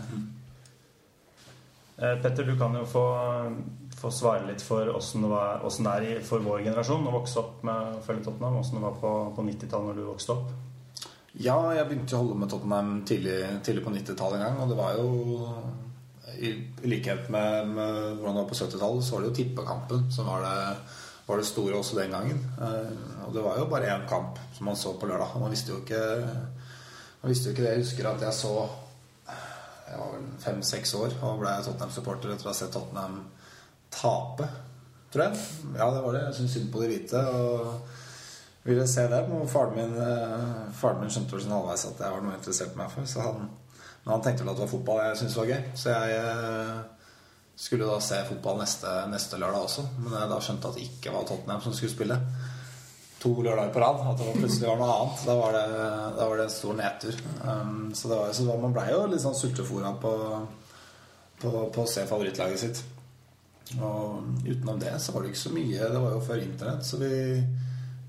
Eh, 1.98 2.20
Petter, 2.22 2.44
du 2.44 2.58
kan 2.58 2.76
jo 2.76 2.84
få, 2.86 3.06
få 3.96 4.10
svare 4.12 4.44
litt 4.50 4.62
for 4.62 4.92
åssen 4.92 5.24
det, 5.24 5.40
det 5.88 6.12
er 6.18 6.26
for 6.26 6.44
vår 6.44 6.66
generasjon 6.68 7.08
å 7.08 7.16
vokse 7.16 7.40
opp 7.40 7.64
med 7.66 7.96
å 7.96 8.02
følge 8.04 8.28
Tottenham. 8.28 8.60
Åssen 8.60 8.76
det 8.76 8.84
var 8.84 9.00
på, 9.00 9.14
på 9.38 9.46
90-tallet 9.48 9.88
når 9.88 10.02
du 10.02 10.10
vokste 10.10 10.36
opp. 10.36 10.52
Ja, 11.38 11.54
jeg 11.70 11.86
begynte 11.86 12.16
å 12.16 12.24
holde 12.24 12.36
med 12.40 12.50
Tottenham 12.50 12.94
tidlig, 13.06 13.36
tidlig 13.62 13.84
på 13.84 13.92
90-tallet 13.94 14.40
en 14.40 14.42
gang. 14.42 14.56
Og 14.62 14.72
det 14.72 14.78
var 14.78 14.96
jo 14.98 15.10
I 16.38 16.50
likhet 16.90 17.28
med, 17.30 17.68
med 17.76 17.92
hvordan 18.18 18.34
det 18.34 18.40
var 18.40 18.48
på 18.50 18.58
70-tallet, 18.58 19.04
så 19.06 19.14
var 19.14 19.22
det 19.22 19.28
jo 19.30 19.36
tippekampen 19.36 20.08
som 20.14 20.26
var 20.26 20.42
det, 20.42 20.56
var 21.28 21.38
det 21.38 21.46
store 21.46 21.78
også 21.78 22.00
den 22.00 22.16
gangen. 22.16 22.40
Eh, 22.58 23.22
og 23.26 23.36
det 23.36 23.44
var 23.44 23.60
jo 23.60 23.68
bare 23.70 23.92
én 23.94 24.08
kamp 24.10 24.40
som 24.56 24.66
man 24.66 24.80
så 24.80 24.96
på 24.98 25.06
lørdag. 25.06 25.36
Og 25.36 25.44
man 25.44 25.54
visste 25.54 25.74
jo 25.74 25.82
ikke 25.84 26.02
Man 27.18 27.32
visste 27.32 27.48
jo 27.48 27.54
ikke 27.54 27.64
det. 27.64 27.70
Jeg 27.76 27.84
husker 27.84 28.10
at 28.10 28.22
jeg 28.22 28.34
så 28.38 28.52
Jeg 29.88 29.98
var 29.98 30.10
vel 30.14 30.26
fem-seks 30.42 30.94
år 30.94 31.16
og 31.22 31.40
ble 31.40 31.54
Tottenham-supporter 31.66 32.34
etter 32.34 32.46
å 32.46 32.52
ha 32.52 32.58
sett 32.58 32.74
Tottenham 32.74 33.22
tape, 33.94 34.50
tror 35.12 35.24
jeg. 35.28 35.46
Ja, 35.78 35.86
det 35.94 36.02
var 36.04 36.18
det. 36.18 36.26
Jeg 36.26 36.36
syntes 36.40 36.58
synd 36.58 36.68
på 36.74 36.82
de 36.82 36.90
hvite. 36.90 37.22
og 37.30 37.97
ville 38.68 38.86
se 38.90 39.06
dem. 39.10 39.32
Og 39.38 39.48
faren 39.50 39.76
min, 39.76 39.96
eh, 40.02 40.68
faren 40.76 41.00
min 41.02 41.12
skjønte 41.12 41.36
vel 41.36 41.44
sånn 41.44 41.56
halvveis 41.56 41.86
at 41.88 42.04
jeg 42.04 42.14
var 42.14 42.22
noe 42.24 42.36
interessert 42.36 42.76
meg 42.78 42.92
for. 42.92 43.24
Han, 43.24 43.48
men 44.04 44.12
han 44.14 44.22
tenkte 44.24 44.44
vel 44.44 44.52
at 44.52 44.60
det 44.60 44.66
var 44.66 44.74
fotball 44.74 45.02
jeg 45.04 45.18
syntes 45.22 45.40
var 45.40 45.50
gøy. 45.52 45.64
Så 45.78 45.94
jeg 45.94 46.20
eh, 46.20 46.76
skulle 47.58 47.88
da 47.88 47.98
se 48.04 48.20
fotball 48.28 48.60
neste, 48.62 48.92
neste 49.12 49.40
lørdag 49.40 49.66
også. 49.66 49.88
Men 50.04 50.20
jeg 50.20 50.30
da 50.32 50.38
skjønte 50.44 50.70
at 50.70 50.78
det 50.78 50.86
ikke 50.86 51.16
var 51.16 51.26
Tottenham 51.28 51.64
som 51.64 51.76
skulle 51.76 51.96
spille 51.96 52.20
to 53.18 53.32
lørdager 53.42 53.72
på 53.74 53.82
rad. 53.82 54.04
At 54.04 54.20
det 54.20 54.28
var 54.28 54.38
plutselig 54.42 54.68
var 54.70 54.78
noe 54.82 54.98
annet. 54.98 55.24
Da 55.26 55.38
var 55.40 55.56
det, 55.56 55.64
da 56.20 56.28
var 56.28 56.38
det 56.38 56.46
en 56.46 56.54
stor 56.54 56.78
nedtur. 56.78 57.18
Um, 57.42 57.80
så 57.94 58.12
var, 58.12 58.30
så 58.36 58.46
man 58.52 58.76
blei 58.76 58.92
jo 58.92 59.02
litt 59.10 59.24
sånn 59.24 59.36
sultefòra 59.38 59.96
på, 60.02 60.14
på, 61.42 61.52
på 61.74 61.82
å 61.82 61.90
se 61.90 62.06
favorittlaget 62.06 62.62
sitt. 62.62 62.84
Og 63.76 64.46
utenom 64.46 64.78
det 64.80 64.94
så 65.02 65.12
var 65.12 65.24
det 65.24 65.32
ikke 65.32 65.42
så 65.42 65.52
mye. 65.52 65.90
Det 65.92 66.04
var 66.04 66.14
jo 66.14 66.22
før 66.24 66.44
internett, 66.44 66.86
så 66.86 67.00
vi, 67.02 67.10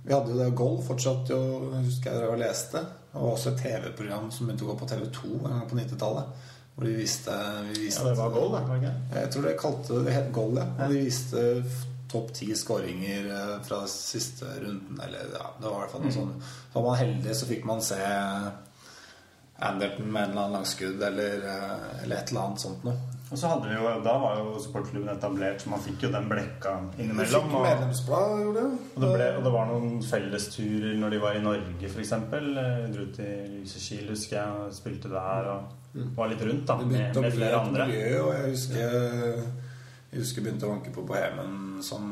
vi 0.09 0.15
hadde 0.15 0.31
jo 0.33 0.37
det 0.39 0.53
Goal 0.57 0.79
fortsatt 0.81 1.29
jo, 1.29 1.39
husker 1.75 2.09
jeg 2.09 2.17
dere 2.17 2.29
og 2.33 2.39
leste. 2.41 2.79
var 3.13 3.27
også 3.29 3.51
et 3.51 3.59
TV-program 3.61 4.31
som 4.33 4.47
begynte 4.47 4.65
å 4.65 4.71
gå 4.71 4.75
på 4.79 4.87
TV2 4.89 5.27
en 5.35 5.51
gang 5.53 5.67
på 5.69 5.77
90-tallet. 5.77 6.47
Hvor 6.73 6.87
de 6.87 6.93
viste, 6.97 7.35
vi 7.67 7.83
viste 7.83 8.01
Ja, 8.01 8.07
det 8.07 8.17
var 8.17 8.31
goal, 8.33 8.55
da. 8.55 8.63
ikke? 8.79 8.93
Jeg 9.19 9.29
tror 9.35 9.45
det 9.45 9.53
kalte 9.61 9.99
det, 9.99 10.01
det 10.07 10.15
het 10.15 10.31
Goal, 10.33 10.57
ja. 10.57 10.65
Og 10.79 10.95
de 10.95 11.03
viste 11.05 11.43
topp 12.09 12.33
ti 12.39 12.47
skåringer 12.57 13.29
eh, 13.35 13.53
fra 13.67 13.83
siste 13.91 14.49
runden. 14.63 14.97
Eller 15.05 15.29
ja, 15.35 15.45
det 15.59 15.67
var 15.67 15.75
i 15.75 15.83
hvert 15.83 15.93
fall 15.93 16.05
noe 16.07 16.15
sånt 16.17 16.49
Så 16.49 16.79
var 16.79 16.87
man 16.87 16.99
heldig, 17.03 17.35
så 17.37 17.51
fikk 17.51 17.69
man 17.69 17.85
se 17.85 18.01
Anderton 19.69 20.09
med 20.09 20.23
en 20.23 20.31
eller 20.31 20.41
annen 20.41 20.57
langskudd 20.57 21.05
eller, 21.11 21.45
eh, 21.53 22.03
eller 22.03 22.15
et 22.15 22.33
eller 22.33 22.47
annet 22.47 22.65
sånt 22.65 22.89
noe. 22.89 22.97
Og 23.29 23.37
så 23.37 23.49
hadde 23.51 23.67
vi 23.69 23.75
jo, 23.77 23.89
Da 24.01 24.13
var 24.17 24.39
jo 24.39 24.57
sportsklubben 24.63 25.11
etablert, 25.13 25.61
så 25.61 25.69
man 25.69 25.81
fikk 25.85 26.01
jo 26.07 26.09
den 26.15 26.25
blekka 26.31 26.71
innimellom. 26.97 27.49
fikk 27.51 27.61
medlemsblad, 27.67 28.31
gjorde 28.41 28.63
det. 28.63 28.79
og, 28.95 29.01
det 29.03 29.09
ble, 29.13 29.27
og 29.37 29.43
det 29.45 29.51
var 29.53 29.67
noen 29.69 29.99
fellesturer 30.01 30.95
når 30.97 31.13
de 31.15 31.19
var 31.21 31.37
i 31.37 31.43
Norge, 31.45 31.91
f.eks. 31.91 32.13
Dro 32.95 33.05
til 33.19 33.53
Lysekil, 33.59 34.09
husker 34.09 34.39
jeg, 34.39 34.63
og 34.63 34.73
spilte 34.73 35.11
der 35.13 35.51
og 35.53 36.01
var 36.17 36.29
litt 36.33 36.41
rundt 36.45 36.65
da, 36.69 36.77
med, 36.81 37.17
med 37.21 37.31
flere 37.37 37.61
andre. 37.61 37.85
miljø, 37.89 38.19
og 38.23 38.33
jeg 38.33 38.51
husker 38.55 39.39
Jeg 40.09 40.23
husker 40.23 40.41
begynte 40.41 40.65
å 40.65 40.73
vanke 40.73 40.89
på 40.93 41.03
Bohemen 41.05 41.83
som, 41.85 42.03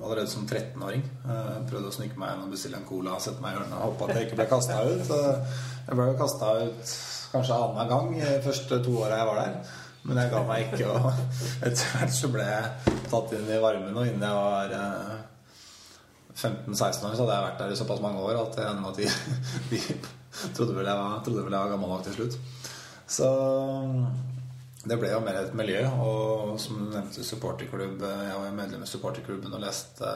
allerede 0.00 0.30
som 0.32 0.46
13-åring. 0.48 1.02
Eh, 1.28 1.56
Prøvde 1.68 1.90
å 1.90 1.92
snike 1.92 2.16
meg 2.16 2.38
inn 2.38 2.46
og 2.46 2.54
bestille 2.56 2.78
en 2.80 2.86
cola, 2.88 3.18
sette 3.20 3.44
meg 3.44 3.52
i 3.52 3.58
hjørnet 3.58 3.76
og 3.76 3.84
håpe 3.90 4.08
at 4.08 4.16
jeg 4.16 4.30
ikke 4.30 4.38
ble 4.40 4.46
kasta 4.48 4.80
ut. 4.88 5.12
Eh, 5.12 5.58
Jeg 5.84 5.98
ble 6.00 6.06
jo 6.08 6.16
kasta 6.24 6.54
ut 6.64 6.94
kanskje 7.34 7.56
annenhver 7.60 7.90
gang 7.90 8.12
de 8.16 8.36
første 8.46 8.78
to 8.86 8.94
åra 9.04 9.18
jeg 9.20 9.28
var 9.28 9.40
der. 9.42 9.74
Men 10.04 10.20
jeg 10.20 10.32
ga 10.34 10.40
meg 10.44 10.66
ikke, 10.66 10.88
og 10.92 11.06
etter 11.64 11.94
hvert 11.94 12.12
så 12.12 12.28
ble 12.32 12.44
jeg 12.44 12.98
tatt 13.08 13.30
inn 13.38 13.46
i 13.48 13.62
varmen. 13.62 13.96
Og 13.96 14.10
innen 14.10 14.26
jeg 14.26 14.36
var 14.36 14.74
eh, 14.76 15.14
15-16 16.34 16.76
år, 16.76 17.14
så 17.14 17.22
hadde 17.22 17.38
jeg 17.38 17.46
vært 17.46 17.62
der 17.62 17.72
i 17.72 17.78
såpass 17.78 18.02
mange 18.04 18.20
år 18.20 18.42
at 18.42 18.60
jeg 18.60 18.84
at 18.90 19.00
de, 19.00 19.08
de 19.70 20.50
trodde, 20.58 20.76
vel 20.76 20.90
jeg 20.90 21.00
var, 21.00 21.16
trodde 21.24 21.46
vel 21.46 21.56
jeg 21.56 21.64
var 21.64 21.72
gammel 21.72 21.94
nok 21.94 22.04
til 22.04 22.18
slutt. 22.18 22.38
Så 23.16 23.30
det 24.84 25.00
ble 25.00 25.08
jo 25.14 25.24
mer 25.24 25.40
et 25.40 25.56
miljø. 25.56 25.80
Og 26.04 26.54
som 26.60 26.84
nevnte, 26.90 27.24
supporterklubb. 27.24 28.04
Jeg 28.04 28.38
var 28.42 28.56
medlem 28.60 28.84
i 28.84 28.90
supporterklubben 28.90 29.56
og 29.56 29.64
leste, 29.64 30.14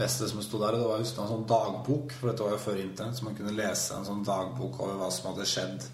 leste 0.00 0.26
det 0.26 0.32
som 0.34 0.42
sto 0.42 0.58
der. 0.58 0.74
Og 0.74 0.82
det 0.82 0.90
var 0.90 1.06
just 1.06 1.22
en 1.22 1.30
sånn 1.30 1.46
dagbok, 1.50 2.18
for 2.18 2.32
dette 2.32 2.46
var 2.48 2.56
jo 2.56 2.62
før 2.66 2.82
internett, 2.82 3.18
så 3.20 3.30
man 3.30 3.38
kunne 3.38 3.54
lese 3.54 3.94
en 3.94 4.10
sånn 4.10 4.26
dagbok 4.26 4.82
over 4.82 4.98
hva 4.98 5.14
som 5.14 5.30
hadde 5.30 5.46
skjedd 5.54 5.92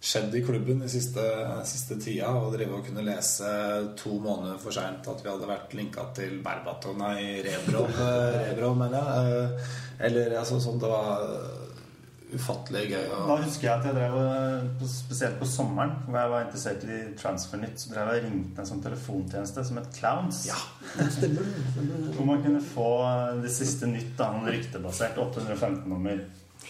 skjedd 0.00 0.34
i 0.38 0.42
klubben 0.46 0.78
de 0.84 0.88
siste, 0.88 1.22
siste 1.66 1.96
tida. 2.00 2.30
Og 2.38 2.52
drive 2.54 2.76
og 2.78 2.84
kunne 2.86 3.02
lese 3.06 3.48
to 3.98 4.18
måneder 4.22 4.58
for 4.62 4.74
seint 4.74 5.06
at 5.10 5.24
vi 5.24 5.30
hadde 5.32 5.48
vært 5.50 5.74
linka 5.74 6.04
til 6.14 6.38
Berbatov 6.44 6.98
Nei, 7.00 7.40
Rebrov, 7.46 7.90
eh, 7.90 8.42
Rebrov 8.52 8.76
mener 8.78 9.08
jeg. 9.10 9.32
Eh, 9.32 9.72
Eller 10.06 10.36
altså 10.38 10.60
sånn 10.62 10.78
Det 10.78 10.86
var 10.92 11.24
ufattelig 12.28 12.82
gøy. 12.92 13.04
Da 13.08 13.36
husker 13.40 13.64
jeg 13.66 13.72
at 13.72 13.86
jeg 13.88 13.96
drev, 13.96 14.82
spesielt 14.92 15.38
på 15.40 15.46
sommeren, 15.48 15.94
hvor 16.04 16.18
jeg 16.20 16.30
var 16.34 16.42
interessert 16.44 16.82
i 16.84 16.98
Transfernytt, 17.16 17.80
så 17.80 17.94
drev 17.94 18.10
jeg 18.12 18.20
og 18.20 18.26
ringte 18.28 18.60
en 18.60 18.68
sånn 18.68 18.82
telefontjeneste 18.84 19.64
som 19.64 19.80
het 19.80 19.88
Clowns. 19.96 20.42
ja. 20.50 20.58
Stemmer 21.16 21.48
stemmer. 21.72 22.10
Hvor 22.18 22.28
man 22.28 22.42
kunne 22.44 22.60
få 22.60 22.90
det 23.42 23.52
siste 23.54 23.88
nytt, 23.88 24.12
da, 24.18 24.28
noen 24.34 24.52
ryktebasert 24.52 25.16
815-nummer. 25.24 26.20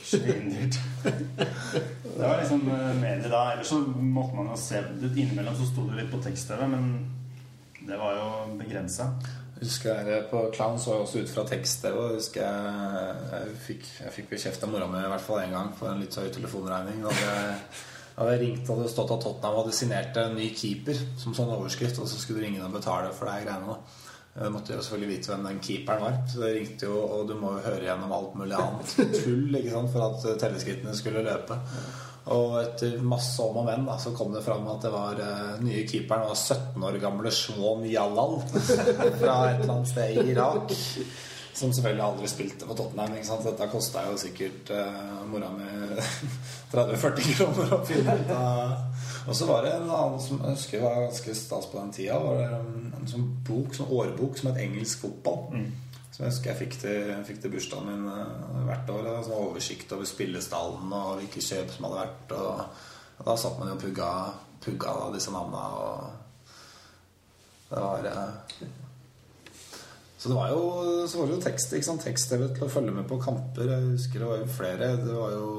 Svindyrt. 0.08 0.78
Det 1.04 2.24
var 2.24 2.38
liksom 2.40 2.64
medier 3.00 3.28
da. 3.30 3.42
Ellers 3.52 3.70
så 3.70 3.80
måtte 3.86 4.38
man 4.38 4.48
jo 4.52 4.56
se 4.60 4.80
det 5.00 5.12
Innimellom 5.14 5.56
så 5.58 5.68
sto 5.68 5.84
det 5.88 6.00
litt 6.00 6.10
på 6.12 6.22
tekst-TV, 6.24 6.64
men 6.72 6.88
det 7.88 7.98
var 8.00 8.16
jo 8.16 8.56
begrensa. 8.58 9.10
Husker 9.58 10.06
jeg 10.06 10.24
På 10.30 10.44
Clown 10.54 10.78
så 10.78 10.94
jeg 10.94 11.04
også 11.04 11.22
ut 11.22 11.30
fra 11.34 11.44
tekst-TV. 11.50 11.94
jeg 11.98 12.16
husker 12.16 12.42
jeg, 12.42 13.14
jeg 13.32 13.60
fikk, 13.66 13.86
jeg 14.04 14.16
fikk 14.16 14.32
vel 14.32 14.42
kjeft 14.46 14.66
av 14.66 14.72
mora 14.72 14.90
mi 14.90 15.00
i 15.02 15.12
hvert 15.12 15.24
fall 15.28 15.44
én 15.44 15.54
gang 15.54 15.72
for 15.78 15.90
en 15.92 16.02
litt 16.02 16.18
høy 16.18 16.28
telefonregning. 16.34 17.00
Da 17.04 17.14
hadde 17.14 17.30
jeg, 17.32 17.56
hadde 18.18 18.34
jeg 18.34 18.42
ringt 18.44 18.70
og 18.74 18.82
det 18.82 18.92
stått 18.92 19.14
at 19.14 19.24
Tottenham 19.24 19.60
hadde 19.60 19.78
signert 19.78 20.20
en 20.22 20.36
ny 20.38 20.50
keeper 20.54 21.00
som 21.18 21.34
sånn 21.36 21.54
overskrift, 21.54 21.98
og 21.98 22.10
så 22.10 22.20
skulle 22.20 22.40
du 22.40 22.46
ringe 22.46 22.62
og 22.66 22.76
betale 22.78 23.10
for 23.14 23.30
de 23.30 23.46
greiene. 23.46 23.74
da. 23.74 24.07
Jeg 24.38 24.52
måtte 24.54 24.74
jo 24.74 24.82
selvfølgelig 24.82 25.14
vite 25.16 25.32
hvem 25.32 25.46
den 25.48 25.62
keeperen 25.64 26.04
var. 26.04 26.18
Så 26.30 26.42
jeg 26.46 26.58
ringte 26.58 26.90
jo, 26.90 26.98
og 27.02 27.24
du 27.28 27.34
må 27.38 27.54
jo 27.56 27.64
høre 27.64 27.86
gjennom 27.86 28.12
alt 28.14 28.36
mulig 28.38 28.58
annet 28.58 28.92
tull 29.16 29.58
ikke 29.58 29.72
sant, 29.72 29.90
for 29.94 30.06
at 30.08 30.28
telleskrittene 30.42 30.94
skulle 30.98 31.24
løpe. 31.26 31.58
Og 32.34 32.58
etter 32.60 32.98
masse 33.00 33.40
om 33.40 33.56
og 33.62 33.64
men 33.68 33.86
da, 33.88 33.96
så 34.00 34.12
kom 34.16 34.34
det 34.34 34.44
fram 34.44 34.66
at 34.68 34.84
det 34.84 34.92
var 34.92 35.22
uh, 35.22 35.62
nye 35.64 35.86
keeperen 35.88 36.26
var 36.28 36.36
17 36.36 36.84
år 36.84 36.98
gamle 37.00 37.32
Shwan 37.32 37.86
Jalal 37.88 38.36
fra 39.22 39.38
et 39.48 39.62
eller 39.62 39.72
annet 39.78 39.92
sted 39.94 40.20
i 40.20 40.26
Irak. 40.34 40.76
Som 41.58 41.72
selvfølgelig 41.74 42.04
aldri 42.04 42.28
spilte 42.30 42.66
på 42.68 42.74
Tottenham. 42.78 43.16
ikke 43.18 43.26
sant? 43.26 43.46
Dette 43.46 43.66
kosta 43.72 44.04
jo 44.06 44.18
sikkert 44.20 44.70
eh, 44.70 45.00
mora 45.26 45.48
mi 45.50 45.66
30-40 46.72 47.34
kroner 47.34 47.74
å 47.74 47.80
finne 47.88 48.14
ut 48.20 48.30
av. 48.36 48.76
Og 49.28 49.36
så 49.36 49.48
var 49.48 49.66
det 49.66 49.72
en 49.74 49.90
annen 49.90 50.22
som 50.22 50.38
jeg 50.38 50.54
husker 50.54 50.84
var 50.84 51.02
ganske 51.02 51.34
stas 51.34 51.66
på 51.68 51.80
den 51.80 51.90
tida. 51.96 52.20
Var 52.22 52.38
det 52.38 52.46
en, 52.60 53.08
sånn 53.10 53.26
bok, 53.48 53.74
sånn 53.74 53.90
årbok 53.98 54.38
som 54.38 54.52
het 54.52 54.62
Engelsk 54.62 55.02
fotball. 55.02 55.42
Som 56.14 56.24
jeg 56.24 56.30
husker 56.32 56.52
jeg 56.52 56.60
fikk 56.62 56.78
til, 56.84 57.10
fikk 57.26 57.42
til 57.42 57.52
bursdagen 57.56 57.90
min 57.90 58.06
eh, 58.14 58.62
hvert 58.70 58.94
år. 58.94 59.10
En 59.16 59.26
sånn 59.26 59.42
oversikt 59.50 59.96
over 59.98 60.08
spillestallen 60.08 60.94
og 60.94 61.16
hvilke 61.18 61.42
kjøp 61.42 61.74
som 61.74 61.88
hadde 61.88 62.02
vært. 62.04 62.36
Og, 62.38 62.86
og 63.18 63.30
da 63.32 63.38
satt 63.42 63.58
man 63.58 63.72
jo 63.72 63.78
og 63.80 63.82
pugga, 63.82 64.10
pugga 64.62 64.98
da, 65.00 65.10
disse 65.18 65.34
navna. 65.34 65.62
Og 65.82 65.98
det 67.68 67.82
var 67.82 68.12
eh, 68.14 68.30
Så 70.18 70.28
det 70.28 70.34
var 70.34 70.50
jo, 70.50 70.62
så 71.06 71.20
var 71.20 71.28
det 71.28 71.36
jo 71.36 71.42
tekst, 71.44 71.72
ikke 71.76 71.86
sant? 71.86 72.02
tekst-TV 72.02 72.48
til 72.50 72.64
å 72.66 72.72
følge 72.72 72.94
med 72.96 73.06
på 73.06 73.20
kamper. 73.22 73.68
Jeg 73.70 73.90
husker 73.92 74.24
det 74.24 74.30
var 74.32 74.40
jo 74.40 74.48
flere. 74.50 74.88
Det 74.98 75.14
var 75.14 75.34
jo, 75.36 75.50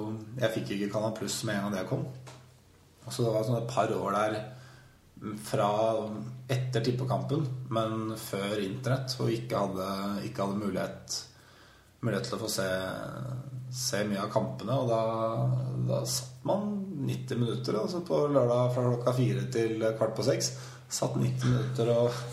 jeg 0.42 0.54
fikk 0.58 0.74
ikke 0.76 0.90
Kanal 0.98 1.14
Pluss 1.16 1.38
med 1.48 1.56
en 1.56 1.68
gang 1.70 1.78
det 1.78 1.86
kom. 1.88 2.04
Så 3.08 3.24
det 3.24 3.32
var 3.32 3.46
sånn 3.48 3.62
et 3.62 3.72
par 3.72 3.94
år 3.96 4.18
der 4.18 4.36
fra 5.48 5.70
etter 6.52 6.84
tippekampen, 6.84 7.46
men 7.76 8.14
før 8.20 8.60
internett, 8.64 9.16
og 9.20 9.32
ikke 9.32 9.64
hadde, 9.64 9.88
ikke 10.28 10.46
hadde 10.46 10.60
mulighet, 10.60 11.18
mulighet 12.04 12.30
til 12.30 12.38
å 12.38 12.42
få 12.44 12.52
se, 12.52 12.68
se 13.80 14.04
mye 14.12 14.26
av 14.26 14.32
kampene. 14.36 14.76
Og 14.76 14.92
da, 14.92 15.02
da 15.88 16.04
satt 16.04 16.44
man 16.48 16.68
90 17.00 17.40
minutter 17.40 17.80
altså 17.80 18.04
på 18.04 18.26
lørdag 18.28 18.76
fra 18.76 18.88
klokka 18.92 19.16
fire 19.16 19.48
til 19.56 19.88
kvart 19.96 20.16
på 20.20 20.28
seks. 20.28 20.54
Satt 20.92 21.16
90 21.16 21.48
minutter 21.48 21.96
og 21.96 22.24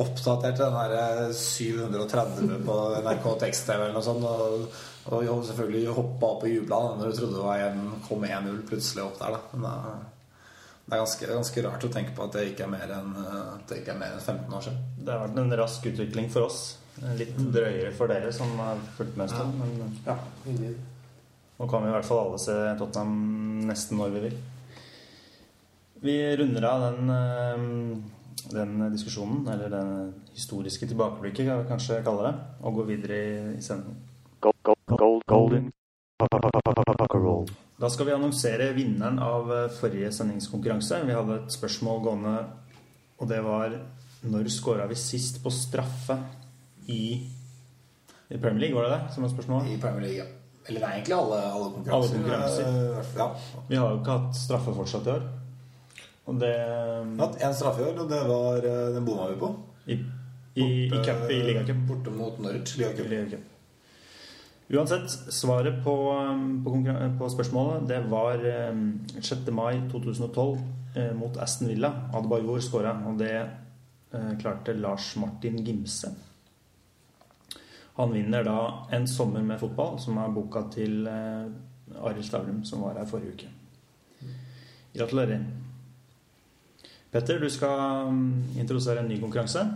oppdaterte 0.00 0.64
den 0.64 0.94
der 0.94 1.34
730 1.36 2.64
på 2.66 2.78
NRK 3.04 3.28
Tekst-TV 3.42 3.78
eller 3.80 3.98
noe 3.98 4.06
sånt. 4.06 4.24
Og, 4.24 4.80
og 5.12 5.26
jo, 5.26 5.36
selvfølgelig 5.48 5.96
hoppa 5.98 6.32
opp 6.36 6.46
og 6.46 6.54
jubla 6.54 6.80
når 6.96 7.10
du 7.10 7.18
trodde 7.18 7.36
det 7.36 7.44
var 7.44 7.66
en, 7.68 7.84
kom 8.06 8.24
1-0 8.28 8.62
plutselig 8.70 9.04
opp 9.04 9.20
der. 9.20 9.36
da 9.36 9.42
Men 9.52 9.68
da 9.68 9.76
det 10.82 10.96
er 10.96 11.00
ganske, 11.04 11.26
ganske, 11.30 11.62
rart 11.64 11.84
å 11.86 11.88
tenke 11.94 12.12
på 12.16 12.24
at 12.26 12.34
det 12.36 12.48
ikke 12.50 12.64
er 12.66 12.72
mer 12.72 12.90
enn, 12.92 13.12
det 13.70 13.78
er 13.86 13.96
mer 13.96 14.16
enn 14.16 14.24
15 14.24 14.56
år 14.58 14.64
siden. 14.66 14.80
Det 14.98 15.12
har 15.12 15.20
vært 15.22 15.38
en 15.40 15.54
rask 15.60 15.86
utvikling 15.88 16.26
for 16.32 16.48
oss. 16.48 16.58
Litt 17.16 17.38
drøyere 17.38 17.92
for 17.96 18.10
dere 18.12 18.32
som 18.34 18.50
har 18.60 18.80
fulgt 18.98 19.14
med 19.16 19.28
en 19.28 19.32
stund. 19.32 19.60
Men 19.60 19.94
Ja, 20.04 20.16
nå 21.58 21.68
kan 21.70 21.84
vi 21.84 21.92
i 21.92 21.94
hvert 21.94 22.08
fall 22.08 22.24
alle 22.26 22.40
se 22.42 22.56
Tottenham 22.80 23.62
nesten 23.70 24.00
når 24.02 24.12
vi 24.16 24.24
vil. 24.26 24.36
Vi 26.02 26.16
runder 26.36 26.66
av 26.66 26.84
den, 26.88 27.10
eh, 27.14 27.66
den 28.50 28.80
diskusjonen, 28.92 29.44
eller 29.48 29.70
det 29.70 29.84
historiske 30.34 30.88
tilbakeblikket, 30.90 31.46
kan 31.46 31.62
vi 31.62 31.70
kanskje 31.70 32.02
kalle 32.06 32.30
det, 32.30 32.34
og 32.62 32.80
gå 32.80 32.88
videre 32.90 33.20
i, 33.22 33.36
i 33.58 33.62
sendingen. 33.62 34.02
Gold, 34.42 34.58
gold, 34.66 34.98
gold, 34.98 35.22
golden 35.30 35.70
pucker 37.12 37.18
roll. 37.18 37.50
Da 37.76 37.90
skal 37.90 38.06
vi 38.06 38.14
annonsere 38.14 38.72
vinneren 38.76 39.18
av 39.22 39.50
eh, 39.52 39.70
forrige 39.74 40.12
sendingskonkurranse. 40.14 41.02
Vi 41.06 41.16
hadde 41.16 41.40
et 41.40 41.54
spørsmål 41.54 42.02
gående, 42.04 42.36
og 43.18 43.28
det 43.30 43.40
var 43.44 43.74
når 44.22 44.50
skåra 44.54 44.86
vi 44.86 44.98
sist 44.98 45.42
på 45.42 45.50
straffe 45.50 46.16
i, 46.86 47.02
i 48.30 48.38
Premier 48.38 48.68
League? 48.68 48.76
Var 48.76 48.86
det 48.86 48.94
det 48.94 49.14
som 49.14 49.26
var 49.26 49.34
spørsmålet? 49.34 49.72
I 49.74 49.80
Premier 49.82 50.06
League, 50.06 50.22
ja. 50.22 50.28
Eller 50.70 50.84
nei, 50.84 50.92
egentlig 51.00 51.16
alle, 51.16 51.38
alle 51.42 51.70
konkurranser. 51.74 52.16
Alle 52.16 52.18
konkurranser. 52.22 53.18
Ja. 53.18 53.64
Vi 53.68 53.78
har 53.80 53.88
jo 53.90 53.98
ikke 53.98 54.18
hatt 54.18 54.36
straffe 54.38 54.74
fortsatt 54.76 55.08
i 55.08 55.14
år. 55.16 55.24
Og 56.30 56.38
det 56.38 56.52
hatt 57.18 57.40
én 57.42 57.54
straffe 57.56 57.82
i 57.82 57.88
år, 57.90 57.96
og 58.04 58.10
det 58.10 58.20
var 58.28 58.66
eh, 58.66 58.90
Den 58.94 59.06
bomma 59.06 59.30
vi 59.32 59.40
på. 59.40 59.54
I, 59.86 59.96
i, 60.54 60.68
i, 60.86 61.00
cup, 61.02 61.24
i 61.30 61.40
ligacup. 61.48 61.88
Borte 61.88 62.14
mot 62.14 62.38
Norwich. 62.38 62.76
Ligacup. 62.78 63.10
Liga 63.10 63.40
Uansett, 64.72 65.10
svaret 65.10 65.84
på, 65.84 65.96
på, 66.64 66.70
på 67.18 67.28
spørsmålet 67.28 67.88
det 67.90 67.98
var 68.08 68.40
eh, 68.48 68.78
6. 69.18 69.50
mai 69.52 69.82
2012 69.92 70.60
eh, 70.96 71.10
mot 71.12 71.36
Aston 71.36 71.68
Villa. 71.68 71.90
Adbajor 72.14 72.62
skåra, 72.64 72.94
og 73.10 73.18
det 73.20 73.34
eh, 73.36 74.30
klarte 74.40 74.72
Lars 74.72 75.10
Martin 75.20 75.58
Gimse. 75.64 76.14
Han 77.98 78.14
vinner 78.16 78.46
da 78.48 78.86
En 78.96 79.04
sommer 79.08 79.44
med 79.44 79.60
fotball, 79.60 79.98
som 80.00 80.16
er 80.16 80.32
boka 80.32 80.64
til 80.72 81.04
Arild 81.04 82.24
Stavrum, 82.24 82.64
som 82.64 82.80
var 82.86 82.96
her 82.96 83.10
forrige 83.10 83.34
uke. 83.36 83.50
Gratulerer. 84.96 85.44
Petter, 87.12 87.38
du 87.38 87.50
skal 87.52 88.08
mm, 88.08 88.56
introdusere 88.62 89.02
en 89.02 89.08
ny 89.10 89.18
konkurranse. 89.20 89.66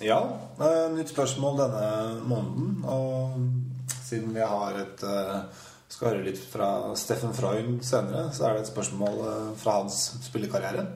Ja. 0.00 0.16
eh, 0.60 0.86
Nytt 0.94 1.12
spørsmål 1.12 1.58
denne 1.60 1.88
måneden. 2.24 2.70
Og 2.88 3.90
siden 4.00 4.32
vi 4.32 4.40
har 4.40 4.78
et 4.80 5.04
eh, 5.04 5.66
skal 5.92 6.14
høre 6.14 6.24
litt 6.24 6.40
fra 6.40 6.70
Steffen 6.96 7.36
Freund 7.36 7.84
senere, 7.84 8.30
så 8.32 8.48
er 8.48 8.56
det 8.56 8.64
et 8.64 8.72
spørsmål 8.72 9.20
eh, 9.28 9.52
fra 9.60 9.76
hans 9.82 10.00
spillekarriere. 10.24 10.86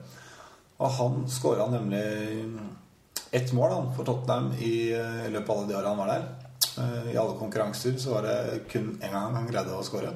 Og 0.81 0.97
han 0.97 1.23
skåra 1.29 1.69
nemlig 1.69 2.01
ett 3.29 3.53
mål 3.53 3.93
for 3.93 4.07
Tottenham 4.07 4.55
i, 4.57 4.89
i 4.89 5.29
løpet 5.29 5.53
av 5.53 5.59
alle 5.59 5.69
de 5.69 5.77
årene 5.77 5.93
han 5.93 6.01
var 6.01 6.13
der. 6.15 6.29
I 7.13 7.17
alle 7.19 7.37
konkurranser 7.37 7.93
så 8.01 8.15
var 8.15 8.25
det 8.25 8.63
kun 8.71 8.95
én 8.97 9.13
gang 9.13 9.35
han 9.37 9.45
greide 9.45 9.77
å 9.77 9.85
skåre. 9.85 10.15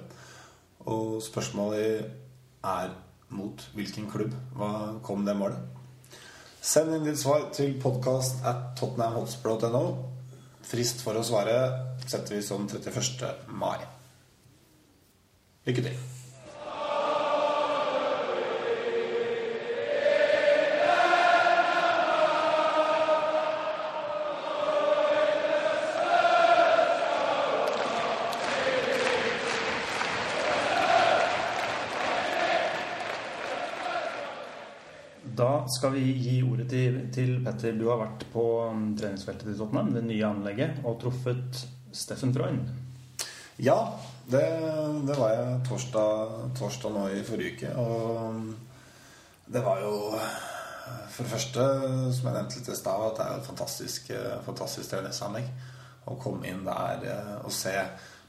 Og 0.90 1.20
spørsmålet 1.22 2.10
er 2.66 2.96
mot 3.36 3.68
hvilken 3.76 4.10
klubb 4.12 4.34
hva 4.56 4.72
kom 5.06 5.26
det 5.28 5.36
målet? 5.38 5.62
Send 6.66 6.96
inn 6.96 7.06
ditt 7.06 7.22
svar 7.22 7.52
til 7.54 7.76
podkast 7.82 8.42
at 8.48 8.72
tottenhamhotspur.no. 8.80 9.86
Frist 10.66 11.04
for 11.06 11.20
å 11.20 11.26
svare 11.26 11.60
setter 12.08 12.40
vi 12.40 12.42
som 12.46 12.66
31. 12.66 13.46
mai. 13.54 13.78
Lykke 15.70 15.90
til. 15.90 16.15
Skal 35.72 35.94
vi 35.96 36.04
gi 36.20 36.36
ordet 36.46 36.68
til, 36.72 36.98
til 37.14 37.38
Petter. 37.46 37.76
Du 37.78 37.88
har 37.90 38.02
vært 38.02 38.26
på 38.34 38.44
um, 38.70 38.90
treningsfeltet 38.98 39.48
til 39.50 39.58
Tottenham, 39.60 39.94
det 39.96 40.04
nye 40.06 40.28
anlegget, 40.28 40.82
og 40.86 41.00
truffet 41.02 41.62
Steffen 41.96 42.34
Freund. 42.36 42.68
Ja, 43.62 43.78
det, 44.28 44.44
det 45.08 45.16
var 45.16 45.32
jeg 45.32 45.62
torsdag, 45.70 46.34
torsdag 46.60 46.96
nå 46.96 47.06
i 47.14 47.24
forrige 47.28 47.56
uke. 47.56 47.72
Og 47.80 49.54
det 49.54 49.64
var 49.64 49.82
jo 49.86 49.96
For 51.10 51.24
det 51.24 51.32
første, 51.32 51.64
som 52.14 52.28
jeg 52.28 52.36
nevnte 52.36 52.60
litt 52.60 52.68
i 52.70 52.76
stad, 52.78 53.06
at 53.08 53.16
det 53.18 53.26
er 53.26 53.38
et 53.40 53.48
fantastisk, 53.48 54.10
fantastisk 54.46 54.92
treningsanlegg. 54.92 55.48
Å 56.06 56.18
komme 56.22 56.46
inn 56.50 56.66
der 56.66 57.06
eh, 57.10 57.32
og 57.42 57.54
se 57.54 57.74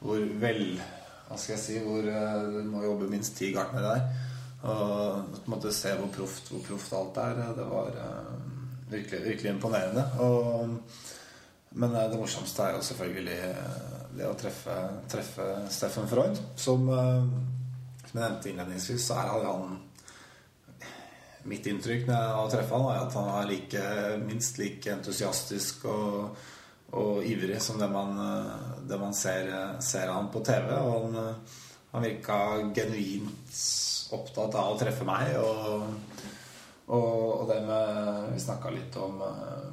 hvor 0.00 0.22
vel 0.40 0.78
Hva 1.26 1.36
skal 1.36 1.52
jeg 1.56 1.60
si 1.60 1.80
hvor 1.84 2.06
eh, 2.08 2.46
Du 2.54 2.70
må 2.70 2.84
jobbe 2.86 3.10
minst 3.10 3.36
ti 3.36 3.50
gartnere 3.52 3.90
der. 3.90 4.25
Og 4.66 5.34
på 5.36 5.44
en 5.44 5.54
måte 5.54 5.74
se 5.74 5.92
hvor 5.94 6.10
proft, 6.14 6.50
hvor 6.50 6.64
proft 6.66 6.96
alt 6.98 7.20
er. 7.22 7.42
Det 7.56 7.66
var 7.70 8.00
eh, 8.02 8.32
virkelig, 8.90 9.22
virkelig 9.30 9.52
imponerende. 9.54 10.08
Og 10.24 10.78
men 11.76 11.94
eh, 11.94 12.10
det 12.10 12.18
morsomste 12.20 12.64
er 12.64 12.76
jo 12.76 12.84
selvfølgelig 12.84 13.40
eh, 13.50 13.96
det 14.16 14.28
å 14.28 14.36
treffe, 14.38 14.76
treffe 15.12 15.48
Steffen 15.72 16.08
Freud. 16.08 16.38
Som, 16.56 16.88
eh, 16.88 17.26
som 18.06 18.14
jeg 18.14 18.22
nevnte 18.22 18.52
innledningsvis, 18.52 19.10
så 19.10 19.20
er 19.20 19.50
han 19.50 19.82
Mitt 21.46 21.62
inntrykk 21.70 22.08
når 22.08 22.16
jeg 22.24 22.50
treffer 22.56 22.80
han 22.80 22.88
er 22.90 23.04
at 23.04 23.14
han 23.14 23.28
er 23.30 23.44
like, 23.46 23.82
minst 24.24 24.56
like 24.58 24.90
entusiastisk 24.90 25.84
og, 25.86 26.40
og 26.98 27.20
ivrig 27.22 27.60
som 27.62 27.78
det 27.78 27.86
man, 27.92 28.18
eh, 28.18 28.72
det 28.90 28.98
man 28.98 29.14
ser, 29.14 29.52
ser 29.78 30.10
han 30.10 30.32
på 30.32 30.42
TV. 30.48 30.72
Og 30.80 31.06
han, 31.14 31.36
han 31.92 32.08
virka 32.08 32.40
genuint 32.74 33.60
opptatt 34.14 34.54
av 34.54 34.74
å 34.74 34.78
treffe 34.80 35.06
meg. 35.08 35.34
Og, 35.40 35.88
og, 36.86 37.16
og 37.40 37.48
det 37.50 37.60
med 37.66 38.28
Vi 38.34 38.42
snakka 38.44 38.70
litt 38.74 38.96
om 39.02 39.18
uh, 39.22 39.72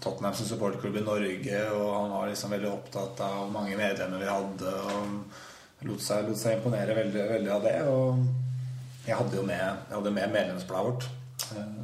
Tottenham 0.00 0.34
som 0.38 0.48
supporterklubb 0.48 0.96
i 1.00 1.04
Norge, 1.04 1.60
og 1.74 1.90
han 1.94 2.14
var 2.14 2.30
liksom 2.30 2.54
veldig 2.54 2.70
opptatt 2.70 3.20
av 3.26 3.36
hvor 3.42 3.52
mange 3.54 3.76
medlemmer 3.78 4.22
vi 4.22 4.30
hadde, 4.30 4.72
og 4.86 5.86
lot 5.88 6.02
seg, 6.02 6.28
lot 6.28 6.40
seg 6.40 6.58
imponere 6.58 6.96
veldig, 6.96 7.24
veldig 7.34 7.52
av 7.56 7.66
det. 7.66 7.76
Og 7.90 9.06
jeg 9.06 9.18
hadde 9.18 9.38
jo 9.38 9.44
med, 9.46 9.64
jeg 9.64 9.96
hadde 9.98 10.14
med 10.14 10.34
medlemsbladet 10.38 10.90
vårt. 10.90 11.08
Eh, 11.52 11.74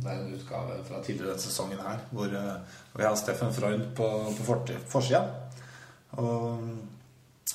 Det 0.00 0.08
er 0.08 0.16
en 0.16 0.32
utgave 0.32 0.76
fra 0.88 0.98
tidligere 1.04 1.34
denne 1.34 1.42
sesongen 1.42 1.80
her, 1.84 1.98
hvor 2.10 2.30
vi 2.32 2.38
hvor 2.94 3.02
har 3.04 3.16
Steffen 3.20 3.52
Freund 3.52 3.90
på, 3.96 4.06
på 4.38 4.56
forsida. 4.88 5.20
Og 6.16 6.62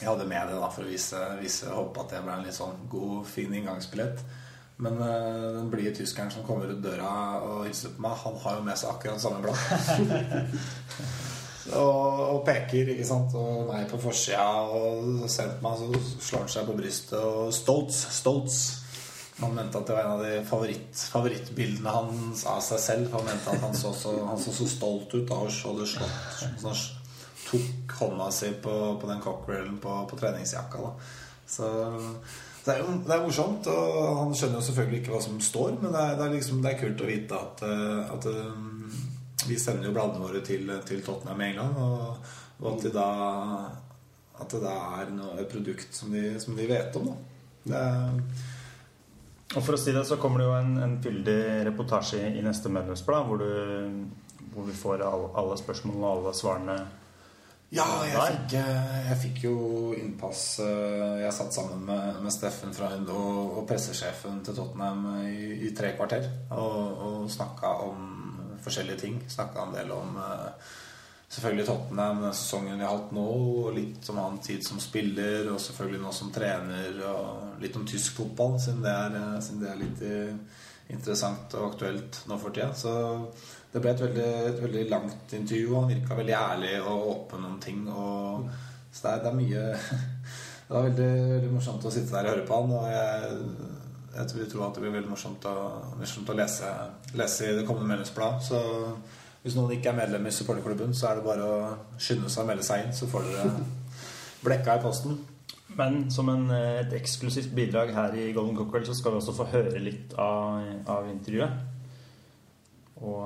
jeg 0.02 0.10
hadde 0.10 0.28
med 0.28 0.50
det 0.50 0.58
da 0.60 0.70
for 0.74 0.84
å 0.84 0.90
vise, 0.90 1.20
vise 1.40 1.72
håpe 1.72 2.04
at 2.04 2.12
det 2.12 2.24
ble 2.26 2.34
en 2.36 2.44
litt 2.44 2.58
sånn 2.58 2.88
god, 2.92 3.22
fin 3.30 3.54
inngangsbillett. 3.56 4.24
Men 4.84 5.00
eh, 5.00 5.52
den 5.56 5.70
blide 5.72 5.94
tyskeren 5.96 6.32
som 6.34 6.44
kommer 6.44 6.68
ut 6.68 6.82
døra 6.84 7.10
og 7.40 7.62
hilser 7.64 7.94
på 7.96 8.04
meg, 8.04 8.18
han 8.26 8.40
har 8.44 8.58
jo 8.58 8.66
med 8.66 8.80
seg 8.82 8.92
akkurat 8.92 9.24
samme 9.24 9.40
blad. 9.46 10.58
og, 11.80 12.24
og 12.26 12.42
peker, 12.48 12.92
ikke 12.92 13.08
sant, 13.08 13.38
og 13.40 13.70
meg 13.70 13.86
på 13.92 14.02
forsida, 14.04 14.50
og 14.68 15.30
ser 15.32 15.54
på 15.56 15.70
meg, 15.70 15.80
så 15.80 16.26
slår 16.28 16.44
han 16.44 16.52
seg 16.58 16.68
på 16.68 16.76
brystet 16.82 17.22
og 17.22 17.54
Stoltz, 17.56 18.02
Stoltz. 18.18 18.60
Han 19.40 19.56
mente 19.56 19.80
at 19.80 19.88
det 19.88 19.96
var 19.96 20.06
en 20.08 20.14
av 20.18 20.22
de 20.24 20.36
favoritt, 20.48 20.92
favorittbildene 21.12 21.92
hans 21.92 22.46
av 22.48 22.62
seg 22.64 22.80
selv. 22.84 23.10
Han 23.16 23.26
mente 23.28 23.52
at 23.52 23.64
han 23.64 23.76
så 23.76 23.92
så, 23.96 24.14
han 24.28 24.40
så, 24.40 24.52
så 24.56 24.68
stolt 24.72 25.12
ut 25.16 25.34
og 25.36 25.50
så 25.52 25.74
hadde 25.74 25.88
slått, 25.92 26.46
så 26.62 26.76
tok 27.46 27.96
hånda 28.00 28.32
si 28.34 28.52
på, 28.62 28.74
på 29.02 29.10
den 29.10 29.22
cockrailen 29.24 29.78
på, 29.82 30.02
på 30.10 30.20
treningsjakka. 30.20 30.82
Da. 30.82 30.94
Så 31.46 31.70
det 32.66 32.74
er 32.74 32.82
jo 32.82 32.96
det 33.06 33.14
er 33.14 33.22
morsomt, 33.22 33.68
og 33.70 34.08
han 34.24 34.34
skjønner 34.34 34.58
jo 34.58 34.68
selvfølgelig 34.68 35.02
ikke 35.02 35.14
hva 35.14 35.22
som 35.22 35.38
står, 35.44 35.76
men 35.84 35.94
det 35.94 36.02
er, 36.02 36.16
det 36.18 36.26
er, 36.26 36.34
liksom, 36.34 36.64
det 36.64 36.72
er 36.72 36.80
kult 36.80 37.04
å 37.06 37.10
vite 37.10 37.38
at, 37.38 37.62
eh, 37.68 38.16
at 38.16 38.28
eh, 38.32 38.96
vi 39.46 39.60
sender 39.62 39.90
jo 39.90 39.94
bladene 39.94 40.24
våre 40.24 40.42
til, 40.46 40.72
til 40.90 41.04
Tottenham 41.06 41.44
i 41.44 41.50
England, 41.52 41.78
og, 41.78 42.34
og 42.64 42.68
at, 42.72 42.88
de 42.88 42.92
da, 42.96 43.08
at 44.42 44.56
det 44.56 44.64
da 44.66 44.76
er 45.04 45.14
noe, 45.14 45.38
et 45.44 45.52
produkt 45.52 45.94
som 45.94 46.14
de, 46.16 46.26
som 46.42 46.58
de 46.58 46.66
vet 46.72 46.98
om. 46.98 47.14
Da. 47.70 47.86
Og 49.54 49.62
for 49.62 49.76
å 49.76 49.80
si 49.80 49.94
det, 49.94 50.02
så 50.10 50.18
kommer 50.20 50.42
det 50.42 50.50
jo 50.50 50.58
en, 50.58 50.76
en 50.82 50.96
fyldig 51.04 51.40
reportasje 51.70 52.24
i 52.34 52.42
neste 52.44 52.72
medlemsblad, 52.74 53.30
hvor, 53.30 53.46
du, 53.46 54.50
hvor 54.56 54.66
vi 54.66 54.74
får 54.76 55.06
alle, 55.06 55.30
alle 55.38 55.58
spørsmålene 55.62 56.02
og 56.02 56.16
alle 56.16 56.34
svarene. 56.42 56.80
Ja, 57.76 57.86
jeg 58.08 58.16
fikk, 58.16 58.54
eh, 58.56 59.00
jeg 59.10 59.18
fikk 59.20 59.42
jo 59.50 59.56
innpass 60.00 60.62
eh, 60.64 61.26
Jeg 61.26 61.36
satt 61.36 61.56
sammen 61.58 61.82
med, 61.84 62.22
med 62.24 62.32
Steffen 62.32 62.72
Freund 62.76 63.10
og, 63.12 63.58
og 63.60 63.66
pressesjefen 63.68 64.40
til 64.48 64.56
Tottenham 64.56 65.04
i, 65.26 65.66
i 65.68 65.74
tre 65.76 65.92
kvarter 65.98 66.30
og, 66.56 67.02
og 67.08 67.18
snakka 67.32 67.74
om 67.84 68.06
forskjellige 68.64 69.02
ting. 69.04 69.18
Snakka 69.30 69.66
en 69.66 69.76
del 69.76 69.92
om 69.92 70.16
eh, 70.24 70.70
selvfølgelig 71.36 71.66
Tottenham, 71.68 72.24
sesongen 72.32 72.80
vi 72.80 72.88
har 72.88 72.96
hatt 72.96 73.12
nå, 73.18 73.26
og 73.66 73.76
litt 73.76 74.08
om 74.14 74.22
annen 74.24 74.40
tid 74.46 74.64
som 74.64 74.80
spiller, 74.80 75.52
og 75.52 75.60
selvfølgelig 75.62 76.02
nå 76.06 76.14
som 76.16 76.32
trener, 76.34 77.02
og 77.12 77.60
litt 77.62 77.76
om 77.76 77.84
tysk 77.90 78.22
fotball, 78.22 78.56
siden 78.64 78.86
det 78.86 78.96
er, 78.96 79.20
siden 79.44 79.66
det 79.66 79.74
er 79.74 79.84
litt 79.84 80.06
interessant 80.96 81.54
og 81.60 81.74
aktuelt 81.74 82.24
nå 82.30 82.40
for 82.40 82.56
tida. 82.56 82.72
Så 82.78 82.96
det 83.76 83.82
ble 83.84 83.92
et 83.92 84.02
veldig, 84.06 84.28
et 84.48 84.60
veldig 84.64 84.84
langt 84.88 85.34
intervju. 85.36 85.72
og 85.74 85.82
Han 85.82 85.90
virka 85.92 86.16
veldig 86.16 86.36
ærlig 86.38 86.76
og 86.80 87.10
åpen 87.12 87.48
om 87.50 87.58
ting. 87.60 87.82
Og, 87.92 88.46
så 88.88 89.02
det 89.04 89.12
er, 89.12 89.24
det 89.26 89.32
er 89.32 89.40
mye 89.42 89.66
Det 90.66 90.74
var 90.74 90.88
veldig, 90.88 91.10
veldig 91.30 91.50
morsomt 91.54 91.84
å 91.86 91.92
sitte 91.94 92.16
der 92.16 92.26
og 92.26 92.32
høre 92.32 92.46
på 92.48 92.62
han. 92.62 92.72
Og 92.74 92.86
jeg, 92.90 93.50
jeg 94.16 94.48
tror, 94.54 94.64
at 94.70 94.80
det 94.80 94.86
blir 94.86 94.96
veldig 94.96 95.12
morsomt 95.12 95.44
å, 95.52 95.58
morsomt 96.00 96.32
å 96.32 96.38
lese, 96.40 96.72
lese 97.20 97.52
i 97.52 97.60
det 97.60 97.68
kommende 97.68 97.92
medlemsbladet. 97.92 98.48
Så 98.48 98.64
hvis 99.44 99.60
noen 99.60 99.76
ikke 99.76 99.92
er 99.92 100.00
medlem 100.00 100.26
i 100.26 100.34
supporterklubben, 100.34 100.96
så 100.96 101.12
er 101.12 101.20
det 101.20 101.28
bare 101.28 101.46
å 101.46 101.60
skynde 102.02 102.32
seg 102.34 102.48
å 102.48 102.50
melde 102.50 102.66
seg 102.66 102.88
inn, 102.88 102.96
så 102.96 103.12
får 103.12 103.28
dere 103.28 103.52
blekka 104.48 104.80
i 104.80 104.84
posten. 104.88 105.20
Men 105.76 106.06
som 106.16 106.32
en, 106.32 106.48
eh, 106.56 106.80
et 106.80 106.96
eksklusivt 106.96 107.52
bidrag 107.54 107.92
her 107.94 108.16
i 108.16 108.32
Golden 108.34 108.56
Cockerel 108.56 108.88
så 108.88 108.96
skal 108.96 109.14
vi 109.14 109.20
også 109.20 109.36
få 109.36 109.52
høre 109.52 109.84
litt 109.84 110.16
av, 110.16 110.64
av 110.90 111.12
intervjuet. 111.12 111.75
Og, 112.96 113.24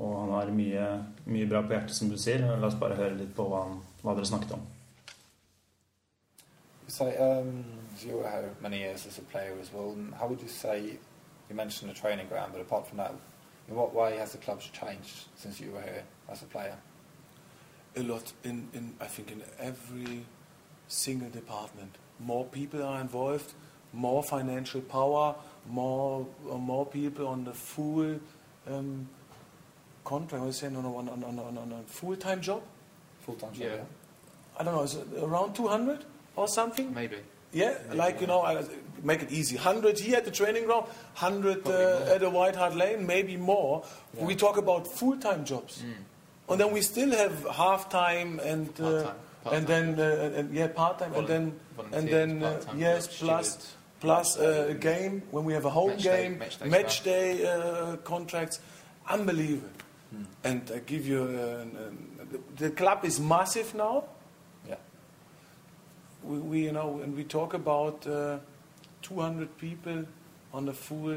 og 0.00 0.14
han 0.20 0.32
har 0.34 0.50
mye, 0.50 0.86
mye 1.30 1.46
bra 1.46 1.62
på 1.62 1.76
hjertet, 1.76 1.94
som 1.94 2.10
du 2.10 2.16
sier. 2.18 2.42
La 2.42 2.66
oss 2.66 2.78
bare 2.80 2.98
høre 2.98 3.18
litt 3.20 3.34
på 3.36 3.46
hva, 3.46 3.62
han, 3.68 3.78
hva 4.02 4.16
dere 4.16 4.26
snakket 4.26 4.56
om. 4.56 4.64
So, 6.88 7.06
um, 7.18 7.64
you 8.02 8.16
were 8.16 8.30
here 8.30 8.50
many 8.60 8.78
years 8.78 9.06
as 9.06 9.18
a 9.18 9.22
player 9.22 9.54
as 9.60 9.72
well. 9.72 9.92
and 9.92 10.14
How 10.14 10.26
would 10.26 10.40
you 10.40 10.48
say, 10.48 10.98
you 11.48 11.54
mentioned 11.54 11.90
the 11.90 11.94
training 11.94 12.28
ground, 12.28 12.52
but 12.52 12.60
apart 12.60 12.86
from 12.88 12.98
that, 12.98 13.12
in 13.68 13.74
what 13.74 13.94
way 13.94 14.16
has 14.16 14.32
the 14.32 14.38
club 14.38 14.60
changed 14.60 15.26
since 15.36 15.60
you 15.60 15.72
were 15.72 15.82
here 15.82 16.04
as 16.28 16.42
a 16.42 16.46
player? 16.46 16.76
a 17.96 18.02
lot 18.02 18.32
in, 18.44 18.68
in 18.74 18.94
I 19.00 19.06
think 19.06 19.32
in 19.32 19.42
every 19.58 20.24
single 20.86 21.30
department. 21.30 21.96
More 22.20 22.44
people 22.44 22.82
are 22.82 23.00
involved, 23.00 23.52
more 23.92 24.22
financial 24.22 24.80
power, 24.82 25.34
more 25.68 26.26
uh, 26.50 26.56
more 26.56 26.86
people 26.86 27.26
on 27.26 27.44
the 27.44 27.52
full 27.52 28.20
um, 28.68 29.08
contract. 30.04 30.42
What 30.42 30.50
is 30.50 30.62
it? 30.62 30.66
On 30.76 30.84
a, 30.84 30.96
on, 30.96 31.08
on, 31.08 31.24
on, 31.24 31.38
on, 31.38 31.58
on 31.58 31.72
a 31.72 31.82
full 31.88 32.16
time 32.16 32.40
job. 32.40 32.62
Full-time 33.22 33.52
job, 33.52 33.62
Yeah. 33.62 33.74
yeah? 33.76 33.82
I 34.58 34.62
don't 34.64 34.74
know, 34.74 34.82
is 34.82 34.94
it 34.94 35.06
around 35.20 35.54
two 35.54 35.66
hundred 35.68 36.04
or 36.36 36.46
something? 36.48 36.94
Maybe. 36.94 37.16
Yeah, 37.52 37.74
Maybe 37.88 37.98
like 37.98 38.20
you 38.20 38.26
know, 38.26 38.42
I, 38.42 38.64
make 39.02 39.22
it 39.22 39.30
easy. 39.32 39.56
Hundred 39.56 39.98
here 39.98 40.16
at 40.16 40.24
the 40.24 40.30
training 40.30 40.64
ground, 40.66 40.86
hundred 41.14 41.66
uh, 41.66 42.12
at 42.14 42.20
the 42.20 42.30
White 42.30 42.54
Hart 42.56 42.74
Lane, 42.76 43.06
maybe 43.06 43.36
more. 43.36 43.84
Yeah. 44.16 44.24
We 44.24 44.34
talk 44.36 44.56
about 44.58 44.86
full 44.86 45.16
time 45.18 45.44
jobs, 45.44 45.82
and 46.48 46.60
then 46.60 46.72
we 46.72 46.80
still 46.82 47.10
have 47.10 47.46
half 47.52 47.88
time 47.90 48.40
and 48.44 48.68
uh, 48.80 49.02
Part-time. 49.02 49.16
and 49.52 49.66
then 49.66 50.00
uh, 50.00 50.02
and, 50.24 50.34
and- 50.36 50.54
yeah 50.54 50.68
part 50.68 50.98
time 51.00 51.12
and 51.14 51.26
then 51.28 51.60
and 51.92 52.08
then 52.08 52.42
uh, 52.42 52.60
yes 52.76 53.08
plus 53.18 53.54
jobs, 53.56 53.74
plus 54.00 54.38
uh, 54.38 54.66
a 54.70 54.74
game 54.74 55.22
when 55.30 55.44
we 55.44 55.52
have 55.54 55.64
a 55.64 55.70
home 55.70 55.90
Match 55.90 56.02
day- 56.02 56.22
game, 56.28 56.38
match 56.38 56.58
day 56.58 56.68
match 56.68 57.02
day 57.02 57.46
uh, 57.46 57.96
contracts, 58.04 58.60
unbelievable. 59.08 59.70
And 60.44 60.70
I 60.74 60.78
give 60.78 61.06
you 61.06 61.22
uh, 61.22 61.64
the, 62.56 62.70
club 62.70 63.04
is 63.04 63.20
massive 63.20 63.74
now 63.74 64.04
Yeah. 64.68 64.76
we, 66.22 66.38
we 66.38 66.60
you 66.64 66.72
know 66.72 67.00
and 67.02 67.14
we 67.16 67.24
talk 67.24 67.52
about 67.54 68.06
uh, 68.06 68.38
200 69.02 69.58
people 69.58 70.04
on 70.54 70.68
a 70.68 70.72
full 70.72 71.16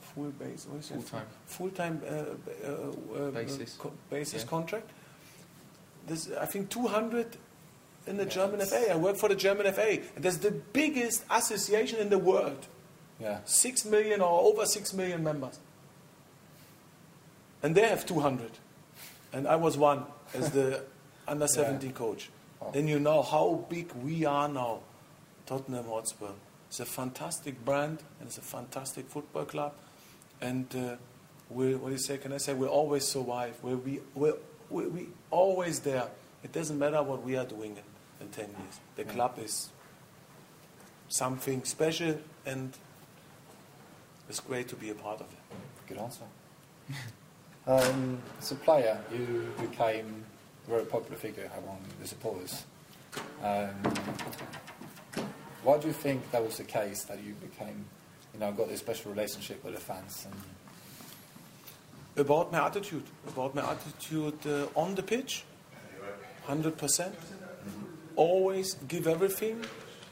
full 0.00 0.30
base 0.38 0.66
what 0.68 0.80
is 0.80 0.90
it? 0.90 0.94
Full-time. 0.94 1.26
full-time 1.46 2.02
uh, 2.04 2.10
uh, 2.10 3.26
uh, 3.26 3.30
Basis. 3.30 3.78
basis 4.10 4.42
Yeah. 4.42 4.48
contract 4.50 4.90
this 6.06 6.30
I 6.38 6.46
think 6.46 6.68
200 6.70 7.36
in 8.06 8.16
the 8.16 8.26
German 8.26 8.60
FA 8.60 8.92
I 8.92 8.96
work 8.96 9.16
for 9.16 9.28
the 9.28 9.34
German 9.34 9.72
FA 9.72 9.98
and 10.14 10.24
that's 10.24 10.38
the 10.38 10.50
biggest 10.50 11.24
association 11.30 11.98
in 11.98 12.10
the 12.10 12.18
world. 12.18 12.66
Yeah. 13.20 13.38
6 13.44 13.84
million 13.86 14.20
or 14.20 14.40
over 14.42 14.66
6 14.66 14.92
million 14.94 15.22
members. 15.22 15.58
And 17.62 17.74
they 17.74 17.88
have 17.88 18.04
200 18.04 18.50
and 19.32 19.48
I 19.48 19.56
was 19.56 19.76
one 19.76 20.04
as 20.34 20.50
the 20.50 20.82
under 21.28 21.46
17 21.46 21.92
coach. 21.92 22.30
Oh. 22.60 22.70
then 22.72 22.88
you 22.88 22.98
know 22.98 23.22
how 23.22 23.66
big 23.68 23.92
we 23.92 24.24
are 24.24 24.48
now. 24.48 24.80
Tottenham 25.46 25.84
Hotspur. 25.86 26.30
It's 26.68 26.80
a 26.80 26.86
fantastic 26.86 27.64
brand 27.64 28.02
and 28.18 28.28
it's 28.28 28.38
a 28.38 28.42
fantastic 28.42 29.08
football 29.08 29.44
club. 29.44 29.74
And 30.40 30.66
uh, 30.74 30.96
we 31.50 31.74
what 31.74 31.88
do 31.88 31.92
you 31.92 31.98
say? 31.98 32.18
Can 32.18 32.32
I 32.32 32.38
say 32.38 32.54
we 32.54 32.66
always 32.66 33.06
survive? 33.06 33.56
We'll 33.62 33.76
be 33.76 34.00
we're, 34.14 34.34
we 34.70 34.86
we 34.86 35.08
always 35.30 35.80
there. 35.80 36.08
It 36.42 36.52
doesn't 36.52 36.78
matter 36.78 37.02
what 37.02 37.22
we 37.22 37.36
are 37.36 37.44
doing 37.44 37.76
in, 38.24 38.30
in 38.30 38.32
10 38.32 38.48
years 38.48 38.80
the 38.96 39.04
club 39.04 39.38
is 39.38 39.70
something 41.08 41.64
special 41.64 42.18
and 42.46 42.72
it's 44.28 44.40
great 44.40 44.68
to 44.68 44.76
be 44.76 44.90
a 44.90 44.94
part 44.94 45.20
of 45.20 45.26
it 45.26 45.44
Good 45.86 45.98
answer. 45.98 46.24
um, 47.66 48.18
as 48.40 48.52
a 48.52 48.54
player, 48.54 48.98
you 49.12 49.52
became 49.60 50.24
a 50.66 50.70
very 50.70 50.86
popular 50.86 51.16
figure 51.16 51.50
among 51.58 51.78
the 52.00 52.06
supporters. 52.08 52.64
Um, 53.42 53.68
why 55.62 55.78
do 55.78 55.86
you 55.88 55.92
think 55.92 56.30
that 56.30 56.42
was 56.42 56.56
the 56.56 56.64
case 56.64 57.04
that 57.04 57.22
you 57.22 57.34
became, 57.34 57.84
you 58.32 58.40
know, 58.40 58.52
got 58.52 58.68
this 58.68 58.80
special 58.80 59.10
relationship 59.10 59.62
with 59.62 59.74
the 59.74 59.80
fans? 59.80 60.26
And 60.26 60.34
about 62.16 62.50
my 62.50 62.64
attitude, 62.64 63.04
about 63.28 63.54
my 63.54 63.70
attitude 63.70 64.46
uh, 64.46 64.66
on 64.74 64.94
the 64.94 65.02
pitch, 65.02 65.44
hundred 66.44 66.78
percent. 66.78 67.14
Always 68.16 68.74
give 68.88 69.06
everything 69.06 69.64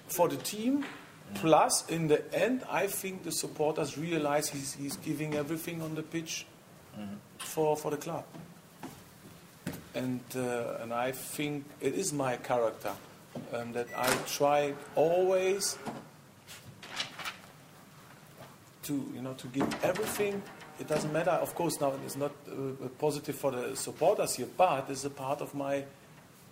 for 0.08 0.28
the 0.28 0.36
team. 0.36 0.84
Plus, 1.34 1.88
in 1.88 2.08
the 2.08 2.22
end, 2.34 2.62
I 2.68 2.86
think 2.86 3.22
the 3.24 3.32
supporters 3.32 3.96
realize 3.96 4.48
he's, 4.48 4.74
he's 4.74 4.96
giving 4.96 5.34
everything 5.34 5.80
on 5.80 5.94
the 5.94 6.02
pitch 6.02 6.46
for 7.38 7.76
for 7.76 7.90
the 7.90 7.96
club. 7.96 8.24
And 9.94 10.20
uh, 10.34 10.78
and 10.80 10.92
I 10.92 11.12
think 11.12 11.64
it 11.80 11.94
is 11.94 12.12
my 12.12 12.36
character 12.36 12.92
um, 13.52 13.72
that 13.72 13.88
I 13.96 14.08
try 14.26 14.74
always 14.94 15.78
to 18.84 18.92
you 19.14 19.22
know 19.22 19.34
to 19.34 19.46
give 19.48 19.84
everything. 19.84 20.42
It 20.80 20.88
doesn't 20.88 21.12
matter. 21.12 21.30
Of 21.30 21.54
course, 21.54 21.80
now 21.80 21.92
it's 22.04 22.16
not 22.16 22.32
uh, 22.48 22.88
positive 22.98 23.36
for 23.36 23.50
the 23.52 23.76
supporters 23.76 24.36
here, 24.36 24.48
but 24.56 24.86
it's 24.88 25.04
a 25.04 25.10
part 25.10 25.40
of 25.40 25.54
my 25.54 25.84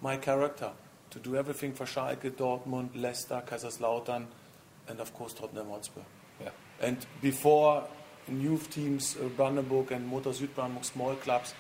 my 0.03 0.17
character 0.17 0.71
to 1.11 1.19
do 1.19 1.37
everything 1.37 1.73
for 1.73 1.85
Schalke, 1.85 2.31
Dortmund, 2.31 2.91
Leicester, 2.95 3.43
Kaiserslautern, 3.47 4.27
and 4.89 5.01
of 5.01 5.13
course 5.15 5.33
Tottenham 5.33 5.69
Hotspur. 5.69 6.03
yeah, 6.41 6.51
And 6.81 6.99
before 7.21 7.85
in 8.29 8.41
youth 8.41 8.71
teams, 8.71 9.17
uh, 9.17 9.29
Brandenburg 9.29 9.93
and 9.93 10.07
Motor 10.07 10.31
Südbrandenburg, 10.31 10.85
small 10.85 11.15
clubs, 11.17 11.55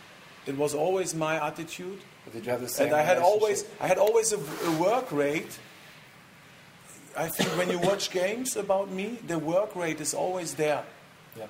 it 0.46 0.57
was 0.57 0.74
always 0.74 1.14
my 1.14 1.44
attitude 1.44 2.01
but 2.24 2.34
did 2.34 2.46
you 2.46 2.53
have 2.53 2.61
the 2.61 2.68
same? 2.68 2.86
and 2.88 2.96
I 2.96 3.03
had 3.03 3.18
always. 3.18 3.64
I 3.80 3.86
had 3.86 3.98
always 3.98 4.32
a, 4.32 4.38
a 4.38 4.72
work 4.78 5.11
rate. 5.12 5.59
I 7.16 7.28
think 7.28 7.48
when 7.57 7.70
you 7.70 7.78
watch 7.78 8.11
games 8.22 8.57
about 8.57 8.90
me, 8.90 9.18
the 9.26 9.38
work 9.38 9.74
rate 9.74 10.01
is 10.01 10.14
always 10.14 10.55
there. 10.55 10.84
Yeah. 11.36 11.46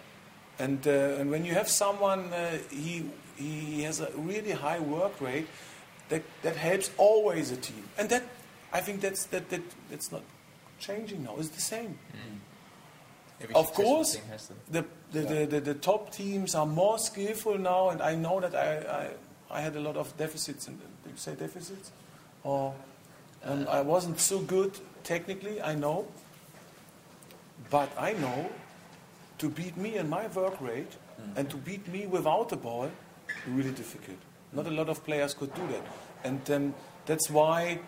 And 0.59 0.87
uh, 0.87 1.19
and 1.19 1.31
when 1.31 1.45
you 1.45 1.55
have 1.55 1.69
someone, 1.69 2.33
uh, 2.33 2.59
he 2.71 3.05
he 3.37 3.83
has 3.83 4.01
a 4.01 4.11
really 4.17 4.53
high 4.53 4.81
work 4.81 5.21
rate, 5.21 5.47
that 6.11 6.23
that 6.43 6.57
helps 6.57 6.91
always 6.99 7.51
a 7.51 7.57
team. 7.57 7.89
And 7.99 8.09
that 8.11 8.23
I 8.73 8.81
think 8.81 9.01
that's 9.01 9.25
that 9.27 9.49
that 9.49 9.63
that's 9.91 10.13
not 10.13 10.23
changing 10.79 11.25
now. 11.25 11.37
It's 11.39 11.49
the 11.49 11.61
same. 11.61 11.99
Every 13.43 13.55
Of 13.55 13.73
course, 13.73 14.19
the 14.71 14.85
the, 15.13 15.21
the, 15.21 15.47
the 15.47 15.61
the 15.61 15.75
top 15.75 16.13
teams 16.13 16.55
are 16.55 16.67
more 16.67 16.99
skillful 16.99 17.59
now, 17.59 17.89
and 17.91 18.03
I 18.03 18.15
know 18.15 18.41
that 18.41 18.55
I, 18.55 19.11
I 19.51 19.59
I 19.59 19.61
had 19.63 19.77
a 19.77 19.81
lot 19.81 19.97
of 19.97 20.15
deficits. 20.19 20.69
In, 20.69 20.77
do 20.77 21.11
you 21.11 21.17
say 21.17 21.35
deficits? 21.35 21.91
Or 22.45 22.75
and 23.43 23.67
I 23.69 23.81
wasn't 23.81 24.21
so 24.21 24.41
good 24.41 24.79
technically. 25.03 25.63
I 25.63 25.75
know, 25.75 26.07
but 27.71 27.91
I 27.99 28.13
know 28.13 28.51
to 29.39 29.49
beat 29.49 29.77
me 29.77 29.97
in 29.97 30.09
my 30.09 30.27
work 30.29 30.61
rate 30.61 30.93
and 31.37 31.49
to 31.51 31.57
beat 31.57 31.87
me 31.89 32.07
without 32.07 32.49
the 32.49 32.57
ball, 32.57 32.91
really 33.47 33.73
difficult. 33.73 34.19
Not 34.53 34.67
a 34.67 34.71
lot 34.71 34.89
of 34.89 35.05
players 35.05 35.35
could 35.35 35.55
do 35.55 35.67
that, 35.69 35.83
and 36.25 36.51
um, 36.51 36.75
that's 37.07 37.31
why 37.31 37.81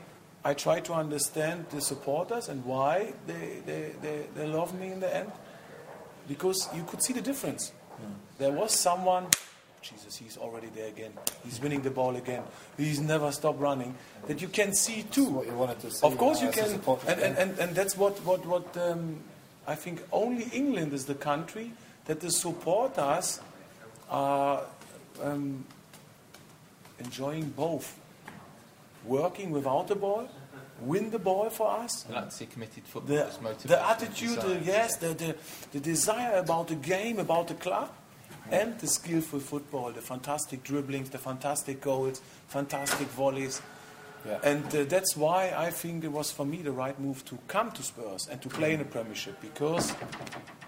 I 0.45 0.55
try 0.55 0.81
to 0.81 0.95
understand 0.95 1.67
the 1.71 1.81
supporters 1.81 2.49
and 2.49 2.65
why 2.65 3.13
they, 3.27 3.63
they, 3.65 3.93
they, 4.01 4.27
they 4.35 4.47
love 4.47 4.79
me 4.79 4.91
in 4.93 5.01
the 5.01 5.15
end. 5.15 5.31
Because 6.29 6.69
you 6.75 6.85
could 6.85 7.03
see 7.03 7.13
the 7.13 7.21
difference. 7.21 7.73
There 8.39 8.53
was 8.53 8.73
someone, 8.73 9.27
Jesus, 9.81 10.17
he's 10.17 10.37
already 10.37 10.69
there 10.75 10.89
again. 10.89 11.13
He's 11.45 11.61
winning 11.61 11.83
the 11.83 11.91
ball 11.91 12.17
again. 12.17 12.43
He's 12.77 13.01
never 13.01 13.31
stopped 13.31 13.61
running. 13.61 13.95
That 14.27 14.41
you 14.41 14.49
can 14.49 14.75
see 14.75 15.05
too. 15.05 15.27
what 15.27 15.47
you 15.47 15.55
wanted 15.55 15.81
to 15.81 15.91
see, 15.91 16.07
Of 16.07 16.19
course 16.19 16.43
you 16.43 16.51
can, 16.51 16.81
and, 17.07 17.21
and, 17.21 17.39
and, 17.39 17.59
and 17.59 17.75
that's 17.75 17.97
what 17.97 18.19
what 18.25 18.45
what 18.47 18.77
um, 18.77 19.19
I 19.67 19.75
think. 19.75 20.03
Only 20.13 20.45
England 20.53 20.93
is 20.93 21.07
the 21.07 21.15
country 21.15 21.73
that 22.07 22.21
the 22.21 22.31
supporters 22.31 23.41
are 24.09 24.63
um, 25.23 25.65
enjoying 27.05 27.51
both, 27.51 27.99
working 29.05 29.51
without 29.51 29.89
the 29.89 29.97
ball, 29.97 30.29
win 30.81 31.11
the 31.11 31.19
ball 31.19 31.51
for 31.51 31.71
us, 31.71 32.07
I 32.09 32.15
like 32.15 32.31
to 32.31 32.35
see 32.35 32.47
committed 32.47 32.85
the, 32.85 32.89
footballers 32.89 33.39
the 33.63 33.89
attitude, 33.89 34.41
the, 34.41 34.61
yes, 34.65 34.97
the, 34.97 35.09
the, 35.15 35.37
the 35.73 35.81
desire 35.81 36.39
about 36.39 36.69
the 36.69 36.75
game, 36.75 37.19
about 37.19 37.49
the 37.49 37.55
club, 37.55 37.91
and 38.51 38.79
the 38.81 38.87
skillful 38.87 39.41
football, 39.41 39.93
the 39.93 40.01
fantastic 40.01 40.63
dribblings, 40.63 41.11
the 41.11 41.19
fantastic 41.19 41.81
goals, 41.81 42.21
fantastic 42.49 43.07
volleys. 43.09 43.63
Yeah. 44.27 44.39
And 44.45 44.65
uh, 44.75 44.85
that's 44.85 45.17
why 45.17 45.53
I 45.57 45.71
think 45.71 46.05
it 46.05 46.13
was 46.13 46.31
for 46.31 46.47
me 46.47 46.59
the 46.63 46.71
right 46.71 46.99
move 47.01 47.25
to 47.25 47.39
come 47.49 47.73
to 47.73 47.83
Spurs 47.83 48.29
and 48.31 48.41
to 48.43 48.49
play 48.49 48.73
in 48.75 48.79
the 48.79 48.85
Premiership 48.85 49.41
because 49.41 49.95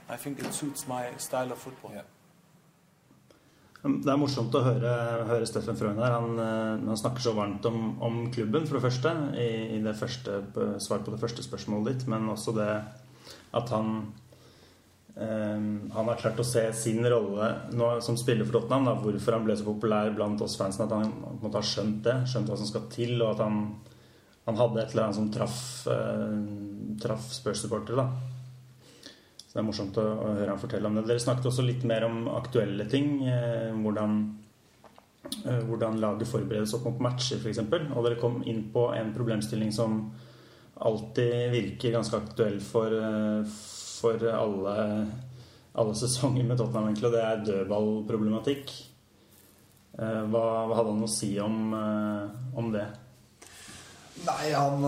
I 0.08 0.16
think 0.16 0.40
it 0.40 0.52
suits 0.52 0.88
my 0.88 1.06
style 1.18 1.52
of 1.52 1.58
football. 1.58 1.92
Yeah. 1.94 2.02
Det 3.84 4.08
er 4.08 4.16
morsomt 4.16 4.54
å 4.56 4.62
høre, 4.64 4.90
høre 5.28 5.44
Steffen 5.44 5.76
Frøyen 5.76 5.98
her. 6.00 6.14
Han, 6.16 6.38
eh, 6.40 6.84
han 6.88 6.96
snakker 6.96 7.20
så 7.20 7.34
varmt 7.36 7.66
om, 7.68 7.98
om 8.00 8.30
klubben, 8.32 8.64
for 8.64 8.78
det 8.78 8.84
første, 8.86 9.12
i, 9.36 9.48
i 9.76 9.80
det 9.84 9.92
første 9.98 10.38
på- 10.54 10.70
svar 10.80 11.02
på 11.04 11.12
det 11.12 11.20
første 11.20 11.44
spørsmålet 11.44 11.90
ditt, 11.90 12.06
men 12.08 12.30
også 12.32 12.54
det 12.56 12.70
at 13.54 13.68
han 13.74 13.90
eh, 15.20 15.60
Han 15.92 16.08
har 16.08 16.16
klart 16.16 16.40
å 16.40 16.46
se 16.48 16.64
sin 16.72 17.04
rolle 17.04 17.50
nå 17.76 17.90
som 18.02 18.16
spiller 18.16 18.48
for 18.48 18.56
Tottenham, 18.56 18.88
da, 18.88 18.96
hvorfor 19.04 19.36
han 19.36 19.44
ble 19.44 19.58
så 19.60 19.68
populær 19.68 20.14
blant 20.16 20.40
oss 20.42 20.56
fansen, 20.56 20.86
at 20.88 20.96
han 20.96 21.12
måtte 21.42 21.60
ha 21.60 21.68
skjønt 21.74 22.00
det, 22.08 22.16
skjønt 22.32 22.48
hva 22.48 22.56
som 22.56 22.70
skal 22.72 22.88
til, 22.94 23.18
og 23.20 23.34
at 23.34 23.44
han, 23.44 23.60
han 24.48 24.62
hadde 24.64 24.80
et 24.80 24.94
eller 24.96 25.10
annet 25.10 25.20
som 25.20 25.28
traff, 25.34 25.60
eh, 25.92 26.40
traff 27.04 27.28
Spurs-supportere. 27.36 28.08
Så 29.54 29.60
det 29.60 29.62
er 29.62 29.66
morsomt 29.68 29.98
å, 30.02 30.04
høre 30.34 30.50
han 30.50 30.58
fortelle 30.58 30.88
om 30.90 30.96
det. 30.98 31.04
Dere 31.06 31.22
snakket 31.22 31.44
også 31.46 31.62
litt 31.62 31.84
mer 31.86 32.02
om 32.08 32.24
aktuelle 32.26 32.88
ting. 32.90 33.20
Eh, 33.22 33.68
hvordan, 33.84 34.16
eh, 35.44 35.60
hvordan 35.68 36.00
laget 36.02 36.26
forberedes 36.26 36.72
opp 36.74 36.88
mot 36.88 37.04
matcher, 37.06 37.38
f.eks. 37.38 37.60
Og 37.62 38.00
dere 38.02 38.18
kom 38.18 38.40
inn 38.50 38.64
på 38.74 38.88
en 38.98 39.12
problemstilling 39.14 39.70
som 39.70 40.00
alltid 40.82 41.54
virker 41.54 41.94
ganske 41.94 42.18
aktuell 42.18 42.58
for, 42.66 42.98
eh, 42.98 43.54
for 44.00 44.26
alle, 44.32 44.74
alle 45.78 45.94
sesonger 46.02 46.50
med 46.50 46.58
Tottenham, 46.58 46.90
egentlig, 46.90 47.12
og 47.12 47.14
det 47.14 47.22
er 47.22 47.46
dødballproblematikk. 47.52 48.74
Hva, 49.94 50.44
hva 50.66 50.74
hadde 50.74 50.90
han 50.90 51.06
å 51.06 51.14
si 51.14 51.30
om, 51.38 51.70
om 52.58 52.74
det? 52.74 52.88
Nei, 54.26 54.50
han 54.50 54.82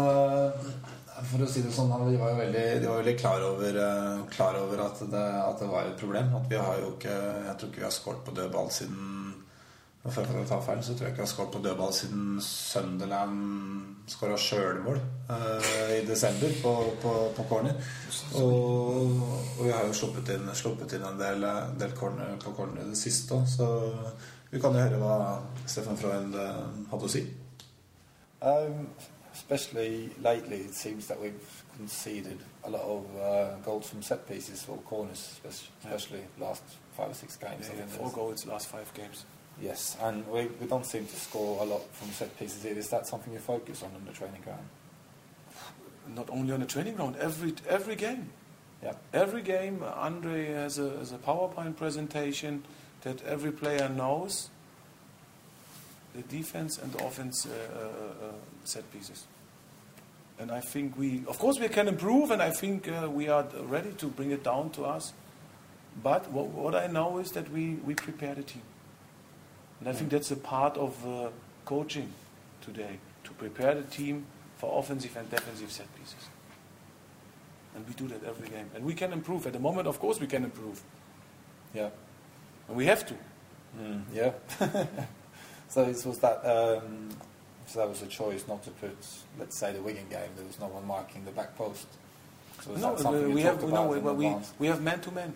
For 1.16 1.40
å 1.40 1.48
si 1.48 1.62
det 1.64 1.72
sånn, 1.72 1.92
de 2.10 2.18
var 2.20 2.34
jo 2.34 2.40
veldig, 2.42 2.64
var 2.84 2.98
veldig 3.00 3.16
klar, 3.16 3.44
over, 3.46 3.78
øh, 3.80 4.24
klar 4.32 4.58
over 4.60 4.82
at 4.84 5.00
det, 5.00 5.24
at 5.40 5.62
det 5.62 5.68
var 5.70 5.88
et 5.88 6.00
problem. 6.00 6.34
At 6.36 6.50
vi 6.50 6.60
har 6.60 6.80
jo 6.82 6.92
ikke 6.92 7.14
Jeg 7.16 7.56
tror 7.56 7.70
ikke 7.70 7.80
vi 7.80 7.88
har 7.88 7.94
skåret 7.94 8.24
på 8.26 8.34
dødball 8.36 8.70
siden 8.70 9.12
For 10.06 10.22
å 10.22 10.44
ta 10.46 10.60
feil, 10.62 10.82
så 10.84 10.94
tror 10.94 11.08
jeg 11.08 11.14
ikke 11.14 11.22
vi 11.22 11.26
har 11.26 11.32
skåret 11.32 11.54
på 11.56 11.62
dødball 11.64 11.94
siden 11.96 12.36
Sunderland 12.44 13.96
skåra 14.06 14.36
sjølmål 14.38 15.00
øh, 15.34 15.96
i 15.96 16.04
desember 16.06 16.52
på, 16.62 16.74
på, 17.02 17.14
på 17.34 17.46
corner. 17.48 17.74
Og, 18.38 19.16
og 19.58 19.64
vi 19.64 19.72
har 19.74 19.82
jo 19.88 19.96
sluppet 19.98 20.30
inn, 20.36 20.46
sluppet 20.54 20.94
inn 20.94 21.08
en 21.08 21.18
del, 21.18 21.42
del 21.80 21.96
corner 21.98 22.36
på 22.44 22.54
corner 22.54 22.84
i 22.84 22.92
det 22.92 23.00
siste 23.00 23.34
òg, 23.34 23.48
så 23.50 23.66
vi 24.52 24.62
kan 24.62 24.78
jo 24.78 24.84
høre 24.84 25.02
hva 25.02 25.16
Stefan 25.66 25.98
Freund 25.98 26.38
øh, 26.38 26.62
hadde 26.92 27.10
å 27.10 27.12
si. 27.16 27.24
Um, 28.46 28.86
especially 29.37 30.11
lately, 30.22 30.57
it 30.57 30.74
seems 30.74 31.07
that 31.09 31.20
we've 31.20 31.64
conceded 31.76 32.39
a 32.64 32.70
lot 32.70 32.82
of 32.82 33.05
uh, 33.20 33.57
goals 33.57 33.89
from 33.89 34.03
set 34.03 34.26
pieces 34.26 34.66
or 34.68 34.78
corners, 34.78 35.39
especially, 35.45 35.68
especially 35.84 36.24
last 36.41 36.62
five 36.97 37.11
or 37.11 37.14
six 37.14 37.37
games. 37.37 37.68
Yeah, 37.68 37.76
think 37.76 37.91
four 37.91 38.11
goals 38.11 38.47
last 38.47 38.68
five 38.68 38.93
games. 38.95 39.26
Yes, 39.61 39.97
and 40.03 40.26
we, 40.26 40.47
we 40.61 40.66
don't 40.66 40.87
seem 40.87 41.07
to 41.07 41.16
score 41.16 41.62
a 41.62 41.64
lot 41.64 41.82
from 41.93 42.11
set 42.11 42.37
pieces 42.39 42.64
either. 42.64 42.78
Is 42.78 42.89
that 42.89 43.07
something 43.07 43.32
you 43.32 43.39
focus 43.39 43.82
on 43.82 43.91
on 43.95 44.05
the 44.07 44.12
training 44.12 44.41
ground? 44.43 44.66
Not 46.14 46.30
only 46.30 46.53
on 46.53 46.61
the 46.61 46.66
training 46.66 46.95
ground, 46.95 47.16
every 47.16 47.55
every 47.68 47.97
game. 47.97 48.30
Yeah. 48.82 48.93
Every 49.12 49.43
game, 49.43 49.82
Andre 49.82 50.47
has 50.53 50.78
a, 50.78 50.91
has 50.99 51.12
a 51.12 51.18
PowerPoint 51.18 51.76
presentation 51.76 52.64
that 53.03 53.22
every 53.24 53.51
player 53.51 53.89
knows 53.89 54.51
the 56.16 56.22
defense 56.22 56.78
and 56.78 56.92
the 56.92 57.04
offense 57.04 57.46
uh, 57.46 57.50
uh, 57.50 58.32
set 58.64 58.90
pieces. 58.92 59.26
And 60.38 60.50
I 60.50 60.60
think 60.60 60.98
we, 60.98 61.22
of 61.28 61.38
course, 61.38 61.58
we 61.58 61.68
can 61.68 61.88
improve, 61.88 62.30
and 62.30 62.42
I 62.42 62.50
think 62.50 62.88
uh, 62.88 63.08
we 63.10 63.28
are 63.28 63.46
ready 63.62 63.92
to 63.92 64.06
bring 64.06 64.30
it 64.32 64.44
down 64.44 64.70
to 64.70 64.84
us. 64.84 65.12
But 66.02 66.30
what, 66.30 66.48
what 66.48 66.74
I 66.74 66.88
know 66.88 67.18
is 67.18 67.32
that 67.32 67.50
we, 67.50 67.74
we 67.86 67.94
prepare 67.94 68.34
the 68.34 68.42
team. 68.42 68.62
And 69.80 69.88
I 69.88 69.92
think 69.92 70.10
that's 70.10 70.30
a 70.30 70.36
part 70.36 70.76
of 70.76 71.06
uh, 71.06 71.30
coaching 71.64 72.12
today 72.60 72.98
to 73.24 73.30
prepare 73.32 73.74
the 73.74 73.82
team 73.82 74.26
for 74.58 74.78
offensive 74.78 75.16
and 75.16 75.30
defensive 75.30 75.70
set 75.70 75.86
pieces. 75.96 76.28
And 77.74 77.86
we 77.86 77.94
do 77.94 78.08
that 78.08 78.24
every 78.24 78.48
game. 78.48 78.70
And 78.74 78.84
we 78.84 78.94
can 78.94 79.12
improve. 79.12 79.46
At 79.46 79.52
the 79.52 79.58
moment, 79.58 79.86
of 79.86 79.98
course, 79.98 80.18
we 80.18 80.26
can 80.26 80.44
improve. 80.44 80.82
Yeah. 81.74 81.90
And 82.68 82.76
we 82.76 82.86
have 82.86 83.06
to. 83.06 83.14
Mm, 83.78 84.02
yeah. 84.12 84.32
so 85.68 85.84
this 85.84 86.04
was 86.04 86.18
that. 86.18 86.38
Um, 86.44 87.10
so 87.66 87.80
that 87.80 87.88
was 87.88 88.00
a 88.02 88.06
choice 88.06 88.46
not 88.46 88.62
to 88.64 88.70
put, 88.70 88.96
let's 89.40 89.58
say, 89.58 89.72
the 89.72 89.82
Wigan 89.82 90.06
game. 90.08 90.30
There 90.36 90.46
was 90.46 90.60
no 90.60 90.66
one 90.68 90.86
marking 90.86 91.24
the 91.24 91.32
back 91.32 91.56
post. 91.56 91.86
So 92.62 92.70
No, 92.72 92.94
that 92.94 93.00
something 93.00 93.28
you 93.28 93.34
we 93.34 93.42
have, 93.42 93.60
no, 93.68 93.88
we, 93.88 93.98
we, 93.98 94.34
we 94.60 94.66
have 94.68 94.80
man 94.80 95.00
to 95.00 95.10
man. 95.10 95.32